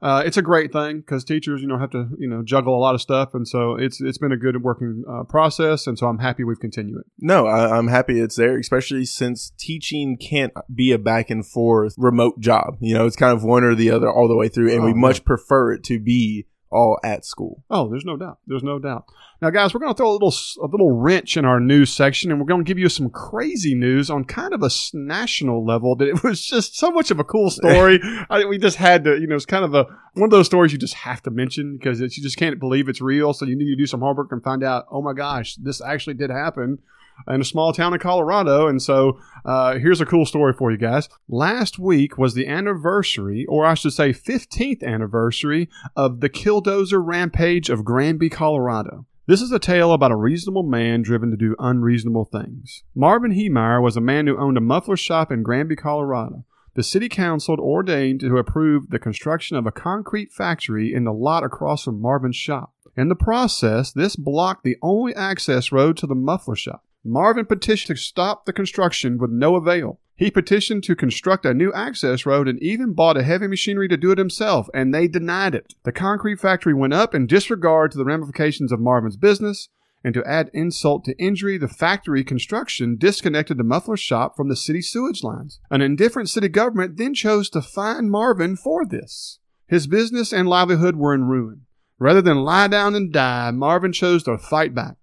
Uh, 0.00 0.22
it's 0.24 0.36
a 0.36 0.42
great 0.42 0.72
thing 0.72 0.98
because 1.00 1.24
teachers, 1.24 1.60
you 1.60 1.66
know, 1.66 1.76
have 1.76 1.90
to 1.90 2.06
you 2.20 2.28
know 2.28 2.40
juggle 2.40 2.76
a 2.76 2.78
lot 2.78 2.94
of 2.94 3.00
stuff, 3.00 3.34
and 3.34 3.48
so 3.48 3.74
it's 3.74 4.00
it's 4.00 4.16
been 4.18 4.30
a 4.30 4.36
good 4.36 4.62
working 4.62 5.02
uh, 5.10 5.24
process, 5.24 5.88
and 5.88 5.98
so 5.98 6.06
I'm 6.06 6.18
happy 6.18 6.44
we've 6.44 6.60
continued 6.60 7.00
it. 7.00 7.06
No, 7.18 7.48
I, 7.48 7.76
I'm 7.76 7.88
happy 7.88 8.20
it's 8.20 8.36
there, 8.36 8.56
especially 8.58 9.04
since 9.06 9.50
teaching 9.58 10.16
can't 10.16 10.52
be 10.72 10.92
a 10.92 10.98
back 10.98 11.30
and 11.30 11.44
forth 11.44 11.94
remote 11.98 12.38
job. 12.38 12.76
You 12.80 12.94
know, 12.94 13.06
it's 13.06 13.16
kind 13.16 13.36
of 13.36 13.42
one 13.42 13.64
or 13.64 13.74
the 13.74 13.90
other 13.90 14.08
all 14.08 14.28
the 14.28 14.36
way 14.36 14.48
through, 14.48 14.72
and 14.72 14.84
we 14.84 14.92
Oh, 14.92 14.94
much 14.94 15.24
prefer 15.24 15.72
it 15.72 15.82
to 15.84 15.98
be 15.98 16.46
all 16.70 16.98
at 17.02 17.24
school. 17.24 17.64
Oh, 17.70 17.88
there's 17.88 18.04
no 18.04 18.16
doubt. 18.16 18.38
There's 18.46 18.62
no 18.62 18.78
doubt. 18.78 19.06
Now, 19.40 19.50
guys, 19.50 19.72
we're 19.72 19.80
going 19.80 19.92
to 19.92 19.96
throw 19.96 20.10
a 20.10 20.12
little 20.12 20.34
a 20.62 20.66
little 20.66 20.90
wrench 20.90 21.36
in 21.36 21.44
our 21.44 21.60
news 21.60 21.92
section, 21.92 22.30
and 22.30 22.40
we're 22.40 22.46
going 22.46 22.64
to 22.64 22.68
give 22.68 22.78
you 22.78 22.88
some 22.88 23.08
crazy 23.10 23.74
news 23.74 24.10
on 24.10 24.24
kind 24.24 24.52
of 24.52 24.62
a 24.62 24.70
national 24.92 25.64
level. 25.64 25.96
That 25.96 26.08
it 26.08 26.22
was 26.24 26.44
just 26.44 26.76
so 26.76 26.90
much 26.90 27.10
of 27.10 27.20
a 27.20 27.24
cool 27.24 27.50
story. 27.50 28.00
I, 28.28 28.44
we 28.44 28.58
just 28.58 28.76
had 28.76 29.04
to, 29.04 29.18
you 29.18 29.26
know, 29.26 29.36
it's 29.36 29.46
kind 29.46 29.64
of 29.64 29.74
a 29.74 29.84
one 30.14 30.24
of 30.24 30.30
those 30.30 30.46
stories 30.46 30.72
you 30.72 30.78
just 30.78 30.94
have 30.94 31.22
to 31.22 31.30
mention 31.30 31.76
because 31.76 32.00
it's, 32.00 32.16
you 32.16 32.22
just 32.22 32.36
can't 32.36 32.58
believe 32.58 32.88
it's 32.88 33.00
real. 33.00 33.32
So 33.32 33.44
you 33.44 33.56
need 33.56 33.70
to 33.70 33.76
do 33.76 33.86
some 33.86 34.00
homework 34.00 34.32
and 34.32 34.42
find 34.42 34.64
out. 34.64 34.86
Oh 34.90 35.02
my 35.02 35.12
gosh, 35.12 35.54
this 35.56 35.80
actually 35.80 36.14
did 36.14 36.30
happen 36.30 36.78
in 37.26 37.40
a 37.40 37.44
small 37.44 37.72
town 37.72 37.92
in 37.92 37.98
Colorado. 37.98 38.68
And 38.68 38.80
so 38.80 39.18
uh, 39.44 39.78
here's 39.78 40.00
a 40.00 40.06
cool 40.06 40.26
story 40.26 40.52
for 40.52 40.70
you 40.70 40.78
guys. 40.78 41.08
Last 41.28 41.78
week 41.78 42.18
was 42.18 42.34
the 42.34 42.46
anniversary, 42.46 43.46
or 43.48 43.64
I 43.64 43.74
should 43.74 43.92
say, 43.92 44.12
15th 44.12 44.82
anniversary 44.82 45.68
of 45.96 46.20
the 46.20 46.28
Killdozer 46.28 47.04
Rampage 47.04 47.70
of 47.70 47.84
Granby, 47.84 48.30
Colorado. 48.30 49.06
This 49.26 49.42
is 49.42 49.52
a 49.52 49.58
tale 49.58 49.92
about 49.92 50.10
a 50.10 50.16
reasonable 50.16 50.62
man 50.62 51.02
driven 51.02 51.30
to 51.30 51.36
do 51.36 51.54
unreasonable 51.58 52.24
things. 52.24 52.82
Marvin 52.94 53.32
Heemeyer 53.32 53.82
was 53.82 53.94
a 53.94 54.00
man 54.00 54.26
who 54.26 54.38
owned 54.38 54.56
a 54.56 54.62
muffler 54.62 54.96
shop 54.96 55.30
in 55.30 55.42
Granby, 55.42 55.76
Colorado. 55.76 56.44
The 56.74 56.82
city 56.82 57.08
council 57.08 57.56
ordained 57.58 58.20
to 58.20 58.38
approve 58.38 58.88
the 58.88 58.98
construction 58.98 59.56
of 59.56 59.66
a 59.66 59.72
concrete 59.72 60.32
factory 60.32 60.94
in 60.94 61.04
the 61.04 61.12
lot 61.12 61.44
across 61.44 61.84
from 61.84 62.00
Marvin's 62.00 62.36
shop. 62.36 62.72
In 62.96 63.08
the 63.08 63.14
process, 63.14 63.92
this 63.92 64.16
blocked 64.16 64.64
the 64.64 64.76
only 64.80 65.14
access 65.14 65.72
road 65.72 65.96
to 65.98 66.06
the 66.06 66.14
muffler 66.14 66.56
shop. 66.56 66.84
Marvin 67.08 67.46
petitioned 67.46 67.96
to 67.96 68.02
stop 68.02 68.44
the 68.44 68.52
construction 68.52 69.18
with 69.18 69.30
no 69.30 69.56
avail. 69.56 69.98
He 70.16 70.30
petitioned 70.30 70.82
to 70.84 70.96
construct 70.96 71.46
a 71.46 71.54
new 71.54 71.72
access 71.72 72.26
road 72.26 72.48
and 72.48 72.60
even 72.60 72.92
bought 72.92 73.16
a 73.16 73.22
heavy 73.22 73.46
machinery 73.46 73.88
to 73.88 73.96
do 73.96 74.10
it 74.10 74.18
himself, 74.18 74.68
and 74.74 74.92
they 74.92 75.06
denied 75.06 75.54
it. 75.54 75.74
The 75.84 75.92
concrete 75.92 76.40
factory 76.40 76.74
went 76.74 76.92
up 76.92 77.14
in 77.14 77.28
disregard 77.28 77.92
to 77.92 77.98
the 77.98 78.04
ramifications 78.04 78.72
of 78.72 78.80
Marvin's 78.80 79.16
business, 79.16 79.68
and 80.02 80.14
to 80.14 80.24
add 80.24 80.50
insult 80.52 81.04
to 81.04 81.16
injury, 81.22 81.56
the 81.56 81.68
factory 81.68 82.24
construction 82.24 82.96
disconnected 82.96 83.58
the 83.58 83.64
muffler 83.64 83.96
shop 83.96 84.36
from 84.36 84.48
the 84.48 84.56
city 84.56 84.82
sewage 84.82 85.22
lines. 85.22 85.60
An 85.70 85.82
indifferent 85.82 86.28
city 86.28 86.48
government 86.48 86.96
then 86.96 87.14
chose 87.14 87.48
to 87.50 87.62
fine 87.62 88.10
Marvin 88.10 88.56
for 88.56 88.84
this. 88.84 89.38
His 89.68 89.86
business 89.86 90.32
and 90.32 90.48
livelihood 90.48 90.96
were 90.96 91.14
in 91.14 91.24
ruin. 91.24 91.66
Rather 91.98 92.22
than 92.22 92.38
lie 92.38 92.68
down 92.68 92.94
and 92.94 93.12
die, 93.12 93.50
Marvin 93.50 93.92
chose 93.92 94.22
to 94.24 94.38
fight 94.38 94.74
back. 94.74 94.96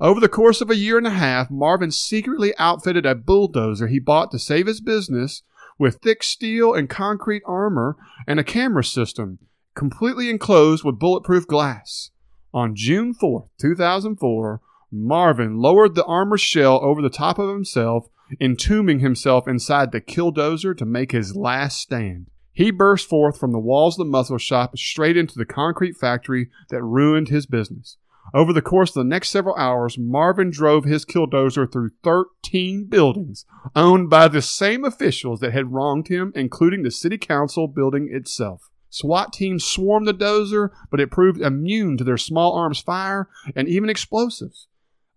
Over 0.00 0.18
the 0.18 0.30
course 0.30 0.62
of 0.62 0.70
a 0.70 0.76
year 0.76 0.96
and 0.96 1.06
a 1.06 1.10
half, 1.10 1.50
Marvin 1.50 1.90
secretly 1.90 2.54
outfitted 2.58 3.04
a 3.04 3.14
bulldozer 3.14 3.86
he 3.86 3.98
bought 3.98 4.30
to 4.30 4.38
save 4.38 4.66
his 4.66 4.80
business 4.80 5.42
with 5.78 5.96
thick 5.96 6.22
steel 6.22 6.72
and 6.72 6.88
concrete 6.88 7.42
armor 7.44 7.96
and 8.26 8.40
a 8.40 8.44
camera 8.44 8.82
system, 8.82 9.38
completely 9.74 10.30
enclosed 10.30 10.84
with 10.84 10.98
bulletproof 10.98 11.46
glass. 11.46 12.12
On 12.54 12.74
June 12.74 13.12
4, 13.12 13.48
2004, 13.60 14.62
Marvin 14.90 15.58
lowered 15.58 15.94
the 15.94 16.04
armor 16.06 16.38
shell 16.38 16.80
over 16.82 17.02
the 17.02 17.10
top 17.10 17.38
of 17.38 17.50
himself, 17.50 18.08
entombing 18.40 19.00
himself 19.00 19.46
inside 19.46 19.92
the 19.92 20.00
killdozer 20.00 20.74
to 20.76 20.86
make 20.86 21.12
his 21.12 21.36
last 21.36 21.78
stand. 21.78 22.30
He 22.52 22.70
burst 22.70 23.06
forth 23.06 23.38
from 23.38 23.52
the 23.52 23.58
walls 23.58 23.98
of 23.98 24.06
the 24.06 24.10
muffler 24.10 24.38
shop 24.38 24.78
straight 24.78 25.18
into 25.18 25.38
the 25.38 25.44
concrete 25.44 25.96
factory 25.96 26.48
that 26.70 26.82
ruined 26.82 27.28
his 27.28 27.44
business. 27.44 27.98
Over 28.32 28.52
the 28.52 28.62
course 28.62 28.90
of 28.90 28.94
the 28.94 29.08
next 29.08 29.30
several 29.30 29.56
hours, 29.56 29.98
Marvin 29.98 30.50
drove 30.50 30.84
his 30.84 31.04
killdozer 31.04 31.70
through 31.70 31.90
13 32.04 32.86
buildings 32.86 33.44
owned 33.74 34.08
by 34.08 34.28
the 34.28 34.42
same 34.42 34.84
officials 34.84 35.40
that 35.40 35.52
had 35.52 35.72
wronged 35.72 36.08
him, 36.08 36.32
including 36.34 36.82
the 36.82 36.90
city 36.90 37.18
council 37.18 37.66
building 37.66 38.08
itself. 38.12 38.70
SWAT 38.88 39.32
teams 39.32 39.64
swarmed 39.64 40.06
the 40.06 40.14
dozer, 40.14 40.70
but 40.90 41.00
it 41.00 41.10
proved 41.10 41.40
immune 41.40 41.96
to 41.96 42.04
their 42.04 42.16
small 42.16 42.54
arms 42.54 42.80
fire 42.80 43.28
and 43.54 43.68
even 43.68 43.88
explosives. 43.88 44.66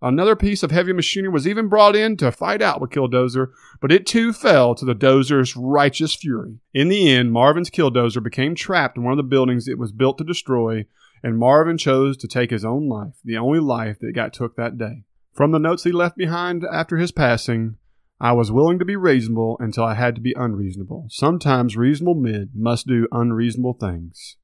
Another 0.04 0.36
piece 0.36 0.62
of 0.62 0.70
heavy 0.70 0.92
machinery 0.92 1.32
was 1.32 1.48
even 1.48 1.68
brought 1.68 1.96
in 1.96 2.18
to 2.18 2.30
fight 2.30 2.60
out 2.60 2.78
with 2.78 2.90
Killdozer, 2.90 3.52
but 3.80 3.90
it 3.90 4.06
too 4.06 4.34
fell 4.34 4.74
to 4.74 4.84
the 4.84 4.94
dozer's 4.94 5.56
righteous 5.56 6.14
fury. 6.14 6.58
In 6.74 6.88
the 6.88 7.10
end, 7.10 7.32
Marvin's 7.32 7.70
Killdozer 7.70 8.22
became 8.22 8.54
trapped 8.54 8.98
in 8.98 9.02
one 9.02 9.12
of 9.12 9.16
the 9.16 9.22
buildings 9.22 9.66
it 9.66 9.78
was 9.78 9.92
built 9.92 10.18
to 10.18 10.24
destroy, 10.24 10.84
and 11.22 11.38
Marvin 11.38 11.78
chose 11.78 12.16
to 12.18 12.28
take 12.28 12.50
his 12.50 12.64
own 12.64 12.88
life, 12.88 13.14
the 13.24 13.38
only 13.38 13.60
life 13.60 13.98
that 14.00 14.12
got 14.14 14.32
took 14.32 14.56
that 14.56 14.78
day. 14.78 15.04
From 15.32 15.52
the 15.52 15.58
notes 15.58 15.84
he 15.84 15.92
left 15.92 16.16
behind 16.16 16.64
after 16.70 16.96
his 16.96 17.12
passing, 17.12 17.76
I 18.20 18.32
was 18.32 18.52
willing 18.52 18.78
to 18.78 18.84
be 18.84 18.96
reasonable 18.96 19.56
until 19.58 19.84
I 19.84 19.94
had 19.94 20.14
to 20.14 20.20
be 20.20 20.34
unreasonable. 20.36 21.06
Sometimes 21.08 21.76
reasonable 21.76 22.14
men 22.14 22.50
must 22.54 22.86
do 22.86 23.08
unreasonable 23.10 23.74
things. 23.74 24.36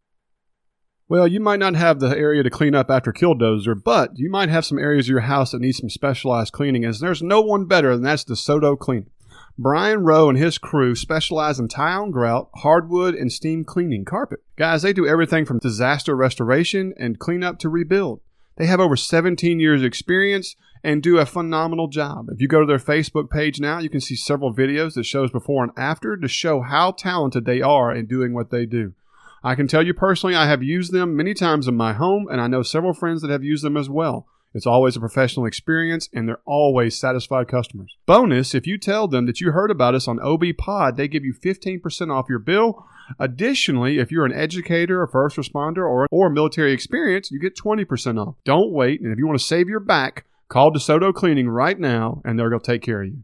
Well, 1.08 1.26
you 1.26 1.40
might 1.40 1.58
not 1.58 1.74
have 1.74 1.98
the 1.98 2.16
area 2.16 2.42
to 2.42 2.50
clean 2.50 2.74
up 2.74 2.90
after 2.90 3.12
Killdozer, 3.12 3.74
but 3.82 4.12
you 4.14 4.30
might 4.30 4.48
have 4.48 4.64
some 4.64 4.78
areas 4.78 5.06
of 5.06 5.10
your 5.10 5.20
house 5.20 5.50
that 5.50 5.60
need 5.60 5.72
some 5.72 5.90
specialized 5.90 6.52
cleaning, 6.52 6.84
as 6.84 7.00
there's 7.00 7.22
no 7.22 7.40
one 7.40 7.66
better 7.66 7.94
than 7.94 8.04
that's 8.04 8.22
the 8.22 8.34
DeSoto 8.34 8.78
Cleaning. 8.78 9.10
Brian 9.62 10.04
Rowe 10.04 10.30
and 10.30 10.38
his 10.38 10.56
crew 10.56 10.94
specialize 10.94 11.60
in 11.60 11.68
tile 11.68 12.04
and 12.04 12.12
grout, 12.14 12.48
hardwood, 12.54 13.14
and 13.14 13.30
steam 13.30 13.62
cleaning 13.62 14.06
carpet. 14.06 14.40
Guys, 14.56 14.80
they 14.80 14.94
do 14.94 15.06
everything 15.06 15.44
from 15.44 15.58
disaster 15.58 16.16
restoration 16.16 16.94
and 16.96 17.18
cleanup 17.18 17.58
to 17.58 17.68
rebuild. 17.68 18.22
They 18.56 18.64
have 18.64 18.80
over 18.80 18.96
17 18.96 19.60
years 19.60 19.82
experience 19.82 20.56
and 20.82 21.02
do 21.02 21.18
a 21.18 21.26
phenomenal 21.26 21.88
job. 21.88 22.28
If 22.30 22.40
you 22.40 22.48
go 22.48 22.60
to 22.60 22.66
their 22.66 22.78
Facebook 22.78 23.28
page 23.28 23.60
now, 23.60 23.80
you 23.80 23.90
can 23.90 24.00
see 24.00 24.16
several 24.16 24.54
videos 24.54 24.94
that 24.94 25.04
shows 25.04 25.30
before 25.30 25.62
and 25.62 25.72
after 25.76 26.16
to 26.16 26.26
show 26.26 26.62
how 26.62 26.92
talented 26.92 27.44
they 27.44 27.60
are 27.60 27.94
in 27.94 28.06
doing 28.06 28.32
what 28.32 28.48
they 28.48 28.64
do. 28.64 28.94
I 29.44 29.56
can 29.56 29.68
tell 29.68 29.84
you 29.84 29.92
personally, 29.92 30.34
I 30.34 30.48
have 30.48 30.62
used 30.62 30.90
them 30.90 31.14
many 31.14 31.34
times 31.34 31.68
in 31.68 31.74
my 31.76 31.92
home, 31.92 32.28
and 32.30 32.40
I 32.40 32.46
know 32.46 32.62
several 32.62 32.94
friends 32.94 33.20
that 33.20 33.30
have 33.30 33.44
used 33.44 33.62
them 33.62 33.76
as 33.76 33.90
well. 33.90 34.26
It's 34.52 34.66
always 34.66 34.96
a 34.96 35.00
professional 35.00 35.46
experience, 35.46 36.08
and 36.12 36.28
they're 36.28 36.40
always 36.44 36.98
satisfied 36.98 37.46
customers. 37.46 37.94
Bonus, 38.06 38.54
if 38.54 38.66
you 38.66 38.78
tell 38.78 39.06
them 39.06 39.26
that 39.26 39.40
you 39.40 39.52
heard 39.52 39.70
about 39.70 39.94
us 39.94 40.08
on 40.08 40.20
OB 40.20 40.42
Pod, 40.58 40.96
they 40.96 41.06
give 41.06 41.24
you 41.24 41.32
15% 41.32 42.12
off 42.12 42.28
your 42.28 42.40
bill. 42.40 42.84
Additionally, 43.18 43.98
if 43.98 44.10
you're 44.10 44.26
an 44.26 44.32
educator, 44.32 45.02
a 45.02 45.08
first 45.08 45.36
responder, 45.36 45.78
or, 45.78 46.08
or 46.10 46.30
military 46.30 46.72
experience, 46.72 47.30
you 47.30 47.38
get 47.38 47.56
20% 47.56 48.18
off. 48.20 48.34
Don't 48.44 48.72
wait, 48.72 49.00
and 49.00 49.12
if 49.12 49.18
you 49.18 49.26
want 49.26 49.38
to 49.38 49.44
save 49.44 49.68
your 49.68 49.80
back, 49.80 50.26
call 50.48 50.72
DeSoto 50.72 51.14
Cleaning 51.14 51.48
right 51.48 51.78
now, 51.78 52.20
and 52.24 52.38
they're 52.38 52.50
going 52.50 52.60
to 52.60 52.66
take 52.66 52.82
care 52.82 53.02
of 53.02 53.08
you. 53.08 53.22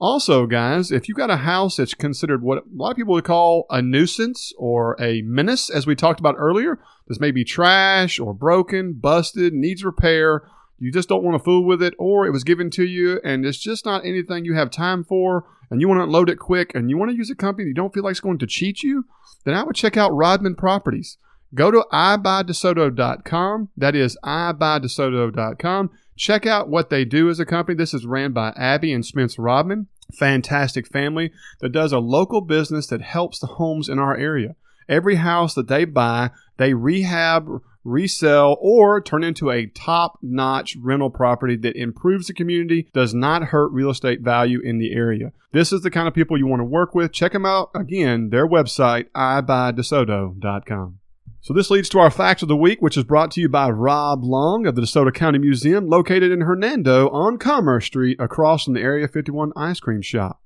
Also, 0.00 0.46
guys, 0.46 0.92
if 0.92 1.08
you've 1.08 1.16
got 1.16 1.30
a 1.30 1.38
house 1.38 1.76
that's 1.76 1.92
considered 1.92 2.40
what 2.40 2.58
a 2.58 2.62
lot 2.72 2.92
of 2.92 2.96
people 2.96 3.14
would 3.14 3.24
call 3.24 3.66
a 3.68 3.82
nuisance 3.82 4.52
or 4.56 4.96
a 5.00 5.22
menace, 5.22 5.70
as 5.70 5.88
we 5.88 5.96
talked 5.96 6.20
about 6.20 6.36
earlier, 6.38 6.78
this 7.08 7.18
may 7.18 7.32
be 7.32 7.42
trash 7.42 8.20
or 8.20 8.32
broken, 8.32 8.92
busted, 8.92 9.52
needs 9.52 9.82
repair, 9.82 10.48
you 10.78 10.92
just 10.92 11.08
don't 11.08 11.24
want 11.24 11.36
to 11.36 11.44
fool 11.44 11.64
with 11.64 11.82
it, 11.82 11.94
or 11.98 12.26
it 12.26 12.30
was 12.30 12.44
given 12.44 12.70
to 12.70 12.84
you 12.84 13.20
and 13.24 13.44
it's 13.44 13.58
just 13.58 13.84
not 13.84 14.04
anything 14.04 14.44
you 14.44 14.54
have 14.54 14.70
time 14.70 15.04
for, 15.04 15.44
and 15.70 15.80
you 15.80 15.88
want 15.88 15.98
to 15.98 16.04
unload 16.04 16.30
it 16.30 16.38
quick, 16.38 16.72
and 16.74 16.88
you 16.88 16.96
want 16.96 17.10
to 17.10 17.16
use 17.16 17.30
a 17.30 17.34
company 17.34 17.68
you 17.68 17.74
don't 17.74 17.92
feel 17.92 18.04
like 18.04 18.12
is 18.12 18.20
going 18.20 18.38
to 18.38 18.46
cheat 18.46 18.82
you, 18.82 19.04
then 19.44 19.54
I 19.54 19.62
would 19.62 19.76
check 19.76 19.96
out 19.96 20.14
Rodman 20.14 20.54
Properties. 20.54 21.18
Go 21.54 21.70
to 21.70 21.86
iBuyDeSoto.com. 21.92 23.70
That 23.76 23.94
is 23.94 24.18
iBuyDeSoto.com. 24.24 25.90
Check 26.16 26.46
out 26.46 26.68
what 26.68 26.90
they 26.90 27.04
do 27.04 27.30
as 27.30 27.40
a 27.40 27.46
company. 27.46 27.76
This 27.76 27.94
is 27.94 28.04
ran 28.04 28.32
by 28.32 28.52
Abby 28.56 28.92
and 28.92 29.06
Spence 29.06 29.38
Rodman. 29.38 29.86
Fantastic 30.12 30.86
family 30.86 31.32
that 31.60 31.70
does 31.70 31.92
a 31.92 31.98
local 31.98 32.40
business 32.40 32.86
that 32.88 33.02
helps 33.02 33.38
the 33.38 33.46
homes 33.46 33.88
in 33.88 33.98
our 33.98 34.16
area. 34.16 34.56
Every 34.88 35.16
house 35.16 35.54
that 35.54 35.68
they 35.68 35.84
buy, 35.84 36.30
they 36.56 36.74
rehab, 36.74 37.62
resell, 37.84 38.56
or 38.60 39.00
turn 39.00 39.24
into 39.24 39.50
a 39.50 39.66
top 39.66 40.18
notch 40.22 40.76
rental 40.80 41.10
property 41.10 41.56
that 41.56 41.76
improves 41.76 42.26
the 42.26 42.34
community, 42.34 42.88
does 42.92 43.14
not 43.14 43.44
hurt 43.44 43.72
real 43.72 43.90
estate 43.90 44.20
value 44.20 44.60
in 44.60 44.78
the 44.78 44.92
area. 44.92 45.32
This 45.52 45.72
is 45.72 45.82
the 45.82 45.90
kind 45.90 46.06
of 46.06 46.14
people 46.14 46.36
you 46.36 46.46
want 46.46 46.60
to 46.60 46.64
work 46.64 46.94
with. 46.94 47.12
Check 47.12 47.32
them 47.32 47.46
out 47.46 47.70
again, 47.74 48.30
their 48.30 48.46
website, 48.46 49.10
ibuydesoto.com. 49.12 50.98
So 51.40 51.54
this 51.54 51.70
leads 51.70 51.88
to 51.90 51.98
our 51.98 52.10
facts 52.10 52.42
of 52.42 52.48
the 52.48 52.56
week, 52.56 52.82
which 52.82 52.96
is 52.96 53.04
brought 53.04 53.30
to 53.30 53.40
you 53.40 53.48
by 53.48 53.70
Rob 53.70 54.24
Long 54.24 54.66
of 54.66 54.74
the 54.74 54.82
DeSoto 54.82 55.14
County 55.14 55.38
Museum, 55.38 55.86
located 55.86 56.32
in 56.32 56.42
Hernando 56.42 57.08
on 57.08 57.38
Commerce 57.38 57.86
Street, 57.86 58.20
across 58.20 58.64
from 58.64 58.74
the 58.74 58.82
Area 58.82 59.08
51 59.08 59.52
ice 59.56 59.80
cream 59.80 60.02
shop. 60.02 60.42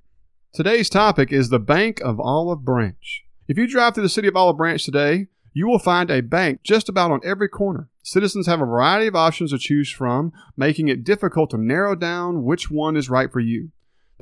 Today's 0.52 0.90
topic 0.90 1.32
is 1.32 1.48
the 1.48 1.58
Bank 1.58 2.00
of 2.02 2.20
Olive 2.20 2.64
Branch. 2.64 3.24
If 3.48 3.56
you 3.56 3.66
drive 3.66 3.94
through 3.94 4.04
the 4.04 4.08
city 4.10 4.28
of 4.28 4.36
Olive 4.36 4.58
Branch 4.58 4.84
today, 4.84 5.28
you 5.52 5.68
will 5.68 5.78
find 5.78 6.10
a 6.10 6.20
bank 6.20 6.60
just 6.62 6.88
about 6.88 7.10
on 7.10 7.20
every 7.24 7.48
corner. 7.48 7.88
Citizens 8.02 8.46
have 8.46 8.60
a 8.60 8.66
variety 8.66 9.06
of 9.06 9.16
options 9.16 9.50
to 9.50 9.58
choose 9.58 9.90
from, 9.90 10.32
making 10.56 10.88
it 10.88 11.04
difficult 11.04 11.50
to 11.50 11.58
narrow 11.58 11.94
down 11.94 12.44
which 12.44 12.70
one 12.70 12.96
is 12.96 13.10
right 13.10 13.30
for 13.30 13.40
you. 13.40 13.70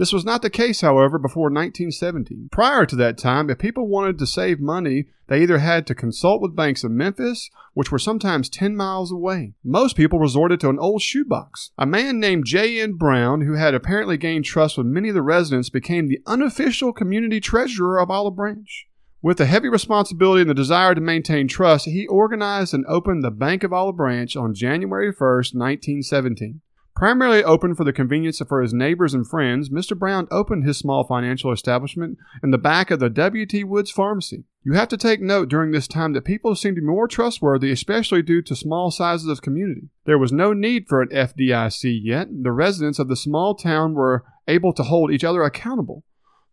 This 0.01 0.13
was 0.15 0.25
not 0.25 0.41
the 0.41 0.49
case, 0.49 0.81
however, 0.81 1.19
before 1.19 1.51
1970. 1.51 2.49
Prior 2.51 2.87
to 2.87 2.97
that 2.97 3.19
time, 3.19 3.51
if 3.51 3.59
people 3.59 3.87
wanted 3.87 4.19
to 4.19 4.27
save 4.27 4.59
money, 4.59 5.09
they 5.27 5.43
either 5.43 5.59
had 5.59 5.87
to 5.87 5.95
consult 5.95 6.41
with 6.41 6.57
banks 6.57 6.83
in 6.83 6.97
Memphis, 6.97 7.51
which 7.75 7.93
were 7.93 7.99
sometimes 7.99 8.49
10 8.49 8.75
miles 8.75 9.13
away. 9.13 9.53
Most 9.63 9.97
people 9.97 10.19
resorted 10.19 10.59
to 10.61 10.71
an 10.71 10.79
old 10.79 11.03
shoebox. 11.03 11.73
A 11.77 11.85
man 11.85 12.19
named 12.19 12.47
J.N. 12.47 12.95
Brown, 12.95 13.43
who 13.43 13.57
had 13.57 13.75
apparently 13.75 14.17
gained 14.17 14.47
trust 14.47 14.79
with 14.79 14.87
many 14.87 15.11
of 15.11 15.15
the 15.15 15.21
residents, 15.21 15.69
became 15.69 16.09
the 16.09 16.21
unofficial 16.27 16.95
community 16.95 17.39
treasurer 17.39 18.01
of 18.01 18.11
Olive 18.11 18.37
Branch. 18.37 18.87
With 19.23 19.37
the 19.37 19.45
heavy 19.45 19.69
responsibility 19.69 20.41
and 20.41 20.49
the 20.49 20.55
desire 20.55 20.95
to 20.95 21.01
maintain 21.01 21.47
trust, 21.47 21.85
he 21.85 22.07
organized 22.07 22.73
and 22.73 22.87
opened 22.87 23.23
the 23.23 23.31
Bank 23.31 23.63
of 23.63 23.71
Olive 23.71 23.97
Branch 23.97 24.35
on 24.35 24.55
January 24.55 25.13
1st, 25.13 25.55
1917. 25.55 26.63
Primarily 26.97 27.45
open 27.45 27.75
for 27.75 27.85
the 27.85 27.93
convenience 27.93 28.41
for 28.49 28.63
his 28.63 28.73
neighbors 28.73 29.13
and 29.13 29.29
friends, 29.29 29.69
Mr. 29.69 29.99
Brown 29.99 30.27
opened 30.31 30.65
his 30.65 30.79
small 30.79 31.05
financial 31.05 31.53
establishment 31.53 32.17
in 32.43 32.51
the 32.51 32.57
back 32.57 32.91
of 32.91 32.99
the 32.99 33.11
W.T. 33.11 33.63
Woods 33.65 33.91
Pharmacy. 33.91 34.45
You 34.65 34.73
have 34.73 34.89
to 34.89 34.97
take 34.97 35.21
note 35.21 35.51
during 35.51 35.71
this 35.71 35.87
time 35.87 36.15
that 36.15 36.25
people 36.25 36.55
seemed 36.55 36.83
more 36.83 37.07
trustworthy, 37.07 37.71
especially 37.71 38.23
due 38.23 38.41
to 38.41 38.57
small 38.57 38.91
sizes 38.91 39.29
of 39.29 39.43
community. 39.43 39.91
There 40.07 40.19
was 40.19 40.33
no 40.33 40.55
need 40.55 40.87
for 40.89 41.03
an 41.03 41.09
FDIC 41.09 42.01
yet. 42.03 42.29
The 42.43 42.53
residents 42.53 42.99
of 42.99 43.09
the 43.09 43.17
small 43.17 43.55
town 43.55 43.93
were 43.93 44.25
able 44.49 44.73
to 44.73 44.83
hold 44.83 45.13
each 45.13 45.25
other 45.25 45.43
accountable. 45.43 46.05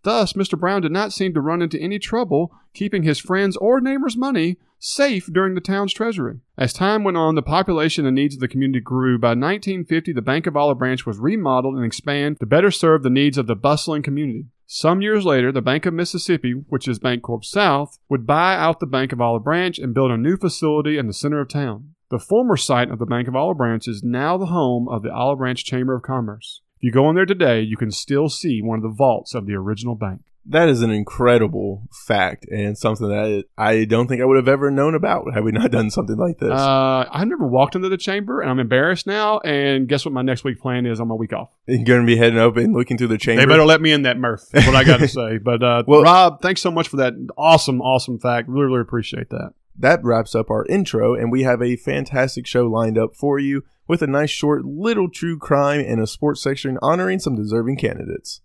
Thus, 0.03 0.33
Mr. 0.33 0.57
Brown 0.57 0.81
did 0.81 0.91
not 0.91 1.11
seem 1.11 1.33
to 1.33 1.41
run 1.41 1.61
into 1.61 1.79
any 1.79 1.99
trouble 1.99 2.51
keeping 2.73 3.03
his 3.03 3.19
friends' 3.19 3.57
or 3.57 3.81
neighbors' 3.81 4.15
money 4.15 4.57
safe 4.79 5.27
during 5.33 5.55
the 5.55 5.61
town's 5.61 5.93
treasury. 5.93 6.39
As 6.57 6.71
time 6.71 7.03
went 7.03 7.17
on, 7.17 7.35
the 7.35 7.41
population 7.41 8.05
and 8.05 8.15
needs 8.15 8.35
of 8.35 8.41
the 8.41 8.47
community 8.47 8.79
grew. 8.79 9.17
By 9.17 9.29
1950, 9.29 10.13
the 10.13 10.21
Bank 10.21 10.47
of 10.47 10.55
Olive 10.55 10.77
Branch 10.77 11.05
was 11.05 11.17
remodeled 11.17 11.75
and 11.75 11.85
expanded 11.85 12.39
to 12.39 12.45
better 12.45 12.71
serve 12.71 13.03
the 13.03 13.09
needs 13.09 13.37
of 13.37 13.47
the 13.47 13.55
bustling 13.55 14.03
community. 14.03 14.45
Some 14.67 15.01
years 15.01 15.25
later, 15.25 15.51
the 15.51 15.61
Bank 15.61 15.85
of 15.85 15.93
Mississippi, 15.93 16.51
which 16.51 16.87
is 16.87 16.99
BancorpSouth, 16.99 17.97
would 18.09 18.27
buy 18.27 18.55
out 18.55 18.79
the 18.79 18.85
Bank 18.85 19.13
of 19.13 19.21
Olive 19.21 19.43
Branch 19.43 19.79
and 19.79 19.93
build 19.93 20.11
a 20.11 20.17
new 20.17 20.37
facility 20.37 20.97
in 20.97 21.07
the 21.07 21.13
center 21.13 21.39
of 21.39 21.47
town. 21.47 21.95
The 22.09 22.19
former 22.19 22.57
site 22.57 22.91
of 22.91 22.99
the 22.99 23.05
Bank 23.05 23.27
of 23.27 23.35
Olive 23.35 23.57
Branch 23.57 23.87
is 23.87 24.03
now 24.03 24.37
the 24.37 24.47
home 24.47 24.87
of 24.89 25.03
the 25.03 25.11
Olive 25.11 25.39
Branch 25.39 25.63
Chamber 25.63 25.95
of 25.95 26.03
Commerce. 26.03 26.61
If 26.78 26.84
you 26.84 26.91
go 26.91 27.09
in 27.09 27.15
there 27.15 27.25
today, 27.25 27.61
you 27.61 27.75
can 27.75 27.89
still 27.91 28.30
see 28.30 28.61
one 28.61 28.78
of 28.78 28.84
the 28.84 28.95
vaults 28.95 29.34
of 29.34 29.47
the 29.47 29.55
original 29.55 29.95
bank. 29.95 30.21
That 30.49 30.69
is 30.69 30.84
an 30.84 30.91
incredible 30.91 31.89
fact 31.91 32.45
and 32.49 32.78
something 32.78 33.09
that 33.09 33.45
I 33.57 33.84
don't 33.84 34.07
think 34.07 34.21
I 34.21 34.25
would 34.25 34.38
have 34.38 34.47
ever 34.47 34.69
known 34.69 34.93
about 34.93 35.34
had 35.34 35.43
we 35.43 35.51
not 35.51 35.71
done 35.71 35.89
something 35.89 36.15
like 36.15 36.38
this. 36.38 36.51
Uh, 36.51 37.05
I've 37.11 37.28
never 37.28 37.45
walked 37.47 37.75
into 37.75 37.89
the 37.89 37.97
chamber, 37.97 38.39
and 38.41 38.49
I'm 38.49 38.59
embarrassed 38.59 39.07
now. 39.07 39.39
And 39.39 39.89
guess 39.89 40.05
what? 40.05 40.13
My 40.13 40.21
next 40.21 40.43
week 40.43 40.61
plan 40.61 40.86
is 40.86 41.01
on 41.01 41.07
my 41.09 41.15
week 41.15 41.34
off. 41.34 41.49
You're 41.65 41.84
going 41.84 42.01
to 42.01 42.05
be 42.05 42.15
heading 42.15 42.39
up 42.39 42.55
and 42.55 42.73
looking 42.73 42.97
through 42.97 43.07
the 43.07 43.17
chamber. 43.17 43.41
They 43.41 43.45
better 43.47 43.65
let 43.65 43.82
me 43.82 43.91
in 43.91 44.03
that 44.03 44.17
Murph. 44.17 44.47
That's 44.51 44.67
what 44.67 44.75
I 44.75 44.84
got 44.84 44.99
to 44.99 45.07
say. 45.07 45.39
But 45.39 45.63
uh, 45.63 45.84
well, 45.86 46.03
Rob, 46.03 46.41
thanks 46.41 46.61
so 46.61 46.71
much 46.71 46.88
for 46.88 46.97
that 46.97 47.13
awesome, 47.38 47.82
awesome 47.82 48.19
fact. 48.19 48.47
Really, 48.47 48.67
really 48.67 48.82
appreciate 48.82 49.32
that. 49.32 49.53
That 49.80 50.03
wraps 50.03 50.34
up 50.34 50.49
our 50.49 50.65
intro, 50.67 51.13
and 51.13 51.32
we 51.32 51.43
have 51.43 51.61
a 51.61 51.75
fantastic 51.75 52.47
show 52.47 52.67
lined 52.67 52.97
up 52.97 53.15
for 53.15 53.38
you 53.38 53.63
with 53.88 54.01
a 54.01 54.07
nice 54.07 54.29
short 54.29 54.65
little 54.65 55.09
true 55.09 55.38
crime 55.38 55.79
and 55.79 56.01
a 56.01 56.07
sports 56.07 56.41
section 56.41 56.77
honoring 56.81 57.19
some 57.19 57.35
deserving 57.35 57.77
candidates. 57.77 58.41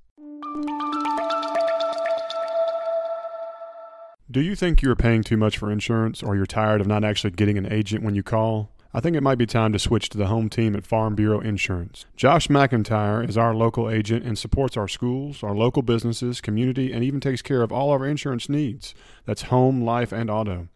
Do 4.30 4.40
you 4.40 4.57
think 4.57 4.80
you're 4.80 4.97
paying 4.97 5.22
too 5.22 5.36
much 5.36 5.59
for 5.59 5.70
insurance 5.70 6.22
or 6.22 6.34
you're 6.34 6.47
tired 6.47 6.80
of 6.80 6.86
not 6.86 7.05
actually 7.05 7.32
getting 7.32 7.59
an 7.59 7.70
agent 7.70 8.03
when 8.03 8.14
you 8.14 8.22
call? 8.22 8.70
I 8.95 9.01
think 9.01 9.16
it 9.16 9.22
might 9.22 9.38
be 9.38 9.47
time 9.47 9.72
to 9.72 9.78
switch 9.78 10.11
to 10.11 10.18
the 10.18 10.26
home 10.26 10.49
team 10.49 10.76
at 10.76 10.86
Farm 10.86 11.14
Bureau 11.14 11.40
Insurance. 11.40 12.07
Josh 12.14 12.49
McIntyre 12.49 13.26
is 13.26 13.38
our 13.38 13.55
local 13.55 13.90
agent 13.90 14.24
and 14.24 14.38
supports 14.38 14.76
our 14.76 14.88
schools, 14.88 15.43
our 15.43 15.55
local 15.55 15.82
businesses, 15.82 16.40
community, 16.43 16.93
and 16.93 17.03
even 17.03 17.20
takes 17.20 17.43
care 17.43 17.62
of 17.62 17.72
all 17.72 17.90
our 17.90 18.07
insurance 18.07 18.49
needs. 18.49 18.95
That's 19.24 19.43
home, 19.43 19.82
life, 19.82 20.12
and 20.12 20.30
auto. 20.30 20.68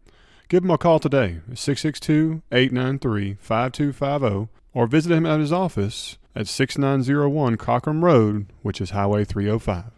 Give 0.48 0.62
him 0.62 0.70
a 0.70 0.78
call 0.78 1.00
today, 1.00 1.40
at 1.50 1.58
662 1.58 2.42
893 2.52 3.34
5250, 3.40 4.48
or 4.74 4.86
visit 4.86 5.10
him 5.10 5.26
at 5.26 5.40
his 5.40 5.52
office 5.52 6.18
at 6.36 6.46
6901 6.46 7.56
Cochran 7.56 8.00
Road, 8.00 8.46
which 8.62 8.80
is 8.80 8.90
Highway 8.90 9.24
305. 9.24 9.95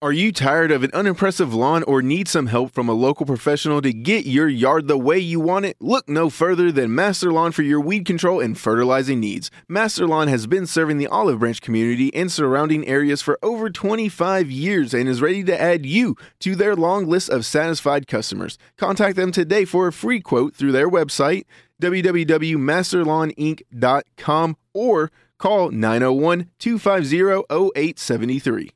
Are 0.00 0.12
you 0.12 0.30
tired 0.30 0.70
of 0.70 0.84
an 0.84 0.92
unimpressive 0.94 1.52
lawn 1.52 1.82
or 1.82 2.02
need 2.02 2.28
some 2.28 2.46
help 2.46 2.70
from 2.70 2.88
a 2.88 2.92
local 2.92 3.26
professional 3.26 3.82
to 3.82 3.92
get 3.92 4.26
your 4.26 4.46
yard 4.46 4.86
the 4.86 4.96
way 4.96 5.18
you 5.18 5.40
want 5.40 5.64
it? 5.64 5.76
Look 5.80 6.08
no 6.08 6.30
further 6.30 6.70
than 6.70 6.94
Master 6.94 7.32
Lawn 7.32 7.50
for 7.50 7.62
your 7.62 7.80
weed 7.80 8.04
control 8.04 8.38
and 8.38 8.56
fertilizing 8.56 9.18
needs. 9.18 9.50
Master 9.66 10.06
Lawn 10.06 10.28
has 10.28 10.46
been 10.46 10.68
serving 10.68 10.98
the 10.98 11.08
Olive 11.08 11.40
Branch 11.40 11.60
community 11.60 12.14
and 12.14 12.30
surrounding 12.30 12.86
areas 12.86 13.22
for 13.22 13.40
over 13.42 13.70
25 13.70 14.48
years 14.48 14.94
and 14.94 15.08
is 15.08 15.20
ready 15.20 15.42
to 15.42 15.60
add 15.60 15.84
you 15.84 16.14
to 16.38 16.54
their 16.54 16.76
long 16.76 17.08
list 17.08 17.28
of 17.28 17.44
satisfied 17.44 18.06
customers. 18.06 18.56
Contact 18.76 19.16
them 19.16 19.32
today 19.32 19.64
for 19.64 19.88
a 19.88 19.92
free 19.92 20.20
quote 20.20 20.54
through 20.54 20.70
their 20.70 20.88
website, 20.88 21.42
www.masterlawninc.com, 21.82 24.56
or 24.72 25.10
call 25.38 25.72
901 25.72 26.50
250 26.60 27.42
0873. 27.50 28.70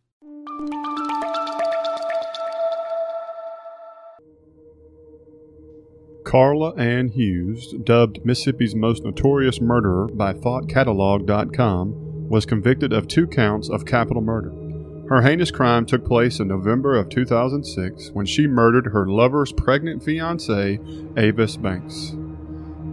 Carla 6.24 6.74
Ann 6.76 7.08
Hughes, 7.08 7.74
dubbed 7.82 8.24
Mississippi's 8.24 8.74
most 8.74 9.04
notorious 9.04 9.60
murderer 9.60 10.06
by 10.08 10.32
ThoughtCatalog.com, 10.32 12.28
was 12.28 12.46
convicted 12.46 12.92
of 12.92 13.08
two 13.08 13.26
counts 13.26 13.68
of 13.68 13.84
capital 13.84 14.22
murder. 14.22 14.52
Her 15.08 15.22
heinous 15.22 15.50
crime 15.50 15.84
took 15.84 16.06
place 16.06 16.38
in 16.40 16.48
November 16.48 16.96
of 16.96 17.08
2006 17.10 18.10
when 18.12 18.24
she 18.24 18.46
murdered 18.46 18.86
her 18.86 19.06
lover's 19.06 19.52
pregnant 19.52 20.02
fiance, 20.02 20.78
Avis 21.16 21.56
Banks. 21.56 22.12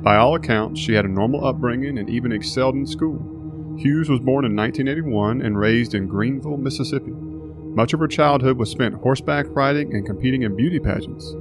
By 0.01 0.17
all 0.17 0.35
accounts, 0.35 0.79
she 0.79 0.93
had 0.93 1.05
a 1.05 1.09
normal 1.09 1.45
upbringing 1.45 1.97
and 1.97 2.09
even 2.09 2.31
excelled 2.31 2.75
in 2.75 2.87
school. 2.87 3.75
Hughes 3.77 4.09
was 4.09 4.19
born 4.19 4.43
in 4.43 4.55
1981 4.55 5.41
and 5.41 5.57
raised 5.57 5.93
in 5.93 6.07
Greenville, 6.07 6.57
Mississippi. 6.57 7.11
Much 7.11 7.93
of 7.93 7.99
her 7.99 8.07
childhood 8.07 8.57
was 8.57 8.69
spent 8.69 8.95
horseback 8.95 9.45
riding 9.49 9.93
and 9.93 10.05
competing 10.05 10.41
in 10.41 10.55
beauty 10.55 10.79
pageants. 10.79 11.33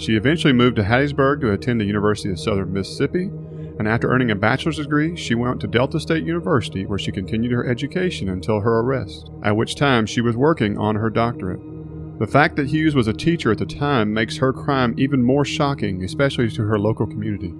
She 0.00 0.16
eventually 0.16 0.54
moved 0.54 0.76
to 0.76 0.82
Hattiesburg 0.82 1.42
to 1.42 1.52
attend 1.52 1.78
the 1.78 1.84
University 1.84 2.30
of 2.30 2.40
Southern 2.40 2.72
Mississippi, 2.72 3.24
and 3.78 3.86
after 3.86 4.10
earning 4.10 4.30
a 4.30 4.34
bachelor's 4.34 4.78
degree, 4.78 5.14
she 5.14 5.34
went 5.34 5.60
to 5.60 5.66
Delta 5.66 6.00
State 6.00 6.24
University 6.24 6.86
where 6.86 6.98
she 6.98 7.12
continued 7.12 7.52
her 7.52 7.66
education 7.66 8.30
until 8.30 8.60
her 8.60 8.80
arrest, 8.80 9.28
at 9.42 9.56
which 9.58 9.74
time 9.74 10.06
she 10.06 10.22
was 10.22 10.38
working 10.38 10.78
on 10.78 10.94
her 10.94 11.10
doctorate. 11.10 11.60
The 12.18 12.26
fact 12.26 12.56
that 12.56 12.68
Hughes 12.68 12.94
was 12.94 13.08
a 13.08 13.12
teacher 13.12 13.52
at 13.52 13.58
the 13.58 13.66
time 13.66 14.14
makes 14.14 14.38
her 14.38 14.54
crime 14.54 14.94
even 14.96 15.22
more 15.22 15.44
shocking, 15.44 16.02
especially 16.02 16.48
to 16.48 16.62
her 16.62 16.78
local 16.78 17.06
community. 17.06 17.52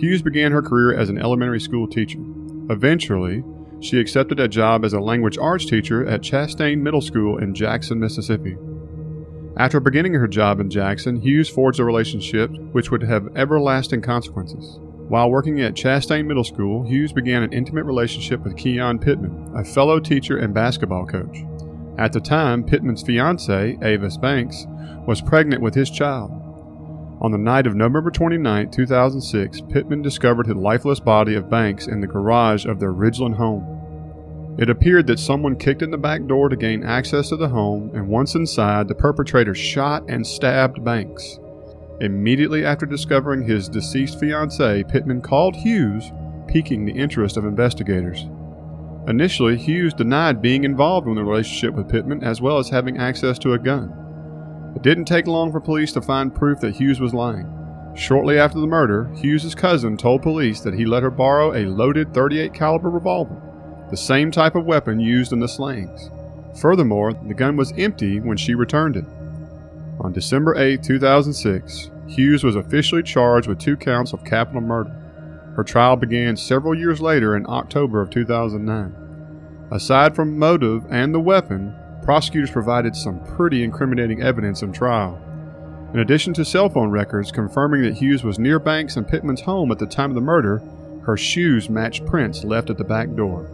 Hughes 0.00 0.20
began 0.22 0.50
her 0.50 0.62
career 0.62 0.98
as 0.98 1.10
an 1.10 1.18
elementary 1.18 1.60
school 1.60 1.86
teacher. 1.86 2.18
Eventually, 2.70 3.44
she 3.80 4.00
accepted 4.00 4.40
a 4.40 4.48
job 4.48 4.84
as 4.84 4.94
a 4.94 5.00
language 5.00 5.38
arts 5.38 5.64
teacher 5.64 6.04
at 6.04 6.22
Chastain 6.22 6.80
Middle 6.80 7.00
School 7.00 7.38
in 7.38 7.54
Jackson, 7.54 8.00
Mississippi. 8.00 8.56
After 9.58 9.80
beginning 9.80 10.14
her 10.14 10.28
job 10.28 10.60
in 10.60 10.70
Jackson, 10.70 11.20
Hughes 11.20 11.48
forged 11.48 11.80
a 11.80 11.84
relationship 11.84 12.48
which 12.70 12.92
would 12.92 13.02
have 13.02 13.36
everlasting 13.36 14.02
consequences. 14.02 14.78
While 15.08 15.32
working 15.32 15.60
at 15.60 15.74
Chastain 15.74 16.26
Middle 16.26 16.44
School, 16.44 16.86
Hughes 16.86 17.12
began 17.12 17.42
an 17.42 17.52
intimate 17.52 17.82
relationship 17.82 18.44
with 18.44 18.56
Keon 18.56 19.00
Pittman, 19.00 19.50
a 19.56 19.64
fellow 19.64 19.98
teacher 19.98 20.36
and 20.36 20.54
basketball 20.54 21.06
coach. 21.06 21.38
At 21.98 22.12
the 22.12 22.20
time, 22.20 22.62
Pittman's 22.62 23.02
fiancee, 23.02 23.76
Avis 23.82 24.16
Banks, 24.16 24.64
was 25.08 25.20
pregnant 25.20 25.60
with 25.60 25.74
his 25.74 25.90
child. 25.90 26.30
On 27.20 27.32
the 27.32 27.38
night 27.38 27.66
of 27.66 27.74
November 27.74 28.12
29, 28.12 28.70
2006, 28.70 29.60
Pittman 29.62 30.02
discovered 30.02 30.46
the 30.46 30.54
lifeless 30.54 31.00
body 31.00 31.34
of 31.34 31.50
Banks 31.50 31.88
in 31.88 32.00
the 32.00 32.06
garage 32.06 32.64
of 32.64 32.78
their 32.78 32.92
Ridgeland 32.92 33.34
home. 33.34 33.77
It 34.58 34.68
appeared 34.68 35.06
that 35.06 35.20
someone 35.20 35.54
kicked 35.54 35.82
in 35.82 35.92
the 35.92 35.96
back 35.96 36.26
door 36.26 36.48
to 36.48 36.56
gain 36.56 36.82
access 36.82 37.28
to 37.28 37.36
the 37.36 37.48
home, 37.48 37.92
and 37.94 38.08
once 38.08 38.34
inside, 38.34 38.88
the 38.88 38.94
perpetrator 38.94 39.54
shot 39.54 40.02
and 40.08 40.26
stabbed 40.26 40.82
Banks. 40.84 41.38
Immediately 42.00 42.64
after 42.64 42.84
discovering 42.84 43.42
his 43.42 43.68
deceased 43.68 44.18
fiancee, 44.18 44.82
Pittman 44.82 45.20
called 45.20 45.54
Hughes, 45.54 46.10
piquing 46.48 46.84
the 46.84 46.92
interest 46.92 47.36
of 47.36 47.44
investigators. 47.44 48.26
Initially, 49.06 49.56
Hughes 49.56 49.94
denied 49.94 50.42
being 50.42 50.64
involved 50.64 51.06
in 51.06 51.14
the 51.14 51.24
relationship 51.24 51.74
with 51.74 51.88
Pittman 51.88 52.24
as 52.24 52.40
well 52.40 52.58
as 52.58 52.68
having 52.68 52.98
access 52.98 53.38
to 53.38 53.52
a 53.52 53.58
gun. 53.60 53.92
It 54.74 54.82
didn't 54.82 55.04
take 55.04 55.28
long 55.28 55.52
for 55.52 55.60
police 55.60 55.92
to 55.92 56.02
find 56.02 56.34
proof 56.34 56.58
that 56.60 56.74
Hughes 56.74 57.00
was 57.00 57.14
lying. 57.14 57.48
Shortly 57.94 58.40
after 58.40 58.58
the 58.58 58.66
murder, 58.66 59.08
Hughes's 59.14 59.54
cousin 59.54 59.96
told 59.96 60.22
police 60.22 60.60
that 60.62 60.74
he 60.74 60.84
let 60.84 61.04
her 61.04 61.10
borrow 61.10 61.54
a 61.54 61.66
loaded 61.66 62.12
38 62.12 62.52
caliber 62.52 62.90
revolver 62.90 63.40
the 63.90 63.96
same 63.96 64.30
type 64.30 64.54
of 64.54 64.66
weapon 64.66 65.00
used 65.00 65.32
in 65.32 65.40
the 65.40 65.48
slayings. 65.48 66.10
Furthermore, 66.60 67.12
the 67.12 67.34
gun 67.34 67.56
was 67.56 67.72
empty 67.78 68.20
when 68.20 68.36
she 68.36 68.54
returned 68.54 68.96
it. 68.96 69.04
On 70.00 70.12
December 70.12 70.56
8, 70.56 70.82
2006, 70.82 71.90
Hughes 72.06 72.44
was 72.44 72.56
officially 72.56 73.02
charged 73.02 73.48
with 73.48 73.58
two 73.58 73.76
counts 73.76 74.12
of 74.12 74.24
capital 74.24 74.60
murder. 74.60 74.90
Her 75.56 75.64
trial 75.64 75.96
began 75.96 76.36
several 76.36 76.74
years 76.74 77.00
later 77.00 77.36
in 77.36 77.46
October 77.48 78.00
of 78.00 78.10
2009. 78.10 79.68
Aside 79.70 80.14
from 80.14 80.38
motive 80.38 80.84
and 80.90 81.14
the 81.14 81.20
weapon, 81.20 81.74
prosecutors 82.02 82.50
provided 82.50 82.96
some 82.96 83.24
pretty 83.24 83.62
incriminating 83.62 84.22
evidence 84.22 84.62
in 84.62 84.72
trial. 84.72 85.20
In 85.92 86.00
addition 86.00 86.32
to 86.34 86.44
cell 86.44 86.68
phone 86.68 86.90
records 86.90 87.32
confirming 87.32 87.82
that 87.82 87.94
Hughes 87.94 88.22
was 88.22 88.38
near 88.38 88.58
Banks 88.58 88.96
and 88.96 89.08
Pittman's 89.08 89.40
home 89.40 89.72
at 89.72 89.78
the 89.78 89.86
time 89.86 90.10
of 90.10 90.14
the 90.14 90.20
murder, 90.20 90.62
her 91.04 91.16
shoes 91.16 91.68
matched 91.68 92.06
prints 92.06 92.44
left 92.44 92.70
at 92.70 92.78
the 92.78 92.84
back 92.84 93.14
door. 93.14 93.48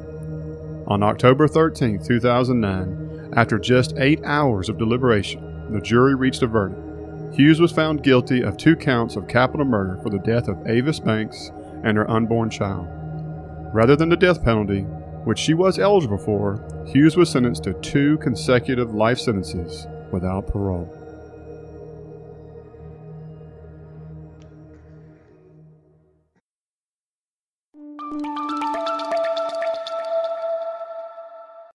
On 0.86 1.02
October 1.02 1.48
13, 1.48 2.04
2009, 2.04 3.32
after 3.36 3.58
just 3.58 3.94
eight 3.96 4.20
hours 4.22 4.68
of 4.68 4.76
deliberation, 4.76 5.72
the 5.72 5.80
jury 5.80 6.14
reached 6.14 6.42
a 6.42 6.46
verdict. 6.46 6.80
Hughes 7.34 7.58
was 7.58 7.72
found 7.72 8.02
guilty 8.02 8.42
of 8.42 8.58
two 8.58 8.76
counts 8.76 9.16
of 9.16 9.26
capital 9.26 9.64
murder 9.64 9.98
for 10.02 10.10
the 10.10 10.18
death 10.18 10.46
of 10.46 10.66
Avis 10.66 11.00
Banks 11.00 11.50
and 11.82 11.96
her 11.96 12.08
unborn 12.10 12.50
child. 12.50 12.86
Rather 13.72 13.96
than 13.96 14.10
the 14.10 14.16
death 14.16 14.44
penalty, 14.44 14.82
which 15.24 15.38
she 15.38 15.54
was 15.54 15.78
eligible 15.78 16.18
for, 16.18 16.62
Hughes 16.86 17.16
was 17.16 17.30
sentenced 17.30 17.64
to 17.64 17.72
two 17.80 18.18
consecutive 18.18 18.94
life 18.94 19.18
sentences 19.18 19.86
without 20.12 20.46
parole. 20.46 21.03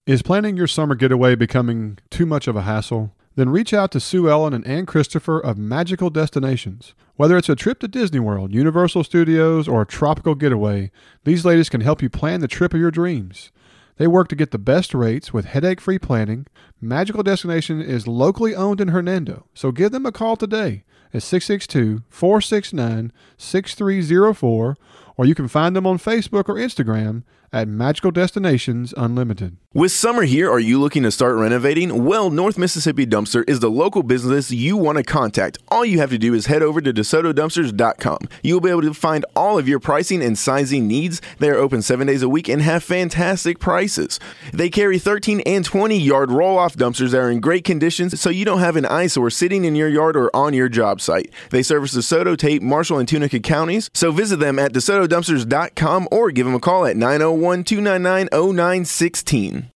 Is 0.09 0.23
planning 0.23 0.57
your 0.57 0.65
summer 0.65 0.95
getaway 0.95 1.35
becoming 1.35 1.99
too 2.09 2.25
much 2.25 2.47
of 2.47 2.55
a 2.55 2.63
hassle? 2.63 3.13
Then 3.35 3.49
reach 3.49 3.75
out 3.75 3.91
to 3.91 3.99
Sue 3.99 4.27
Ellen 4.27 4.55
and 4.55 4.65
Ann 4.65 4.87
Christopher 4.87 5.39
of 5.39 5.55
Magical 5.55 6.09
Destinations. 6.09 6.95
Whether 7.15 7.37
it's 7.37 7.47
a 7.47 7.55
trip 7.55 7.77
to 7.81 7.87
Disney 7.87 8.19
World, 8.19 8.51
Universal 8.51 9.03
Studios, 9.03 9.67
or 9.67 9.83
a 9.83 9.85
tropical 9.85 10.33
getaway, 10.33 10.89
these 11.25 11.45
ladies 11.45 11.69
can 11.69 11.81
help 11.81 12.01
you 12.01 12.09
plan 12.09 12.39
the 12.39 12.47
trip 12.47 12.73
of 12.73 12.79
your 12.79 12.89
dreams. 12.89 13.51
They 13.97 14.07
work 14.07 14.29
to 14.29 14.35
get 14.35 14.49
the 14.49 14.57
best 14.57 14.95
rates 14.95 15.31
with 15.31 15.45
headache 15.45 15.79
free 15.79 15.99
planning. 15.99 16.47
Magical 16.81 17.21
Destination 17.21 17.79
is 17.79 18.07
locally 18.07 18.55
owned 18.55 18.81
in 18.81 18.87
Hernando, 18.87 19.45
so 19.53 19.71
give 19.71 19.91
them 19.91 20.07
a 20.07 20.11
call 20.11 20.35
today 20.35 20.85
at 21.13 21.21
662 21.21 22.01
469 22.09 23.11
6304 23.37 24.75
or 25.17 25.25
you 25.25 25.35
can 25.35 25.49
find 25.49 25.75
them 25.75 25.85
on 25.85 25.97
Facebook 25.97 26.47
or 26.47 26.55
Instagram 26.55 27.23
at 27.51 27.67
Magical 27.67 28.11
Destinations 28.11 28.93
Unlimited. 28.95 29.57
With 29.71 29.91
summer 29.91 30.23
here, 30.23 30.49
are 30.49 30.59
you 30.59 30.79
looking 30.79 31.03
to 31.03 31.11
start 31.11 31.35
renovating? 31.35 32.03
Well, 32.03 32.31
North 32.31 32.57
Mississippi 32.57 33.05
Dumpster 33.05 33.47
is 33.47 33.59
the 33.59 33.69
local 33.69 34.01
business 34.01 34.49
you 34.49 34.75
want 34.75 34.97
to 34.97 35.03
contact. 35.03 35.59
All 35.67 35.85
you 35.85 35.99
have 35.99 36.09
to 36.09 36.17
do 36.17 36.33
is 36.33 36.47
head 36.47 36.63
over 36.63 36.81
to 36.81 36.91
DeSotoDumpsters.com. 36.91 38.17
You'll 38.41 38.61
be 38.61 38.71
able 38.71 38.81
to 38.81 38.95
find 38.95 39.25
all 39.35 39.59
of 39.59 39.67
your 39.67 39.79
pricing 39.79 40.23
and 40.23 40.37
sizing 40.37 40.87
needs. 40.87 41.21
They 41.37 41.49
are 41.49 41.55
open 41.55 41.83
seven 41.83 42.07
days 42.07 42.23
a 42.23 42.29
week 42.29 42.49
and 42.49 42.63
have 42.63 42.83
fantastic 42.83 43.59
prices. 43.59 44.19
They 44.51 44.71
carry 44.71 44.97
13 44.97 45.41
and 45.41 45.63
20 45.63 45.99
yard 45.99 46.31
roll 46.31 46.57
off 46.57 46.75
dumpsters 46.75 47.11
that 47.11 47.19
are 47.19 47.29
in 47.29 47.39
great 47.39 47.63
conditions 47.63 48.19
so 48.19 48.31
you 48.31 48.45
don't 48.45 48.59
have 48.59 48.75
an 48.75 48.87
eyesore 48.87 49.29
sitting 49.29 49.65
in 49.65 49.75
your 49.75 49.89
yard 49.89 50.17
or 50.17 50.35
on 50.35 50.55
your 50.55 50.69
job 50.69 50.99
site. 50.99 51.31
They 51.51 51.61
service 51.61 51.95
DeSoto, 51.95 52.35
Tate, 52.35 52.63
Marshall, 52.63 52.97
and 52.97 53.07
Tunica 53.07 53.39
counties, 53.39 53.91
so 53.93 54.11
visit 54.11 54.39
them 54.39 54.57
at 54.57 54.73
DeSotoDumpsters.com 54.73 56.07
or 56.11 56.31
give 56.31 56.47
them 56.47 56.55
a 56.55 56.59
call 56.59 56.87
at 56.87 56.97
901 56.97 57.38
299 57.39 58.27
0916. 58.31 59.71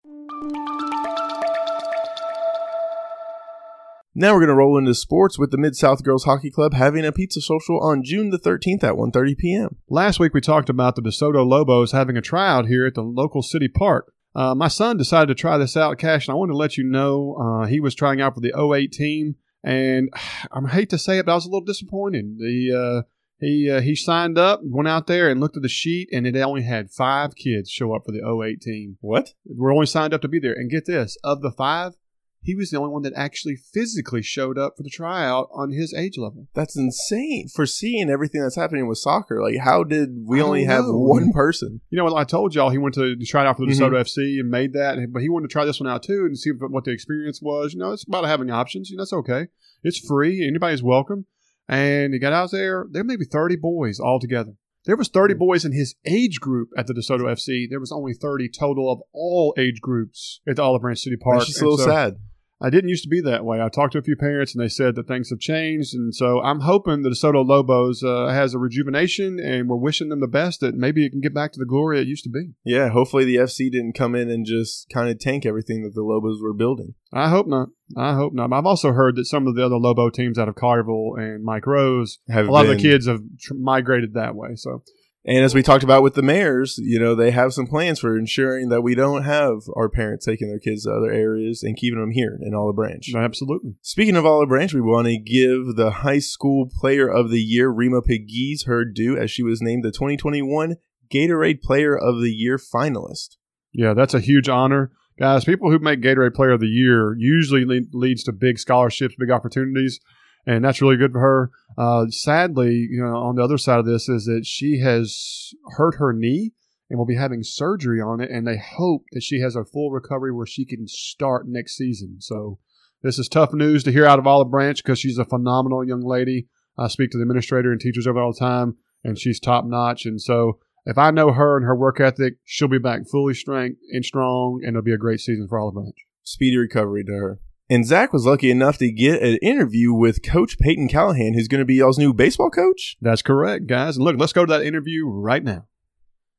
Now 4.15 4.33
we're 4.33 4.41
going 4.41 4.49
to 4.49 4.55
roll 4.55 4.77
into 4.77 4.93
sports 4.93 5.39
with 5.39 5.49
the 5.49 5.57
Mid 5.57 5.75
South 5.75 6.03
Girls 6.03 6.25
Hockey 6.25 6.51
Club 6.51 6.75
having 6.75 7.03
a 7.03 7.11
pizza 7.11 7.41
social 7.41 7.79
on 7.81 8.03
June 8.03 8.29
the 8.29 8.37
13th 8.37 8.83
at 8.83 8.93
1:30 8.93 9.37
p.m. 9.37 9.77
Last 9.89 10.19
week 10.19 10.35
we 10.35 10.41
talked 10.41 10.69
about 10.69 10.95
the 10.95 11.01
DeSoto 11.01 11.43
Lobos 11.43 11.93
having 11.93 12.15
a 12.15 12.21
tryout 12.21 12.67
here 12.67 12.85
at 12.85 12.93
the 12.93 13.01
local 13.01 13.41
city 13.41 13.67
park. 13.67 14.13
Uh, 14.35 14.53
my 14.53 14.67
son 14.67 14.97
decided 14.97 15.29
to 15.29 15.35
try 15.35 15.57
this 15.57 15.75
out, 15.75 15.97
Cash, 15.97 16.27
and 16.27 16.33
I 16.33 16.37
wanted 16.37 16.51
to 16.51 16.57
let 16.57 16.77
you 16.77 16.83
know 16.83 17.35
uh, 17.39 17.65
he 17.65 17.79
was 17.79 17.95
trying 17.95 18.21
out 18.21 18.35
for 18.35 18.41
the 18.41 18.53
08 18.55 18.91
team, 18.91 19.35
and 19.63 20.09
I 20.51 20.67
hate 20.69 20.91
to 20.91 20.99
say 20.99 21.17
it, 21.17 21.25
but 21.25 21.31
I 21.31 21.35
was 21.35 21.45
a 21.45 21.49
little 21.49 21.65
disappointed. 21.65 22.37
The 22.37 23.03
uh, 23.03 23.07
he 23.39 23.69
uh, 23.69 23.81
he 23.81 23.95
signed 23.95 24.37
up, 24.37 24.61
went 24.63 24.87
out 24.87 25.07
there 25.07 25.29
and 25.29 25.39
looked 25.39 25.57
at 25.57 25.63
the 25.63 25.69
sheet, 25.69 26.09
and 26.11 26.25
it 26.25 26.35
only 26.37 26.63
had 26.63 26.91
five 26.91 27.35
kids 27.35 27.69
show 27.69 27.93
up 27.95 28.03
for 28.05 28.11
the 28.11 28.21
08 28.25 28.61
team. 28.61 28.97
What? 29.01 29.33
We're 29.45 29.73
only 29.73 29.85
signed 29.85 30.13
up 30.13 30.21
to 30.21 30.27
be 30.27 30.39
there. 30.39 30.53
And 30.53 30.69
get 30.71 30.85
this: 30.85 31.17
of 31.23 31.41
the 31.41 31.51
five, 31.51 31.93
he 32.41 32.55
was 32.55 32.69
the 32.71 32.77
only 32.77 32.91
one 32.91 33.01
that 33.03 33.13
actually 33.15 33.55
physically 33.55 34.21
showed 34.21 34.57
up 34.57 34.73
for 34.77 34.83
the 34.83 34.89
tryout 34.89 35.49
on 35.53 35.71
his 35.71 35.93
age 35.93 36.17
level. 36.17 36.47
That's 36.53 36.77
insane 36.77 37.47
for 37.53 37.65
seeing 37.65 38.09
everything 38.09 38.41
that's 38.41 38.55
happening 38.55 38.87
with 38.87 38.97
soccer. 38.97 39.41
Like, 39.41 39.57
how 39.63 39.83
did 39.83 40.09
we 40.25 40.39
I 40.39 40.43
only 40.43 40.65
have 40.65 40.85
know. 40.85 40.97
one 40.97 41.31
person? 41.33 41.81
You 41.89 41.97
know, 41.97 42.15
I 42.15 42.23
told 42.25 42.53
y'all 42.53 42.69
he 42.69 42.77
went 42.77 42.95
to 42.95 43.15
try 43.25 43.43
it 43.43 43.47
out 43.47 43.57
for 43.57 43.65
the 43.65 43.71
Mhm. 43.71 43.93
FC 43.99 44.39
and 44.39 44.49
made 44.49 44.73
that, 44.73 44.97
but 45.11 45.21
he 45.21 45.29
wanted 45.29 45.49
to 45.49 45.53
try 45.53 45.65
this 45.65 45.79
one 45.79 45.89
out 45.89 46.03
too 46.03 46.25
and 46.25 46.37
see 46.37 46.51
what 46.51 46.83
the 46.83 46.91
experience 46.91 47.41
was. 47.41 47.73
You 47.73 47.79
know, 47.79 47.91
it's 47.91 48.05
about 48.05 48.25
having 48.25 48.49
options. 48.49 48.89
You 48.89 48.97
know, 48.97 49.01
that's 49.01 49.13
okay. 49.13 49.47
It's 49.83 49.99
free. 49.99 50.45
Anybody's 50.47 50.83
welcome. 50.83 51.25
And 51.67 52.13
he 52.13 52.19
got 52.19 52.33
out 52.33 52.51
there. 52.51 52.85
There 52.89 53.03
may 53.03 53.15
be 53.15 53.25
30 53.25 53.55
boys 53.57 53.99
all 53.99 54.19
together. 54.19 54.53
There 54.85 54.97
was 54.97 55.07
30 55.07 55.33
hmm. 55.35 55.39
boys 55.39 55.65
in 55.65 55.71
his 55.71 55.95
age 56.05 56.39
group 56.39 56.69
at 56.77 56.87
the 56.87 56.93
DeSoto 56.93 57.21
FC. 57.21 57.69
There 57.69 57.79
was 57.79 57.91
only 57.91 58.13
30 58.13 58.49
total 58.49 58.91
of 58.91 59.01
all 59.13 59.53
age 59.57 59.79
groups 59.81 60.41
at 60.47 60.57
the 60.57 60.63
Olive 60.63 60.81
Branch 60.81 60.99
City 60.99 61.15
Park. 61.15 61.41
It's 61.41 61.51
just 61.51 61.61
a 61.61 61.69
little 61.69 61.77
so- 61.77 61.85
sad. 61.85 62.17
I 62.63 62.69
didn't 62.69 62.89
used 62.89 63.03
to 63.03 63.09
be 63.09 63.19
that 63.21 63.43
way. 63.43 63.61
I 63.61 63.67
talked 63.67 63.91
to 63.91 63.99
a 63.99 64.03
few 64.03 64.15
parents, 64.15 64.55
and 64.55 64.63
they 64.63 64.69
said 64.69 64.95
that 64.95 65.05
things 65.05 65.29
have 65.31 65.39
changed. 65.39 65.93
And 65.93 66.15
so 66.15 66.41
I'm 66.41 66.61
hoping 66.61 67.01
the 67.01 67.09
DeSoto 67.09 67.45
Lobos 67.45 68.01
uh, 68.01 68.27
has 68.27 68.53
a 68.53 68.57
rejuvenation, 68.57 69.37
and 69.37 69.67
we're 69.67 69.75
wishing 69.75 70.07
them 70.07 70.21
the 70.21 70.27
best 70.27 70.61
that 70.61 70.73
maybe 70.73 71.05
it 71.05 71.09
can 71.09 71.19
get 71.19 71.33
back 71.33 71.51
to 71.51 71.59
the 71.59 71.65
glory 71.65 71.99
it 71.99 72.07
used 72.07 72.23
to 72.23 72.29
be. 72.29 72.51
Yeah, 72.63 72.87
hopefully 72.87 73.25
the 73.25 73.35
FC 73.35 73.69
didn't 73.69 73.93
come 73.93 74.15
in 74.15 74.29
and 74.29 74.45
just 74.45 74.89
kind 74.89 75.09
of 75.09 75.19
tank 75.19 75.45
everything 75.45 75.83
that 75.83 75.93
the 75.93 76.03
Lobos 76.03 76.41
were 76.41 76.53
building. 76.53 76.93
I 77.11 77.27
hope 77.27 77.47
not. 77.47 77.67
I 77.97 78.13
hope 78.15 78.33
not. 78.33 78.53
I've 78.53 78.65
also 78.65 78.93
heard 78.93 79.17
that 79.17 79.25
some 79.25 79.45
of 79.45 79.55
the 79.55 79.65
other 79.65 79.75
Lobo 79.75 80.09
teams 80.09 80.39
out 80.39 80.47
of 80.47 80.55
Carville 80.55 81.15
and 81.17 81.43
Mike 81.43 81.67
Rose, 81.67 82.19
Have 82.29 82.47
a 82.47 82.51
lot 82.51 82.65
of 82.65 82.71
the 82.71 82.81
kids 82.81 83.07
have 83.07 83.19
tr- 83.39 83.55
migrated 83.55 84.13
that 84.13 84.35
way. 84.35 84.55
So 84.55 84.83
And 85.25 85.45
as 85.45 85.55
we 85.55 85.63
talked 85.63 85.85
about 85.85 86.03
with 86.03 86.15
the 86.15 86.21
mayors, 86.21 86.77
you 86.77 86.99
know, 86.99 87.15
they 87.15 87.31
have 87.31 87.53
some 87.53 87.65
plans 87.65 87.99
for 87.99 88.17
ensuring 88.17 88.67
that 88.69 88.81
we 88.81 88.93
don't 88.93 89.23
have 89.23 89.59
our 89.73 89.87
parents 89.87 90.25
taking 90.25 90.49
their 90.49 90.59
kids 90.59 90.83
to 90.83 90.91
other 90.91 91.11
areas 91.11 91.63
and 91.63 91.77
keeping 91.77 91.99
them 91.99 92.11
here 92.11 92.37
in 92.41 92.53
Olive 92.53 92.75
Branch. 92.75 93.09
absolutely. 93.15 93.75
Speaking 93.81 94.17
of 94.17 94.25
Olive 94.25 94.49
Branch, 94.49 94.73
we 94.73 94.81
want 94.81 95.07
to 95.07 95.17
give 95.17 95.77
the 95.77 95.91
high 95.91 96.19
school 96.19 96.69
player 96.69 97.07
of 97.07 97.29
the 97.29 97.39
year, 97.39 97.69
Rima 97.69 98.01
Pegues, 98.01 98.65
her 98.65 98.83
due 98.83 99.17
as 99.17 99.31
she 99.31 99.43
was 99.43 99.61
named 99.61 99.85
the 99.85 99.91
2021 99.91 100.75
Gatorade 101.09 101.61
Player 101.61 101.97
of 101.97 102.19
the 102.21 102.31
Year 102.31 102.57
finalist. 102.57 103.37
Yeah, 103.71 103.93
that's 103.93 104.13
a 104.13 104.19
huge 104.19 104.49
honor. 104.49 104.91
Guys, 105.17 105.45
people 105.45 105.71
who 105.71 105.79
make 105.79 106.01
Gatorade 106.01 106.33
Player 106.33 106.51
of 106.51 106.59
the 106.59 106.67
Year 106.67 107.15
usually 107.17 107.63
le- 107.63 107.87
leads 107.93 108.23
to 108.23 108.33
big 108.33 108.59
scholarships, 108.59 109.15
big 109.17 109.31
opportunities, 109.31 109.99
and 110.45 110.63
that's 110.63 110.81
really 110.81 110.97
good 110.97 111.11
for 111.11 111.19
her. 111.19 111.51
Uh, 111.77 112.07
sadly, 112.09 112.87
you 112.89 113.01
know, 113.01 113.15
on 113.15 113.35
the 113.35 113.43
other 113.43 113.57
side 113.57 113.79
of 113.79 113.85
this 113.85 114.09
is 114.09 114.25
that 114.25 114.45
she 114.45 114.79
has 114.79 115.51
hurt 115.77 115.95
her 115.95 116.13
knee 116.13 116.53
and 116.89 116.99
will 116.99 117.05
be 117.05 117.15
having 117.15 117.43
surgery 117.43 118.01
on 118.01 118.19
it, 118.19 118.29
and 118.29 118.45
they 118.45 118.57
hope 118.57 119.05
that 119.13 119.23
she 119.23 119.39
has 119.39 119.55
a 119.55 119.65
full 119.65 119.89
recovery 119.89 120.31
where 120.31 120.45
she 120.45 120.65
can 120.65 120.87
start 120.87 121.47
next 121.47 121.75
season. 121.75 122.17
So 122.19 122.59
this 123.01 123.17
is 123.17 123.27
tough 123.27 123.53
news 123.53 123.83
to 123.83 123.91
hear 123.91 124.05
out 124.05 124.19
of 124.19 124.27
Olive 124.27 124.51
Branch 124.51 124.77
because 124.77 124.99
she's 124.99 125.17
a 125.17 125.25
phenomenal 125.25 125.85
young 125.85 126.05
lady. 126.05 126.47
I 126.77 126.87
speak 126.87 127.11
to 127.11 127.17
the 127.17 127.23
administrator 127.23 127.71
and 127.71 127.79
teachers 127.79 128.07
over 128.07 128.19
all 128.19 128.33
the 128.33 128.39
time, 128.39 128.77
and 129.03 129.17
she's 129.17 129.39
top 129.39 129.65
notch. 129.65 130.05
And 130.05 130.21
so 130.21 130.59
if 130.85 130.97
I 130.97 131.11
know 131.11 131.31
her 131.31 131.57
and 131.57 131.65
her 131.65 131.75
work 131.75 131.99
ethic, 131.99 132.35
she'll 132.43 132.67
be 132.67 132.79
back 132.79 133.01
fully 133.09 133.33
strength 133.33 133.79
and 133.91 134.03
strong, 134.03 134.59
and 134.61 134.75
it'll 134.75 134.83
be 134.83 134.93
a 134.93 134.97
great 134.97 135.19
season 135.19 135.47
for 135.47 135.59
Olive 135.59 135.75
Branch. 135.75 135.95
Speedy 136.23 136.57
recovery 136.57 137.03
to 137.05 137.11
her. 137.11 137.39
And 137.73 137.87
Zach 137.87 138.13
was 138.13 138.27
lucky 138.27 138.51
enough 138.51 138.77
to 138.77 138.91
get 138.91 139.23
an 139.23 139.37
interview 139.41 139.93
with 139.93 140.21
Coach 140.21 140.59
Peyton 140.59 140.87
Callahan, 140.87 141.33
who's 141.33 141.47
going 141.47 141.57
to 141.57 141.65
be 141.65 141.73
y'all's 141.73 141.97
new 141.97 142.13
baseball 142.13 142.51
coach. 142.51 142.97
That's 143.01 143.23
correct, 143.23 143.65
guys. 143.65 143.95
And 143.95 144.05
look, 144.05 144.15
let's 144.15 144.31
go 144.31 144.45
to 144.45 144.53
that 144.53 144.63
interview 144.63 145.07
right 145.07 145.43
now. 145.43 145.65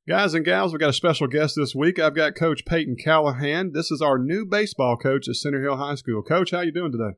Guys 0.07 0.35
and 0.35 0.45
gals, 0.45 0.71
we've 0.73 0.79
got 0.79 0.91
a 0.91 0.93
special 0.93 1.27
guest 1.27 1.57
this 1.57 1.75
week. 1.75 1.99
I've 1.99 2.15
got 2.15 2.37
Coach 2.37 2.65
Peyton 2.65 2.95
Callahan. 2.95 3.73
This 3.73 3.91
is 3.91 4.01
our 4.01 4.17
new 4.17 4.47
baseball 4.47 4.97
coach 4.97 5.29
at 5.29 5.35
Center 5.35 5.61
Hill 5.61 5.77
High 5.77 5.97
School. 5.97 6.23
Coach, 6.23 6.53
how 6.53 6.61
you 6.61 6.71
doing 6.71 6.93
today? 6.93 7.17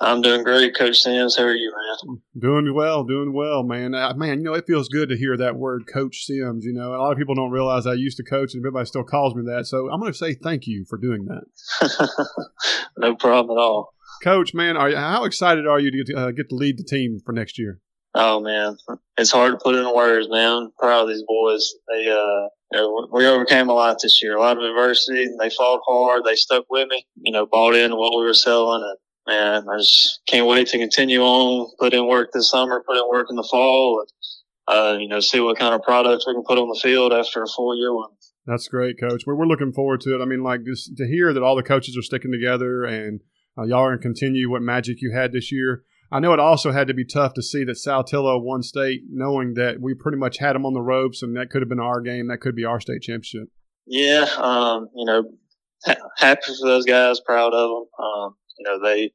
I'm 0.00 0.20
doing 0.22 0.44
great, 0.44 0.76
Coach 0.76 0.98
Sims. 0.98 1.36
How 1.36 1.44
are 1.44 1.54
you, 1.54 1.72
man? 1.72 2.20
Doing 2.38 2.74
well, 2.74 3.04
doing 3.04 3.32
well, 3.32 3.62
man. 3.62 3.94
Uh, 3.94 4.14
man, 4.14 4.38
you 4.38 4.44
know, 4.44 4.54
it 4.54 4.66
feels 4.66 4.88
good 4.88 5.08
to 5.08 5.16
hear 5.16 5.36
that 5.36 5.56
word, 5.56 5.84
Coach 5.92 6.24
Sims. 6.24 6.64
You 6.64 6.72
know, 6.72 6.94
a 6.94 6.98
lot 6.98 7.12
of 7.12 7.18
people 7.18 7.34
don't 7.34 7.50
realize 7.50 7.86
I 7.86 7.94
used 7.94 8.16
to 8.18 8.24
coach, 8.24 8.54
and 8.54 8.60
everybody 8.60 8.86
still 8.86 9.04
calls 9.04 9.34
me 9.34 9.42
that. 9.46 9.66
So 9.66 9.90
I'm 9.90 10.00
going 10.00 10.12
to 10.12 10.18
say 10.18 10.34
thank 10.34 10.66
you 10.66 10.84
for 10.88 10.98
doing 10.98 11.26
that. 11.26 12.18
no 12.98 13.16
problem 13.16 13.56
at 13.56 13.60
all. 13.60 13.94
Coach, 14.22 14.54
man, 14.54 14.76
are 14.76 14.90
you, 14.90 14.96
how 14.96 15.24
excited 15.24 15.66
are 15.66 15.78
you 15.78 15.90
to 15.90 15.96
get, 15.96 16.06
to, 16.06 16.16
uh, 16.16 16.30
get 16.32 16.48
to 16.48 16.54
lead 16.54 16.78
the 16.78 16.84
team 16.84 17.18
for 17.24 17.32
next 17.32 17.58
year? 17.58 17.80
Oh 18.14 18.40
man, 18.40 18.76
it's 19.16 19.30
hard 19.30 19.52
to 19.52 19.58
put 19.62 19.74
into 19.74 19.94
words, 19.94 20.28
man. 20.30 20.52
I'm 20.52 20.72
proud 20.78 21.02
of 21.02 21.08
these 21.08 21.22
boys. 21.26 21.74
They, 21.88 22.08
uh, 22.08 22.48
we 23.12 23.26
overcame 23.26 23.68
a 23.68 23.74
lot 23.74 23.98
this 24.02 24.22
year, 24.22 24.36
a 24.36 24.40
lot 24.40 24.56
of 24.56 24.64
adversity. 24.64 25.28
They 25.38 25.50
fought 25.50 25.80
hard. 25.86 26.24
They 26.24 26.34
stuck 26.34 26.64
with 26.70 26.88
me. 26.88 27.06
You 27.16 27.32
know, 27.32 27.46
bought 27.46 27.74
into 27.74 27.96
what 27.96 28.18
we 28.18 28.24
were 28.24 28.34
selling, 28.34 28.82
and 28.82 28.98
man, 29.28 29.66
I 29.68 29.76
just 29.76 30.20
can't 30.26 30.46
wait 30.46 30.68
to 30.68 30.78
continue 30.78 31.20
on. 31.20 31.70
Put 31.78 31.94
in 31.94 32.08
work 32.08 32.30
this 32.32 32.50
summer. 32.50 32.82
Put 32.86 32.96
in 32.96 33.08
work 33.08 33.28
in 33.30 33.36
the 33.36 33.46
fall. 33.48 34.00
And, 34.00 34.76
uh, 34.76 34.98
you 34.98 35.08
know, 35.08 35.20
see 35.20 35.40
what 35.40 35.58
kind 35.58 35.74
of 35.74 35.82
products 35.82 36.26
we 36.26 36.34
can 36.34 36.42
put 36.44 36.58
on 36.58 36.68
the 36.68 36.80
field 36.80 37.12
after 37.12 37.42
a 37.42 37.46
full 37.46 37.78
year 37.78 37.94
one. 37.94 38.10
That's 38.46 38.66
great, 38.66 38.98
Coach. 38.98 39.24
We're, 39.26 39.36
we're 39.36 39.46
looking 39.46 39.72
forward 39.72 40.00
to 40.02 40.14
it. 40.14 40.22
I 40.22 40.24
mean, 40.24 40.42
like 40.42 40.64
just 40.64 40.96
to 40.96 41.06
hear 41.06 41.32
that 41.32 41.42
all 41.42 41.54
the 41.54 41.62
coaches 41.62 41.96
are 41.98 42.02
sticking 42.02 42.32
together 42.32 42.84
and 42.84 43.20
uh, 43.58 43.64
y'all 43.64 43.80
are 43.80 43.88
going 43.90 43.98
to 43.98 44.02
continue 44.02 44.50
what 44.50 44.62
magic 44.62 45.02
you 45.02 45.12
had 45.14 45.32
this 45.32 45.52
year. 45.52 45.84
I 46.10 46.20
know 46.20 46.32
it 46.32 46.40
also 46.40 46.72
had 46.72 46.88
to 46.88 46.94
be 46.94 47.04
tough 47.04 47.34
to 47.34 47.42
see 47.42 47.64
that 47.64 47.76
Saltillo 47.76 48.42
won 48.42 48.62
state, 48.62 49.02
knowing 49.10 49.54
that 49.54 49.80
we 49.80 49.92
pretty 49.92 50.16
much 50.16 50.38
had 50.38 50.54
them 50.54 50.64
on 50.64 50.72
the 50.72 50.80
ropes, 50.80 51.22
and 51.22 51.36
that 51.36 51.50
could 51.50 51.60
have 51.60 51.68
been 51.68 51.80
our 51.80 52.00
game. 52.00 52.28
That 52.28 52.38
could 52.40 52.56
be 52.56 52.64
our 52.64 52.80
state 52.80 53.02
championship. 53.02 53.48
Yeah, 53.86 54.24
um, 54.38 54.88
you 54.96 55.04
know, 55.04 55.24
ha- 55.84 56.08
happy 56.16 56.54
for 56.58 56.66
those 56.66 56.86
guys, 56.86 57.20
proud 57.20 57.52
of 57.52 57.68
them. 57.68 58.06
Um, 58.06 58.36
you 58.58 58.64
know, 58.64 58.80
they 58.82 59.10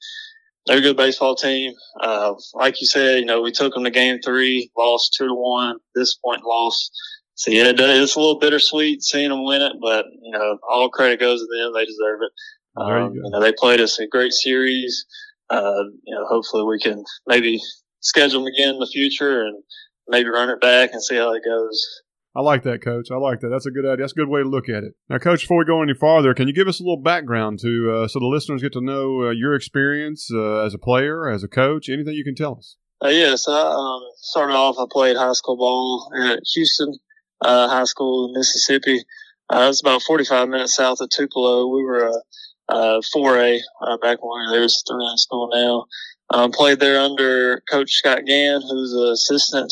they're 0.66 0.78
a 0.78 0.82
good 0.82 0.98
baseball 0.98 1.36
team. 1.36 1.74
Uh, 2.00 2.34
like 2.54 2.80
you 2.80 2.88
said, 2.88 3.20
you 3.20 3.26
know, 3.26 3.42
we 3.42 3.52
took 3.52 3.74
them 3.74 3.84
to 3.84 3.92
game 3.92 4.20
three, 4.24 4.72
lost 4.78 5.14
two 5.18 5.28
to 5.28 5.34
one. 5.34 5.78
This 5.96 6.16
point, 6.16 6.44
lost. 6.46 6.92
So 7.36 7.52
yeah, 7.52 7.66
it 7.70 7.78
does- 7.78 8.00
it's 8.00 8.16
a 8.16 8.20
little 8.20 8.40
bittersweet 8.40 9.02
seeing 9.04 9.30
them 9.30 9.44
win 9.46 9.62
it, 9.62 9.74
but 9.82 10.06
you 10.22 10.32
know, 10.32 10.58
all 10.70 10.90
credit 10.90 11.20
goes 11.20 11.40
to 11.42 11.48
them. 11.48 11.74
They 11.74 11.86
deserve 11.86 12.20
it. 12.22 12.32
There 12.78 13.00
you 13.00 13.06
Um, 13.06 13.14
you 13.16 13.30
know, 13.32 13.42
they 13.42 13.54
played 13.54 13.82
us 13.82 14.00
a 14.00 14.08
great 14.08 14.34
series. 14.34 15.06
Uh, 15.50 15.84
you 16.06 16.16
know, 16.16 16.26
hopefully 16.28 16.64
we 16.64 16.80
can 16.80 17.04
maybe 17.28 17.62
schedule 18.00 18.44
them 18.44 18.54
again 18.54 18.76
in 18.76 18.80
the 18.80 18.88
future 18.88 19.44
and 19.44 19.64
maybe 20.08 20.30
run 20.30 20.50
it 20.50 20.62
back 20.62 20.92
and 20.94 21.04
see 21.04 21.16
how 21.16 21.34
it 21.34 21.44
goes. 21.46 22.02
I 22.36 22.42
like 22.42 22.64
that, 22.64 22.82
Coach. 22.82 23.12
I 23.12 23.18
like 23.18 23.42
that. 23.42 23.50
That's 23.50 23.68
a 23.68 23.72
good 23.72 23.86
idea. 23.86 24.04
That's 24.04 24.14
a 24.14 24.16
good 24.16 24.30
way 24.30 24.42
to 24.42 24.50
look 24.50 24.68
at 24.68 24.84
it. 24.84 24.94
Now, 25.08 25.20
Coach, 25.20 25.42
before 25.42 25.60
we 25.60 25.66
go 25.66 25.84
any 25.84 25.94
farther, 25.94 26.34
can 26.34 26.48
you 26.48 26.54
give 26.54 26.68
us 26.68 26.80
a 26.80 26.84
little 26.84 27.02
background 27.02 27.60
to 27.60 27.94
uh, 27.94 28.08
so 28.08 28.20
the 28.20 28.26
listeners 28.26 28.64
get 28.64 28.74
to 28.74 28.82
know 28.82 29.28
uh, 29.28 29.30
your 29.32 29.54
experience 29.54 30.30
uh, 30.34 30.66
as 30.66 30.74
a 30.74 30.80
player, 30.80 31.30
as 31.30 31.44
a 31.44 31.48
coach, 31.48 31.90
anything 31.90 32.16
you 32.16 32.24
can 32.24 32.36
tell 32.36 32.58
us? 32.58 32.78
Uh, 33.04 33.10
yeah, 33.10 33.36
so 33.36 33.52
I 33.52 33.74
um, 33.76 34.02
started 34.16 34.54
off, 34.54 34.78
I 34.80 34.86
played 34.90 35.18
high 35.18 35.34
school 35.34 35.58
ball 35.58 36.12
at 36.18 36.40
Houston 36.54 36.96
uh, 37.42 37.68
High 37.68 37.84
School 37.84 38.28
in 38.28 38.34
Mississippi. 38.34 39.04
Uh, 39.50 39.68
it's 39.70 39.82
about 39.82 40.02
45 40.04 40.50
minutes 40.50 40.76
south 40.76 41.02
of 41.02 41.10
Tupelo. 41.10 41.68
We 41.68 41.84
were 41.84 42.08
a 42.08 42.22
uh, 42.70 43.02
4A 43.16 43.60
uh, 43.82 43.98
back 43.98 44.20
when 44.22 44.52
there. 44.52 44.64
It's 44.64 44.84
3A 44.90 45.18
school 45.18 45.50
now. 45.54 45.86
Um, 46.30 46.52
played 46.52 46.80
there 46.80 47.00
under 47.00 47.62
Coach 47.70 47.92
Scott 47.92 48.26
Gann, 48.26 48.62
who's 48.62 48.94
an 48.94 49.12
assistant 49.12 49.72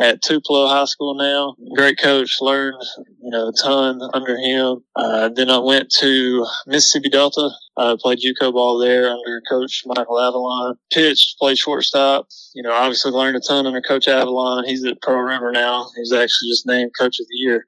at 0.00 0.22
Tupelo 0.22 0.68
High 0.68 0.86
School 0.86 1.14
now. 1.14 1.54
Great 1.76 1.98
coach, 1.98 2.38
learned, 2.40 2.82
you 3.22 3.30
know, 3.30 3.48
a 3.48 3.52
ton 3.52 4.00
under 4.14 4.36
him. 4.36 4.82
Uh, 4.96 5.28
then 5.28 5.50
I 5.50 5.58
went 5.58 5.90
to 6.00 6.46
Mississippi 6.66 7.10
Delta, 7.10 7.50
uh, 7.76 7.96
played 8.00 8.18
JUCO 8.18 8.52
ball 8.52 8.78
there 8.78 9.10
under 9.10 9.42
Coach 9.48 9.82
Michael 9.86 10.20
Avalon. 10.20 10.76
Pitched, 10.92 11.38
played 11.38 11.58
shortstop. 11.58 12.26
You 12.54 12.62
know, 12.62 12.72
obviously 12.72 13.10
learned 13.10 13.36
a 13.36 13.40
ton 13.40 13.66
under 13.66 13.80
Coach 13.80 14.08
Avalon. 14.08 14.64
He's 14.64 14.84
at 14.84 15.00
Pearl 15.02 15.22
River 15.22 15.52
now. 15.52 15.88
He's 15.96 16.12
actually 16.12 16.50
just 16.50 16.66
named 16.66 16.92
Coach 16.98 17.20
of 17.20 17.26
the 17.28 17.36
Year. 17.36 17.66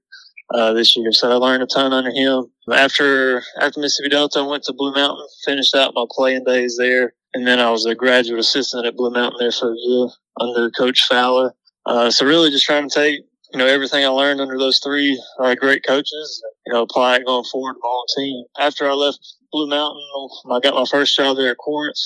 Uh, 0.54 0.74
this 0.74 0.94
year, 0.94 1.10
so 1.10 1.30
I 1.30 1.34
learned 1.36 1.62
a 1.62 1.66
ton 1.66 1.94
under 1.94 2.10
him. 2.10 2.44
After 2.70 3.42
after 3.58 3.80
Mississippi 3.80 4.10
Delta, 4.10 4.40
I 4.40 4.46
went 4.46 4.62
to 4.64 4.74
Blue 4.74 4.92
Mountain, 4.92 5.26
finished 5.42 5.74
out 5.74 5.94
my 5.94 6.04
playing 6.10 6.44
days 6.44 6.76
there, 6.78 7.14
and 7.32 7.46
then 7.46 7.58
I 7.58 7.70
was 7.70 7.86
a 7.86 7.94
graduate 7.94 8.38
assistant 8.38 8.84
at 8.84 8.94
Blue 8.94 9.10
Mountain 9.10 9.38
there 9.40 9.50
for 9.50 9.72
a 9.72 9.76
year 9.76 10.08
under 10.38 10.70
Coach 10.70 11.06
Fowler. 11.08 11.54
Uh, 11.86 12.10
so 12.10 12.26
really 12.26 12.50
just 12.50 12.64
trying 12.64 12.88
to 12.88 12.94
take, 12.94 13.20
you 13.52 13.58
know, 13.58 13.66
everything 13.66 14.04
I 14.04 14.08
learned 14.08 14.40
under 14.40 14.58
those 14.58 14.78
three 14.78 15.20
uh, 15.38 15.54
great 15.54 15.84
coaches, 15.86 16.42
you 16.66 16.72
know, 16.72 16.82
apply 16.82 17.16
it 17.16 17.26
going 17.26 17.44
forward 17.44 17.74
to 17.74 17.80
my 17.82 17.88
own 17.88 18.06
team. 18.16 18.44
After 18.58 18.88
I 18.88 18.92
left 18.92 19.20
Blue 19.52 19.68
Mountain, 19.68 20.02
I 20.50 20.60
got 20.60 20.74
my 20.74 20.86
first 20.86 21.16
job 21.16 21.36
there 21.36 21.50
at 21.50 21.58
Corinth, 21.58 21.98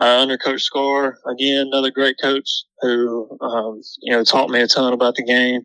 uh, 0.00 0.20
under 0.20 0.38
Coach 0.38 0.62
Scar. 0.62 1.18
Again, 1.30 1.68
another 1.72 1.90
great 1.90 2.16
coach 2.20 2.48
who, 2.80 3.38
um, 3.40 3.80
you 4.00 4.12
know, 4.12 4.24
taught 4.24 4.50
me 4.50 4.60
a 4.60 4.66
ton 4.66 4.92
about 4.92 5.14
the 5.14 5.24
game. 5.24 5.62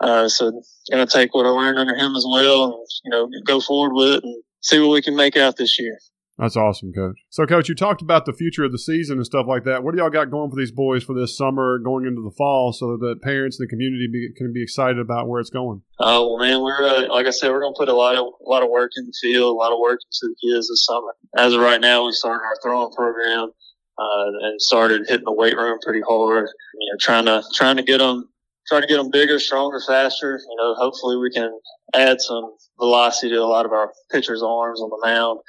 Uh, 0.00 0.28
so 0.28 0.50
going 0.90 1.06
to 1.06 1.12
take 1.12 1.34
what 1.34 1.46
I 1.46 1.50
learned 1.50 1.78
under 1.78 1.94
him 1.94 2.14
as 2.16 2.26
well 2.28 2.64
and, 2.64 2.86
you 3.04 3.10
know, 3.10 3.30
go 3.46 3.60
forward 3.60 3.94
with 3.94 4.16
it 4.16 4.24
and 4.24 4.42
see 4.60 4.78
what 4.78 4.90
we 4.90 5.00
can 5.00 5.16
make 5.16 5.36
out 5.36 5.56
this 5.56 5.78
year. 5.78 5.98
That's 6.38 6.56
awesome, 6.56 6.92
Coach. 6.92 7.16
So, 7.30 7.46
Coach, 7.46 7.68
you 7.68 7.74
talked 7.74 8.02
about 8.02 8.26
the 8.26 8.32
future 8.34 8.64
of 8.64 8.72
the 8.72 8.78
season 8.78 9.16
and 9.16 9.24
stuff 9.24 9.46
like 9.48 9.64
that. 9.64 9.82
What 9.82 9.94
do 9.94 10.00
y'all 10.00 10.10
got 10.10 10.30
going 10.30 10.50
for 10.50 10.56
these 10.56 10.70
boys 10.70 11.02
for 11.02 11.14
this 11.14 11.36
summer, 11.36 11.78
going 11.78 12.04
into 12.04 12.20
the 12.20 12.34
fall, 12.36 12.74
so 12.74 12.98
that 12.98 13.22
parents 13.22 13.58
and 13.58 13.66
the 13.66 13.70
community 13.70 14.06
be, 14.12 14.28
can 14.36 14.52
be 14.52 14.62
excited 14.62 14.98
about 14.98 15.28
where 15.28 15.40
it's 15.40 15.50
going? 15.50 15.82
Uh, 15.98 16.16
Oh 16.16 16.28
well, 16.28 16.38
man, 16.38 16.62
we're 16.62 16.82
uh, 16.82 17.08
like 17.08 17.26
I 17.26 17.30
said, 17.30 17.50
we're 17.50 17.60
gonna 17.60 17.74
put 17.76 17.90
a 17.90 17.94
lot 17.94 18.14
of 18.16 18.24
a 18.24 18.48
lot 18.48 18.62
of 18.62 18.70
work 18.70 18.90
in 18.96 19.04
the 19.04 19.12
field, 19.20 19.54
a 19.54 19.58
lot 19.58 19.70
of 19.70 19.78
work 19.78 20.00
into 20.00 20.32
the 20.32 20.48
kids 20.48 20.68
this 20.68 20.86
summer. 20.86 21.14
As 21.36 21.52
of 21.52 21.60
right 21.60 21.80
now, 21.80 22.06
we 22.06 22.12
started 22.12 22.42
our 22.42 22.56
throwing 22.62 22.90
program 22.92 23.50
uh, 23.98 24.26
and 24.40 24.60
started 24.60 25.06
hitting 25.06 25.24
the 25.26 25.32
weight 25.32 25.56
room 25.56 25.78
pretty 25.82 26.00
hard. 26.00 26.48
You 26.80 26.92
know, 26.92 26.96
trying 27.00 27.26
to 27.26 27.42
trying 27.54 27.76
to 27.76 27.82
get 27.82 27.98
them 27.98 28.30
trying 28.66 28.82
to 28.82 28.88
get 28.88 28.96
them 28.96 29.10
bigger, 29.10 29.38
stronger, 29.38 29.80
faster. 29.86 30.40
You 30.48 30.56
know, 30.56 30.74
hopefully 30.74 31.16
we 31.16 31.30
can 31.30 31.52
add 31.94 32.20
some 32.20 32.54
velocity 32.78 33.30
to 33.30 33.42
a 33.42 33.44
lot 33.44 33.66
of 33.66 33.72
our 33.72 33.92
pitchers' 34.10 34.42
arms 34.42 34.80
on 34.80 34.90
the 34.90 35.06
mound. 35.06 35.40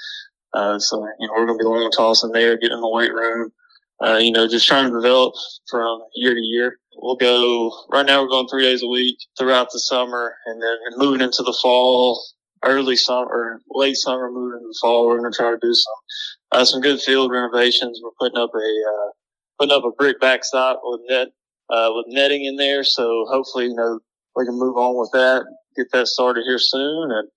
Uh, 0.58 0.80
so 0.80 1.06
you 1.20 1.28
know, 1.28 1.34
we're 1.36 1.46
gonna 1.46 1.60
be 1.60 1.66
long 1.66 1.92
tossing 1.92 2.32
there, 2.32 2.58
getting 2.58 2.78
in 2.78 2.82
the 2.82 2.90
weight 2.90 3.14
room. 3.14 3.52
Uh, 4.04 4.18
you 4.18 4.32
know, 4.32 4.48
just 4.48 4.68
trying 4.68 4.90
to 4.90 4.96
develop 4.96 5.34
from 5.70 6.02
year 6.16 6.34
to 6.34 6.40
year. 6.40 6.80
We'll 6.96 7.16
go 7.16 7.72
right 7.90 8.06
now 8.06 8.24
we're 8.24 8.30
going 8.30 8.48
three 8.48 8.64
days 8.64 8.82
a 8.82 8.88
week 8.88 9.18
throughout 9.38 9.70
the 9.72 9.80
summer 9.80 10.34
and 10.48 10.62
then 10.62 10.78
moving 10.98 11.22
into 11.22 11.44
the 11.44 11.58
fall 11.62 12.20
early 12.64 12.96
summer 12.96 13.62
late 13.70 13.98
summer 13.98 14.32
moving 14.32 14.58
into 14.58 14.68
the 14.70 14.80
fall 14.82 15.06
we're 15.06 15.20
going 15.20 15.32
to 15.32 15.38
try 15.38 15.52
to 15.52 15.60
do 15.62 15.74
some 15.76 15.94
uh, 16.54 16.66
some 16.66 16.82
good 16.82 17.00
field 17.00 17.32
renovations. 17.32 18.02
We're 18.04 18.18
putting 18.20 18.40
up 18.40 18.50
a 18.56 18.58
uh, 18.58 19.10
putting 19.60 19.76
up 19.76 19.84
a 19.84 19.92
brick 19.92 20.20
backstop 20.20 20.82
with 20.84 21.02
net 21.08 21.28
uh, 21.70 21.92
with 21.92 22.06
netting 22.08 22.46
in 22.46 22.56
there. 22.56 22.84
So 22.84 23.26
hopefully 23.30 23.66
you 23.66 23.76
know 23.76 24.00
we 24.36 24.46
can 24.46 24.58
move 24.58 24.76
on 24.76 24.98
with 24.98 25.12
that 25.14 25.46
get 25.78 25.92
that 25.94 26.08
started 26.08 26.44
here 26.44 26.60
soon 26.60 27.12
and 27.12 27.30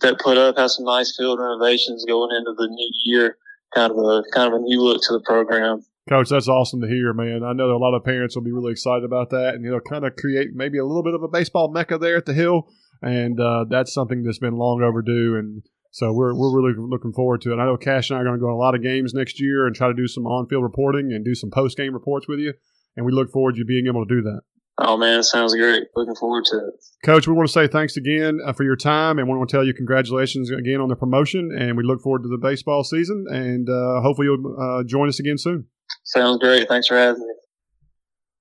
that 0.00 0.18
put 0.18 0.38
up 0.38 0.56
have 0.56 0.70
some 0.70 0.84
nice 0.84 1.16
field 1.16 1.40
renovations 1.40 2.04
going 2.06 2.34
into 2.36 2.54
the 2.56 2.68
new 2.68 2.90
year 3.04 3.36
kind 3.74 3.90
of 3.90 3.98
a 3.98 4.22
kind 4.32 4.52
of 4.52 4.60
a 4.60 4.62
new 4.62 4.80
look 4.82 5.02
to 5.02 5.12
the 5.12 5.20
program 5.20 5.82
Coach, 6.08 6.30
that's 6.30 6.48
awesome 6.48 6.80
to 6.80 6.88
hear, 6.88 7.12
man. 7.12 7.44
I 7.44 7.52
know 7.52 7.68
that 7.68 7.74
a 7.74 7.76
lot 7.76 7.94
of 7.94 8.02
parents 8.02 8.34
will 8.34 8.42
be 8.42 8.52
really 8.52 8.72
excited 8.72 9.04
about 9.04 9.28
that, 9.30 9.54
and 9.54 9.66
it'll 9.66 9.80
kind 9.80 10.06
of 10.06 10.16
create 10.16 10.48
maybe 10.54 10.78
a 10.78 10.84
little 10.84 11.02
bit 11.02 11.12
of 11.12 11.22
a 11.22 11.28
baseball 11.28 11.70
mecca 11.70 11.98
there 11.98 12.16
at 12.16 12.24
the 12.24 12.32
Hill, 12.32 12.66
and 13.02 13.38
uh, 13.38 13.66
that's 13.68 13.92
something 13.92 14.22
that's 14.22 14.38
been 14.38 14.56
long 14.56 14.82
overdue. 14.82 15.36
And 15.36 15.62
so 15.90 16.12
we're 16.12 16.34
we're 16.34 16.54
really 16.54 16.72
looking 16.78 17.12
forward 17.12 17.42
to 17.42 17.52
it. 17.52 17.58
I 17.58 17.66
know 17.66 17.76
Cash 17.76 18.08
and 18.08 18.16
I 18.16 18.22
are 18.22 18.24
going 18.24 18.36
to 18.36 18.40
go 18.40 18.48
to 18.48 18.54
a 18.54 18.56
lot 18.56 18.74
of 18.74 18.82
games 18.82 19.12
next 19.12 19.38
year 19.38 19.66
and 19.66 19.76
try 19.76 19.88
to 19.88 19.94
do 19.94 20.08
some 20.08 20.26
on-field 20.26 20.62
reporting 20.62 21.12
and 21.12 21.24
do 21.24 21.34
some 21.34 21.50
post-game 21.50 21.92
reports 21.92 22.26
with 22.26 22.38
you, 22.38 22.54
and 22.96 23.04
we 23.04 23.12
look 23.12 23.30
forward 23.30 23.56
to 23.56 23.58
you 23.58 23.66
being 23.66 23.86
able 23.86 24.06
to 24.06 24.14
do 24.14 24.22
that. 24.22 24.40
Oh 24.80 24.96
man, 24.96 25.22
sounds 25.22 25.54
great. 25.54 25.84
Looking 25.96 26.14
forward 26.14 26.44
to 26.46 26.56
it. 26.56 26.74
Coach, 27.04 27.26
we 27.26 27.34
want 27.34 27.48
to 27.48 27.52
say 27.52 27.66
thanks 27.66 27.96
again 27.96 28.38
uh, 28.44 28.52
for 28.52 28.62
your 28.62 28.76
time, 28.76 29.18
and 29.18 29.28
we 29.28 29.36
want 29.36 29.48
to 29.50 29.56
tell 29.56 29.64
you 29.64 29.74
congratulations 29.74 30.50
again 30.50 30.80
on 30.80 30.88
the 30.88 30.94
promotion. 30.94 31.50
And 31.58 31.76
we 31.76 31.82
look 31.82 32.00
forward 32.00 32.22
to 32.22 32.28
the 32.28 32.38
baseball 32.38 32.84
season, 32.84 33.26
and 33.28 33.68
uh, 33.68 34.00
hopefully 34.02 34.26
you'll 34.26 34.56
uh, 34.60 34.84
join 34.84 35.08
us 35.08 35.18
again 35.18 35.36
soon. 35.36 35.66
Sounds 36.04 36.38
great. 36.38 36.68
Thanks 36.68 36.86
for 36.86 36.96
having 36.96 37.22
me. 37.22 37.34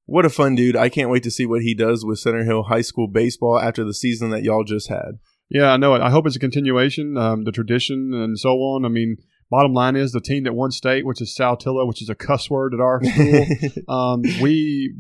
What 0.06 0.26
a 0.26 0.30
fun 0.30 0.56
dude. 0.56 0.76
I 0.76 0.90
can't 0.90 1.10
wait 1.10 1.24
to 1.24 1.32
see 1.32 1.46
what 1.46 1.64
he 1.64 1.74
does 1.74 2.06
with 2.06 2.20
Center 2.20 2.46
Hill 2.46 2.64
High 2.64 2.82
School 2.82 3.08
baseball 3.08 3.60
after 3.60 3.84
the 3.84 3.94
season 3.94 4.30
that 4.30 4.44
y'all 4.44 4.64
just 4.64 4.90
had. 4.90 5.20
Yeah, 5.50 5.72
I 5.72 5.78
know 5.78 5.96
it. 5.96 6.02
I 6.02 6.12
hope 6.12 6.28
it's 6.28 6.36
a 6.36 6.40
continuation, 6.40 7.18
um, 7.18 7.46
the 7.46 7.52
tradition 7.52 8.14
and 8.14 8.38
so 8.38 8.52
on. 8.52 8.86
I 8.86 8.90
mean, 8.90 9.18
bottom 9.50 9.74
line 9.74 9.96
is 9.96 10.12
the 10.12 10.22
team 10.22 10.44
that 10.44 10.54
won 10.54 10.72
state, 10.72 11.06
which 11.06 11.22
is 11.22 11.36
Saltillo, 11.38 11.88
which 11.88 12.02
is 12.02 12.10
a 12.10 12.16
cuss 12.16 12.50
word 12.50 12.74
at 12.74 12.80
our 12.80 13.02
school, 13.04 13.46
um, 13.94 14.22
we 14.42 14.94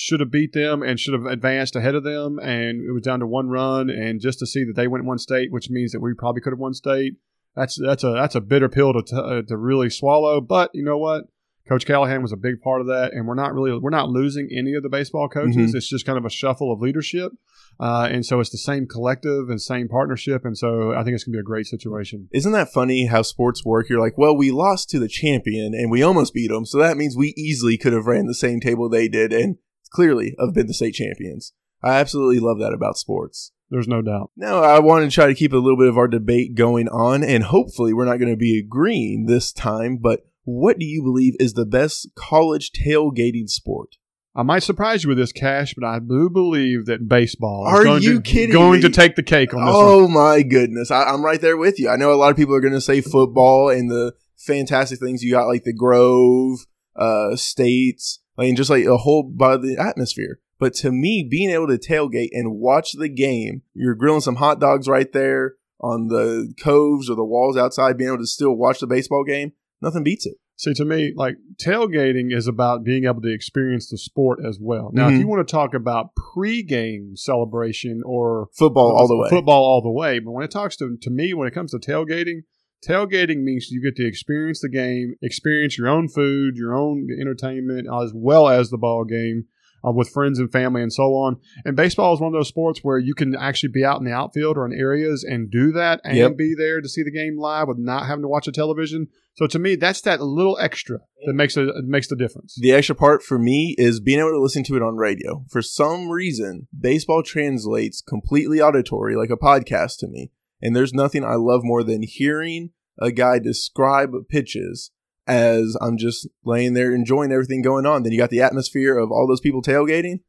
should 0.00 0.20
have 0.20 0.30
beat 0.30 0.52
them 0.52 0.80
and 0.80 1.00
should 1.00 1.12
have 1.12 1.26
advanced 1.26 1.74
ahead 1.74 1.96
of 1.96 2.04
them. 2.04 2.38
And 2.38 2.88
it 2.88 2.92
was 2.92 3.02
down 3.02 3.18
to 3.18 3.26
one 3.26 3.48
run. 3.48 3.90
And 3.90 4.20
just 4.20 4.38
to 4.38 4.46
see 4.46 4.62
that 4.62 4.76
they 4.76 4.86
went 4.86 5.04
one 5.04 5.18
state, 5.18 5.50
which 5.50 5.70
means 5.70 5.90
that 5.90 5.98
we 5.98 6.14
probably 6.14 6.40
could 6.40 6.52
have 6.52 6.60
won 6.60 6.72
state, 6.72 7.14
that's 7.56 7.76
that's 7.84 8.04
a 8.04 8.12
that's 8.12 8.36
a 8.36 8.40
bitter 8.40 8.68
pill 8.68 8.92
to, 8.92 9.02
t- 9.02 9.48
to 9.48 9.56
really 9.56 9.90
swallow. 9.90 10.40
But 10.40 10.70
you 10.72 10.84
know 10.84 10.98
what? 10.98 11.24
Coach 11.68 11.84
Callahan 11.84 12.22
was 12.22 12.32
a 12.32 12.36
big 12.36 12.60
part 12.62 12.80
of 12.80 12.86
that, 12.86 13.12
and 13.12 13.26
we're 13.26 13.34
not 13.34 13.52
really 13.52 13.76
we're 13.76 13.90
not 13.90 14.08
losing 14.08 14.48
any 14.56 14.74
of 14.74 14.84
the 14.84 14.88
baseball 14.88 15.28
coaches. 15.28 15.56
Mm-hmm. 15.56 15.76
It's 15.76 15.90
just 15.90 16.06
kind 16.06 16.16
of 16.16 16.24
a 16.24 16.30
shuffle 16.30 16.72
of 16.72 16.80
leadership, 16.80 17.32
uh, 17.80 18.08
and 18.08 18.24
so 18.24 18.38
it's 18.38 18.50
the 18.50 18.56
same 18.56 18.86
collective 18.86 19.50
and 19.50 19.60
same 19.60 19.88
partnership, 19.88 20.44
and 20.44 20.56
so 20.56 20.94
I 20.94 21.02
think 21.02 21.16
it's 21.16 21.24
gonna 21.24 21.34
be 21.34 21.40
a 21.40 21.42
great 21.42 21.66
situation. 21.66 22.28
Isn't 22.32 22.52
that 22.52 22.72
funny 22.72 23.06
how 23.06 23.22
sports 23.22 23.64
work? 23.64 23.88
You're 23.90 24.00
like, 24.00 24.16
well, 24.16 24.36
we 24.36 24.52
lost 24.52 24.88
to 24.90 25.00
the 25.00 25.08
champion, 25.08 25.74
and 25.74 25.90
we 25.90 26.02
almost 26.02 26.32
beat 26.32 26.50
them, 26.50 26.64
so 26.64 26.78
that 26.78 26.96
means 26.96 27.16
we 27.16 27.34
easily 27.36 27.76
could 27.76 27.92
have 27.92 28.06
ran 28.06 28.26
the 28.26 28.34
same 28.34 28.60
table 28.60 28.88
they 28.88 29.08
did, 29.08 29.32
and 29.32 29.56
clearly 29.88 30.34
have 30.38 30.54
been 30.54 30.66
the 30.66 30.74
state 30.74 30.94
champions. 30.94 31.52
I 31.82 31.94
absolutely 32.00 32.40
love 32.40 32.58
that 32.58 32.72
about 32.72 32.98
sports. 32.98 33.52
There's 33.70 33.88
no 33.88 34.00
doubt. 34.02 34.30
Now, 34.36 34.62
I 34.62 34.78
want 34.78 35.04
to 35.04 35.14
try 35.14 35.26
to 35.26 35.34
keep 35.34 35.52
a 35.52 35.56
little 35.58 35.76
bit 35.76 35.88
of 35.88 35.98
our 35.98 36.08
debate 36.08 36.54
going 36.54 36.88
on, 36.88 37.22
and 37.22 37.44
hopefully, 37.44 37.92
we're 37.92 38.06
not 38.06 38.18
going 38.18 38.30
to 38.32 38.36
be 38.36 38.58
agreeing 38.58 39.26
this 39.26 39.52
time, 39.52 39.98
but 39.98 40.20
what 40.44 40.78
do 40.78 40.86
you 40.86 41.02
believe 41.02 41.34
is 41.38 41.52
the 41.52 41.66
best 41.66 42.08
college 42.14 42.70
tailgating 42.72 43.48
sport? 43.48 43.96
I 44.34 44.42
might 44.42 44.62
surprise 44.62 45.02
you 45.04 45.08
with 45.08 45.18
this, 45.18 45.32
Cash, 45.32 45.74
but 45.74 45.86
I 45.86 45.98
do 45.98 46.30
believe 46.30 46.86
that 46.86 47.08
baseball 47.08 47.64
Are 47.66 47.82
going, 47.84 48.02
you 48.02 48.14
to, 48.16 48.20
kidding 48.22 48.52
going 48.52 48.74
me? 48.80 48.82
to 48.82 48.88
take 48.90 49.16
the 49.16 49.22
cake 49.22 49.52
on 49.52 49.66
this 49.66 49.74
Oh 49.76 50.04
one. 50.04 50.14
my 50.14 50.42
goodness. 50.42 50.90
I, 50.92 51.02
I'm 51.04 51.24
right 51.24 51.40
there 51.40 51.56
with 51.56 51.78
you. 51.80 51.88
I 51.90 51.96
know 51.96 52.12
a 52.12 52.14
lot 52.14 52.30
of 52.30 52.36
people 52.36 52.54
are 52.54 52.60
going 52.60 52.72
to 52.72 52.80
say 52.80 53.00
football 53.00 53.68
and 53.68 53.90
the 53.90 54.14
fantastic 54.36 55.00
things 55.00 55.22
you 55.24 55.32
got, 55.32 55.46
like 55.48 55.64
the 55.64 55.72
Grove, 55.74 56.60
uh, 56.96 57.34
States, 57.36 58.20
I 58.38 58.42
mean, 58.42 58.56
just 58.56 58.70
like 58.70 58.84
a 58.84 58.96
whole 58.96 59.22
by 59.24 59.56
the 59.56 59.76
atmosphere. 59.78 60.38
But 60.58 60.74
to 60.74 60.90
me, 60.90 61.26
being 61.28 61.50
able 61.50 61.68
to 61.68 61.78
tailgate 61.78 62.30
and 62.32 62.58
watch 62.58 62.92
the 62.92 63.08
game, 63.08 63.62
you're 63.74 63.94
grilling 63.94 64.20
some 64.20 64.36
hot 64.36 64.60
dogs 64.60 64.88
right 64.88 65.12
there 65.12 65.54
on 65.80 66.08
the 66.08 66.52
coves 66.60 67.08
or 67.08 67.14
the 67.16 67.24
walls 67.24 67.56
outside, 67.56 67.96
being 67.96 68.08
able 68.08 68.18
to 68.18 68.26
still 68.26 68.52
watch 68.54 68.80
the 68.80 68.86
baseball 68.86 69.24
game, 69.24 69.52
nothing 69.80 70.02
beats 70.02 70.26
it. 70.26 70.36
See, 70.56 70.74
to 70.74 70.84
me, 70.84 71.12
like 71.14 71.36
tailgating 71.62 72.34
is 72.36 72.48
about 72.48 72.82
being 72.82 73.04
able 73.04 73.22
to 73.22 73.32
experience 73.32 73.88
the 73.88 73.96
sport 73.96 74.40
as 74.44 74.58
well. 74.60 74.90
Now, 74.92 75.08
Mhm. 75.08 75.14
if 75.14 75.20
you 75.20 75.28
want 75.28 75.46
to 75.46 75.52
talk 75.52 75.72
about 75.72 76.10
pregame 76.16 77.16
celebration 77.16 78.00
or 78.04 78.48
Football 78.54 78.96
all 78.96 79.06
the 79.06 79.16
way. 79.16 79.28
football 79.30 79.62
all 79.62 79.80
the 79.80 79.90
way, 79.90 80.18
but 80.18 80.32
when 80.32 80.44
it 80.44 80.50
talks 80.50 80.76
to 80.78 80.96
to 81.00 81.10
me, 81.10 81.32
when 81.32 81.46
it 81.46 81.54
comes 81.54 81.70
to 81.70 81.78
tailgating, 81.78 82.40
tailgating 82.86 83.42
means 83.42 83.68
you 83.70 83.82
get 83.82 83.96
to 83.96 84.06
experience 84.06 84.60
the 84.60 84.68
game, 84.68 85.14
experience 85.22 85.76
your 85.78 85.88
own 85.88 86.08
food, 86.08 86.56
your 86.56 86.74
own 86.74 87.08
entertainment, 87.20 87.86
as 88.02 88.12
well 88.14 88.48
as 88.48 88.70
the 88.70 88.78
ball 88.78 89.04
game. 89.04 89.44
Uh, 89.86 89.92
with 89.92 90.08
friends 90.08 90.40
and 90.40 90.50
family 90.50 90.82
and 90.82 90.92
so 90.92 91.14
on. 91.14 91.36
And 91.64 91.76
baseball 91.76 92.12
is 92.12 92.20
one 92.20 92.26
of 92.26 92.32
those 92.32 92.48
sports 92.48 92.80
where 92.82 92.98
you 92.98 93.14
can 93.14 93.36
actually 93.36 93.68
be 93.68 93.84
out 93.84 94.00
in 94.00 94.04
the 94.04 94.12
outfield 94.12 94.58
or 94.58 94.66
in 94.66 94.72
areas 94.72 95.22
and 95.22 95.48
do 95.52 95.70
that 95.70 96.00
and 96.02 96.16
Yep. 96.16 96.36
be 96.36 96.52
there 96.58 96.80
to 96.80 96.88
see 96.88 97.04
the 97.04 97.12
game 97.12 97.38
live 97.38 97.68
with 97.68 97.78
not 97.78 98.06
having 98.06 98.22
to 98.22 98.28
watch 98.28 98.48
a 98.48 98.52
television. 98.52 99.06
So 99.36 99.46
to 99.46 99.56
me, 99.56 99.76
that's 99.76 100.00
that 100.00 100.20
little 100.20 100.58
extra 100.58 100.98
that 101.26 101.34
makes 101.34 101.56
it 101.56 101.68
makes 101.84 102.08
the 102.08 102.16
difference. 102.16 102.58
The 102.60 102.72
extra 102.72 102.96
part 102.96 103.22
for 103.22 103.38
me 103.38 103.76
is 103.78 104.00
being 104.00 104.18
able 104.18 104.30
to 104.32 104.40
listen 104.40 104.64
to 104.64 104.74
it 104.74 104.82
on 104.82 104.96
radio. 104.96 105.44
For 105.48 105.62
some 105.62 106.08
reason, 106.08 106.66
baseball 106.76 107.22
translates 107.22 108.02
completely 108.02 108.60
auditory 108.60 109.14
like 109.14 109.30
a 109.30 109.36
podcast 109.36 109.98
to 110.00 110.08
me. 110.08 110.32
And 110.60 110.74
there's 110.74 110.92
nothing 110.92 111.24
I 111.24 111.34
love 111.34 111.60
more 111.62 111.82
than 111.82 112.02
hearing 112.02 112.70
a 113.00 113.12
guy 113.12 113.38
describe 113.38 114.10
pitches 114.28 114.90
as 115.26 115.76
I'm 115.80 115.98
just 115.98 116.26
laying 116.44 116.74
there 116.74 116.94
enjoying 116.94 117.32
everything 117.32 117.62
going 117.62 117.86
on. 117.86 118.02
Then 118.02 118.12
you 118.12 118.18
got 118.18 118.30
the 118.30 118.42
atmosphere 118.42 118.98
of 118.98 119.10
all 119.12 119.26
those 119.28 119.40
people 119.40 119.62
tailgating. 119.62 120.20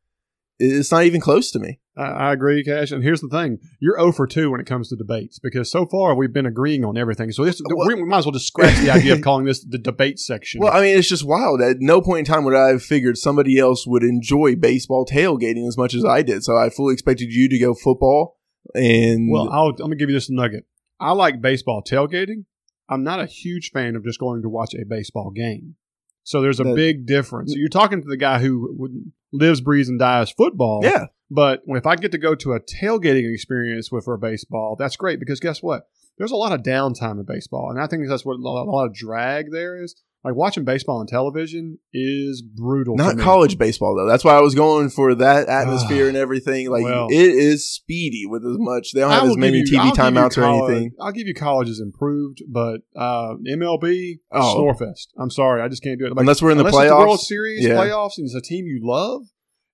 It's 0.61 0.91
not 0.91 1.05
even 1.05 1.21
close 1.21 1.51
to 1.51 1.59
me. 1.59 1.79
I, 1.97 2.03
I 2.03 2.33
agree, 2.33 2.65
Cash. 2.65 2.91
And 2.91 3.01
here's 3.01 3.21
the 3.21 3.29
thing: 3.29 3.59
you're 3.79 3.97
0 3.97 4.11
for 4.11 4.27
2 4.27 4.51
when 4.51 4.59
it 4.59 4.65
comes 4.67 4.89
to 4.89 4.97
debates 4.97 5.39
because 5.39 5.71
so 5.71 5.85
far 5.85 6.15
we've 6.15 6.33
been 6.33 6.45
agreeing 6.45 6.83
on 6.83 6.97
everything. 6.97 7.31
So 7.31 7.45
this, 7.45 7.61
Well- 7.65 7.87
we, 7.87 7.93
we 7.95 8.03
might 8.03 8.19
as 8.19 8.25
well 8.25 8.33
just 8.33 8.47
scratch 8.47 8.77
the 8.79 8.91
idea 8.91 9.13
of 9.13 9.21
calling 9.23 9.45
this 9.45 9.63
the 9.63 9.77
debate 9.77 10.19
section. 10.19 10.59
Well, 10.59 10.73
I 10.73 10.81
mean, 10.81 10.97
it's 10.97 11.07
just 11.07 11.25
wild. 11.25 11.61
At 11.61 11.77
no 11.79 12.01
point 12.01 12.19
in 12.19 12.25
time 12.25 12.43
would 12.43 12.55
I 12.55 12.69
have 12.69 12.83
figured 12.83 13.17
somebody 13.17 13.57
else 13.57 13.87
would 13.87 14.03
enjoy 14.03 14.57
baseball 14.57 15.05
tailgating 15.05 15.65
as 15.65 15.77
much 15.77 15.93
as 15.93 16.03
I 16.03 16.23
did. 16.23 16.43
So 16.43 16.57
I 16.57 16.69
fully 16.69 16.93
expected 16.93 17.31
you 17.31 17.47
to 17.47 17.57
go 17.57 17.73
football. 17.73 18.38
And 18.75 19.29
Well, 19.31 19.49
I'll, 19.51 19.67
I'm 19.69 19.75
gonna 19.77 19.95
give 19.95 20.09
you 20.09 20.15
this 20.15 20.29
nugget. 20.29 20.65
I 20.99 21.11
like 21.11 21.41
baseball 21.41 21.81
tailgating. 21.83 22.45
I'm 22.89 23.03
not 23.03 23.19
a 23.19 23.25
huge 23.25 23.71
fan 23.71 23.95
of 23.95 24.03
just 24.03 24.19
going 24.19 24.41
to 24.41 24.49
watch 24.49 24.73
a 24.73 24.83
baseball 24.85 25.31
game. 25.31 25.75
So 26.23 26.41
there's 26.41 26.59
a 26.59 26.63
That- 26.63 26.75
big 26.75 27.05
difference. 27.05 27.53
You're 27.55 27.69
talking 27.69 28.01
to 28.01 28.07
the 28.07 28.17
guy 28.17 28.39
who 28.39 28.75
would- 28.77 29.11
lives, 29.31 29.61
breathes, 29.61 29.89
and 29.89 29.99
dies 29.99 30.31
football. 30.31 30.81
yeah, 30.83 31.05
But 31.29 31.61
if 31.67 31.85
I 31.85 31.95
get 31.95 32.11
to 32.13 32.17
go 32.17 32.33
to 32.35 32.53
a 32.53 32.59
tailgating 32.59 33.31
experience 33.31 33.91
with 33.91 34.05
for 34.05 34.17
baseball, 34.17 34.75
that's 34.77 34.95
great 34.95 35.19
because 35.19 35.39
guess 35.39 35.61
what? 35.61 35.87
There's 36.17 36.31
a 36.31 36.35
lot 36.35 36.51
of 36.51 36.63
downtime 36.63 37.19
in 37.19 37.25
baseball, 37.25 37.69
and 37.69 37.79
I 37.79 37.85
think 37.87 38.07
that's 38.07 38.25
what 38.25 38.33
a 38.37 38.41
lot 38.41 38.85
of 38.87 38.93
drag 38.93 39.51
there 39.51 39.81
is. 39.81 39.95
Like 40.21 40.35
watching 40.35 40.65
baseball 40.65 40.97
on 40.99 41.07
television 41.07 41.79
is 41.93 42.41
brutal. 42.41 42.97
not 42.97 43.17
college 43.17 43.57
baseball 43.57 43.95
though. 43.95 44.05
That's 44.05 44.25
why 44.25 44.33
I 44.35 44.41
was 44.41 44.53
going 44.53 44.89
for 44.89 45.15
that 45.15 45.47
atmosphere 45.47 46.09
and 46.09 46.17
everything. 46.17 46.69
Like 46.69 46.83
Well- 46.83 47.07
it 47.09 47.15
is 47.15 47.71
speedy 47.73 48.25
with 48.25 48.43
as 48.43 48.57
much. 48.59 48.91
They 48.93 48.99
don't 48.99 49.11
have 49.11 49.23
as 49.29 49.37
many 49.37 49.59
you- 49.59 49.63
TV 49.63 49.77
I'll 49.79 49.95
timeouts 49.95 50.37
or 50.37 50.43
anything. 50.43 50.91
I'll 50.99 51.13
give 51.13 51.25
you 51.27 51.33
college 51.33 51.69
is 51.69 51.79
improved, 51.79 52.39
but 52.49 52.81
uh, 52.97 53.35
MLB 53.49 54.19
Oh. 54.31 54.55
Snorefest. 54.57 55.07
I'm 55.17 55.31
sorry, 55.31 55.61
I 55.61 55.69
just 55.69 55.83
can't 55.83 55.97
do 55.97 56.05
it. 56.05 56.09
Like, 56.09 56.19
Unless 56.19 56.41
we're 56.41 56.51
in 56.51 56.57
the 56.57 56.65
it's 56.65 56.77
the 56.77 56.83
World. 56.95 57.21
Series 57.21 57.63
Yeah. 57.65 57.75
playoffs 57.75 58.17
and 58.17 58.25
it's 58.25 58.35
a 58.35 58.41
team 58.41 58.65
you 58.65 58.81
love, 58.83 59.21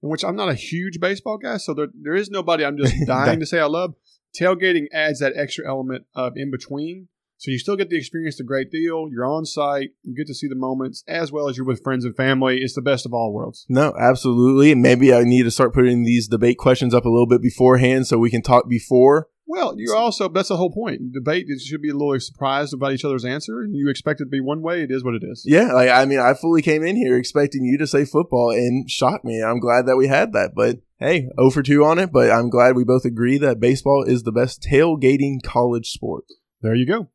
in 0.03 0.09
which 0.09 0.23
I'm 0.23 0.35
not 0.35 0.49
a 0.49 0.53
huge 0.55 0.99
baseball 0.99 1.39
guy, 1.39 1.57
so 1.57 1.73
there, 1.73 1.87
there 1.99 2.13
is 2.13 2.29
nobody 2.29 2.63
I'm 2.63 2.77
just 2.77 2.93
dying 3.07 3.39
to 3.39 3.47
say 3.47 3.59
I 3.59 3.65
love. 3.65 3.95
Tailgating 4.39 4.85
adds 4.93 5.19
that 5.21 5.33
extra 5.35 5.67
element 5.67 6.05
of 6.13 6.33
in 6.35 6.51
between. 6.51 7.07
So 7.37 7.51
you 7.51 7.59
still 7.59 7.75
get 7.75 7.89
the 7.89 7.97
experience 7.97 8.37
the 8.37 8.43
great 8.43 8.71
deal. 8.71 9.09
You're 9.11 9.25
on 9.25 9.45
site. 9.45 9.91
You 10.03 10.15
get 10.15 10.27
to 10.27 10.33
see 10.33 10.47
the 10.47 10.55
moments 10.55 11.03
as 11.07 11.31
well 11.31 11.49
as 11.49 11.57
you're 11.57 11.65
with 11.65 11.83
friends 11.83 12.05
and 12.05 12.15
family. 12.15 12.59
It's 12.61 12.75
the 12.75 12.81
best 12.81 13.05
of 13.05 13.13
all 13.13 13.33
worlds. 13.33 13.65
No, 13.69 13.93
absolutely. 13.99 14.73
Maybe 14.73 15.13
I 15.13 15.23
need 15.23 15.43
to 15.43 15.51
start 15.51 15.73
putting 15.73 16.03
these 16.03 16.27
debate 16.27 16.57
questions 16.57 16.93
up 16.93 17.05
a 17.05 17.09
little 17.09 17.27
bit 17.27 17.41
beforehand 17.41 18.07
so 18.07 18.17
we 18.17 18.29
can 18.29 18.41
talk 18.41 18.69
before. 18.69 19.27
Well, 19.47 19.75
you 19.77 19.93
also, 19.95 20.27
that's 20.27 20.49
the 20.49 20.57
whole 20.57 20.71
point. 20.71 21.13
Debate, 21.13 21.45
you 21.47 21.59
should 21.59 21.81
be 21.81 21.89
a 21.89 21.93
little 21.93 22.19
surprised 22.19 22.73
about 22.73 22.93
each 22.93 23.05
other's 23.05 23.25
answer. 23.25 23.61
And 23.61 23.75
you 23.75 23.89
expect 23.89 24.19
it 24.19 24.25
to 24.25 24.29
be 24.29 24.41
one 24.41 24.61
way. 24.61 24.81
It 24.81 24.89
is 24.89 25.03
what 25.03 25.13
it 25.13 25.23
is. 25.23 25.43
Yeah, 25.45 25.71
like 25.71 25.89
I 25.89 26.05
mean, 26.05 26.19
I 26.19 26.33
fully 26.33 26.61
came 26.61 26.83
in 26.83 26.95
here 26.95 27.17
expecting 27.17 27.63
you 27.63 27.77
to 27.77 27.85
say 27.85 28.05
football 28.05 28.49
and 28.49 28.89
shock 28.89 29.23
me. 29.23 29.43
I'm 29.43 29.59
glad 29.59 29.85
that 29.85 29.97
we 29.97 30.07
had 30.07 30.33
that. 30.33 30.53
But 30.55 30.77
hey, 30.99 31.29
0 31.37 31.51
for 31.51 31.61
2 31.61 31.85
on 31.85 31.99
it. 31.99 32.11
But 32.11 32.31
I'm 32.31 32.49
glad 32.49 32.75
we 32.75 32.83
both 32.83 33.05
agree 33.05 33.37
that 33.37 33.59
baseball 33.59 34.03
is 34.03 34.23
the 34.23 34.31
best 34.31 34.63
tailgating 34.63 35.43
college 35.43 35.89
sport. 35.89 36.25
There 36.61 36.75
you 36.75 36.87
go. 36.87 37.09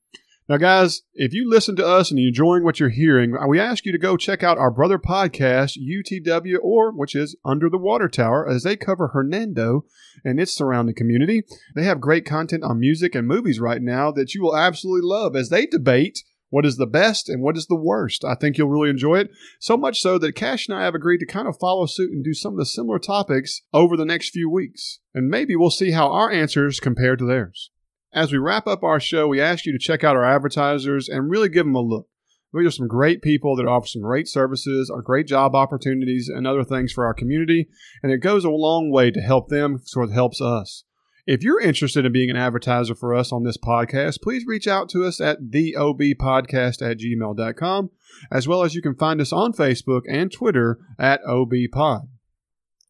Now, 0.51 0.57
guys, 0.57 1.03
if 1.15 1.33
you 1.33 1.49
listen 1.49 1.77
to 1.77 1.87
us 1.87 2.11
and 2.11 2.19
you're 2.19 2.31
enjoying 2.31 2.65
what 2.65 2.81
you're 2.81 2.89
hearing, 2.89 3.37
we 3.47 3.61
ask 3.61 3.87
you 3.87 3.93
to 3.93 3.99
go 3.99 4.17
check 4.17 4.43
out 4.43 4.59
our 4.59 4.73
brother 4.73 4.99
podcast, 4.99 5.79
UTW, 5.79 6.57
or 6.61 6.91
which 6.91 7.15
is 7.15 7.37
Under 7.45 7.71
the 7.71 7.79
Water 7.79 8.09
Tower, 8.09 8.49
as 8.51 8.65
they 8.65 8.75
cover 8.75 9.07
Hernando 9.07 9.85
and 10.25 10.41
its 10.41 10.53
surrounding 10.53 10.97
community. 10.97 11.45
They 11.77 11.85
have 11.85 12.01
great 12.01 12.25
content 12.25 12.65
on 12.65 12.81
music 12.81 13.15
and 13.15 13.29
movies 13.29 13.61
right 13.61 13.81
now 13.81 14.11
that 14.11 14.35
you 14.35 14.43
will 14.43 14.57
absolutely 14.57 15.09
love 15.09 15.37
as 15.37 15.51
they 15.51 15.67
debate 15.67 16.25
what 16.49 16.67
is 16.67 16.79
the 16.79 16.85
best 16.85 17.29
and 17.29 17.45
what 17.45 17.57
is 17.57 17.69
the 17.69 17.77
worst. 17.77 18.25
I 18.25 18.35
think 18.35 18.59
you'll 18.59 18.71
really 18.71 18.91
enjoy 18.91 19.21
it. 19.21 19.31
So 19.61 19.77
much 19.77 20.01
so 20.01 20.19
that 20.19 20.35
Cash 20.35 20.67
and 20.67 20.77
I 20.77 20.83
have 20.83 20.97
agreed 20.97 21.19
to 21.19 21.27
kind 21.27 21.47
of 21.47 21.61
follow 21.61 21.87
suit 21.87 22.11
and 22.11 22.25
do 22.25 22.35
some 22.35 22.55
of 22.55 22.59
the 22.59 22.67
similar 22.67 22.99
topics 22.99 23.63
over 23.73 23.97
the 23.97 24.05
next 24.05 24.31
few 24.31 24.51
weeks. 24.51 24.99
And 25.15 25.29
maybe 25.29 25.55
we'll 25.55 25.71
see 25.71 25.93
how 25.93 26.11
our 26.11 26.29
answers 26.29 26.81
compare 26.81 27.15
to 27.15 27.25
theirs. 27.25 27.71
As 28.13 28.33
we 28.33 28.39
wrap 28.39 28.67
up 28.67 28.83
our 28.83 28.99
show, 28.99 29.29
we 29.29 29.41
ask 29.41 29.67
you 29.67 29.73
to 29.73 29.79
check 29.79 30.03
out 30.03 30.17
our 30.17 30.25
advertisers 30.25 31.09
and 31.09 31.31
really 31.31 31.49
give 31.49 31.65
them 31.65 31.77
a 31.77 31.81
look. 31.81 32.09
These 32.53 32.67
are 32.67 32.71
some 32.73 32.89
great 32.89 33.23
people 33.23 33.55
that 33.55 33.69
offer 33.69 33.87
some 33.87 34.03
great 34.03 34.27
services, 34.27 34.91
or 34.91 35.01
great 35.01 35.29
job 35.29 35.55
opportunities, 35.55 36.29
and 36.29 36.45
other 36.45 36.65
things 36.65 36.93
for 36.93 37.07
our 37.07 37.15
community, 37.15 37.69
and 38.03 38.11
it 38.11 38.19
goes 38.19 38.45
a 38.45 38.51
long 38.51 38.91
way 38.91 39.13
to 39.13 39.21
help 39.21 39.49
them, 39.49 39.81
so 39.85 40.03
it 40.03 40.11
helps 40.11 40.41
us. 40.41 40.83
If 41.25 41.45
you're 41.45 41.61
interested 41.61 42.05
in 42.05 42.11
being 42.11 42.31
an 42.31 42.37
advertiser 42.37 42.97
for 42.97 43.15
us 43.15 43.31
on 43.31 43.45
this 43.45 43.57
podcast, 43.57 44.21
please 44.23 44.45
reach 44.45 44.67
out 44.67 44.89
to 44.89 45.05
us 45.05 45.21
at 45.21 45.43
theobpodcast 45.43 46.83
at 46.83 46.99
gmail.com, 46.99 47.91
as 48.33 48.49
well 48.49 48.65
as 48.65 48.75
you 48.75 48.83
can 48.83 48.97
find 48.97 49.21
us 49.21 49.33
on 49.33 49.53
Facebook 49.53 50.03
and 50.09 50.33
Twitter 50.33 50.81
at 50.99 51.23
obpod. 51.23 52.09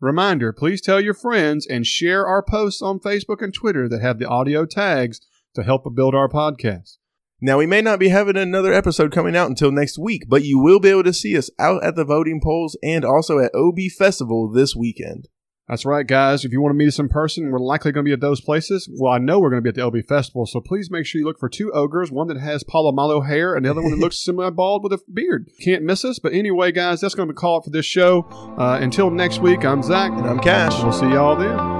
Reminder, 0.01 0.53
please 0.53 0.81
tell 0.81 0.99
your 0.99 1.13
friends 1.13 1.67
and 1.67 1.87
share 1.87 2.27
our 2.27 2.43
posts 2.43 2.81
on 2.81 3.01
Facebook 3.01 3.43
and 3.43 3.53
Twitter 3.53 3.87
that 3.89 4.01
have 4.01 4.19
the 4.19 4.27
audio 4.27 4.65
tags 4.65 5.21
to 5.55 5.63
help 5.63 5.85
build 5.95 6.15
our 6.15 6.29
podcast. 6.29 6.97
Now, 7.43 7.59
we 7.59 7.67
may 7.67 7.83
not 7.83 7.99
be 7.99 8.09
having 8.09 8.37
another 8.37 8.73
episode 8.73 9.13
coming 9.13 9.37
out 9.37 9.49
until 9.49 9.71
next 9.71 9.99
week, 9.99 10.25
but 10.27 10.43
you 10.43 10.59
will 10.59 10.81
be 10.81 10.89
able 10.89 11.05
to 11.05 11.13
see 11.13 11.37
us 11.37 11.51
out 11.59 11.85
at 11.85 11.97
the 11.97 12.05
voting 12.05 12.41
polls 12.43 12.79
and 12.83 13.05
also 13.05 13.39
at 13.39 13.55
OB 13.55 13.79
Festival 13.97 14.51
this 14.51 14.75
weekend. 14.75 15.29
That's 15.71 15.85
right, 15.85 16.05
guys. 16.05 16.45
If 16.45 16.51
you 16.51 16.61
want 16.61 16.73
to 16.73 16.77
meet 16.77 16.89
us 16.89 16.99
in 16.99 17.09
person, 17.09 17.53
we're 17.53 17.61
likely 17.61 17.93
going 17.93 18.05
to 18.05 18.09
be 18.09 18.13
at 18.13 18.21
those 18.21 18.41
places. 18.41 18.91
Well, 18.93 19.13
I 19.13 19.19
know 19.19 19.39
we're 19.39 19.51
going 19.51 19.63
to 19.63 19.63
be 19.63 19.69
at 19.69 19.77
the 19.77 19.87
OB 19.87 20.05
Festival, 20.05 20.45
so 20.45 20.61
please 20.61 20.91
make 20.91 21.07
sure 21.07 21.21
you 21.21 21.25
look 21.25 21.39
for 21.39 21.49
two 21.49 21.71
ogres, 21.71 22.11
one 22.11 22.27
that 22.27 22.39
has 22.39 22.65
Polamalu 22.65 23.29
hair 23.29 23.55
and 23.55 23.65
the 23.65 23.71
other 23.71 23.81
one 23.81 23.93
that 23.93 24.01
looks 24.01 24.19
semi-bald 24.25 24.83
with 24.83 24.93
a 24.93 25.01
beard. 25.15 25.49
Can't 25.61 25.85
miss 25.85 26.05
us. 26.05 26.19
But 26.19 26.33
anyway, 26.33 26.73
guys, 26.73 27.01
that's 27.01 27.15
going 27.15 27.29
to 27.29 27.33
be 27.33 27.39
call 27.39 27.61
it 27.61 27.65
for 27.65 27.71
this 27.71 27.87
show. 27.87 28.23
Uh, 28.59 28.81
until 28.83 29.13
next 29.13 29.39
week, 29.39 29.65
I'm 29.65 29.85
Zach. 29.85 30.11
And 30.11 30.27
I'm 30.27 30.41
Cash. 30.41 30.83
We'll 30.83 30.93
see 30.93 31.07
y'all 31.07 31.37
then. 31.37 31.80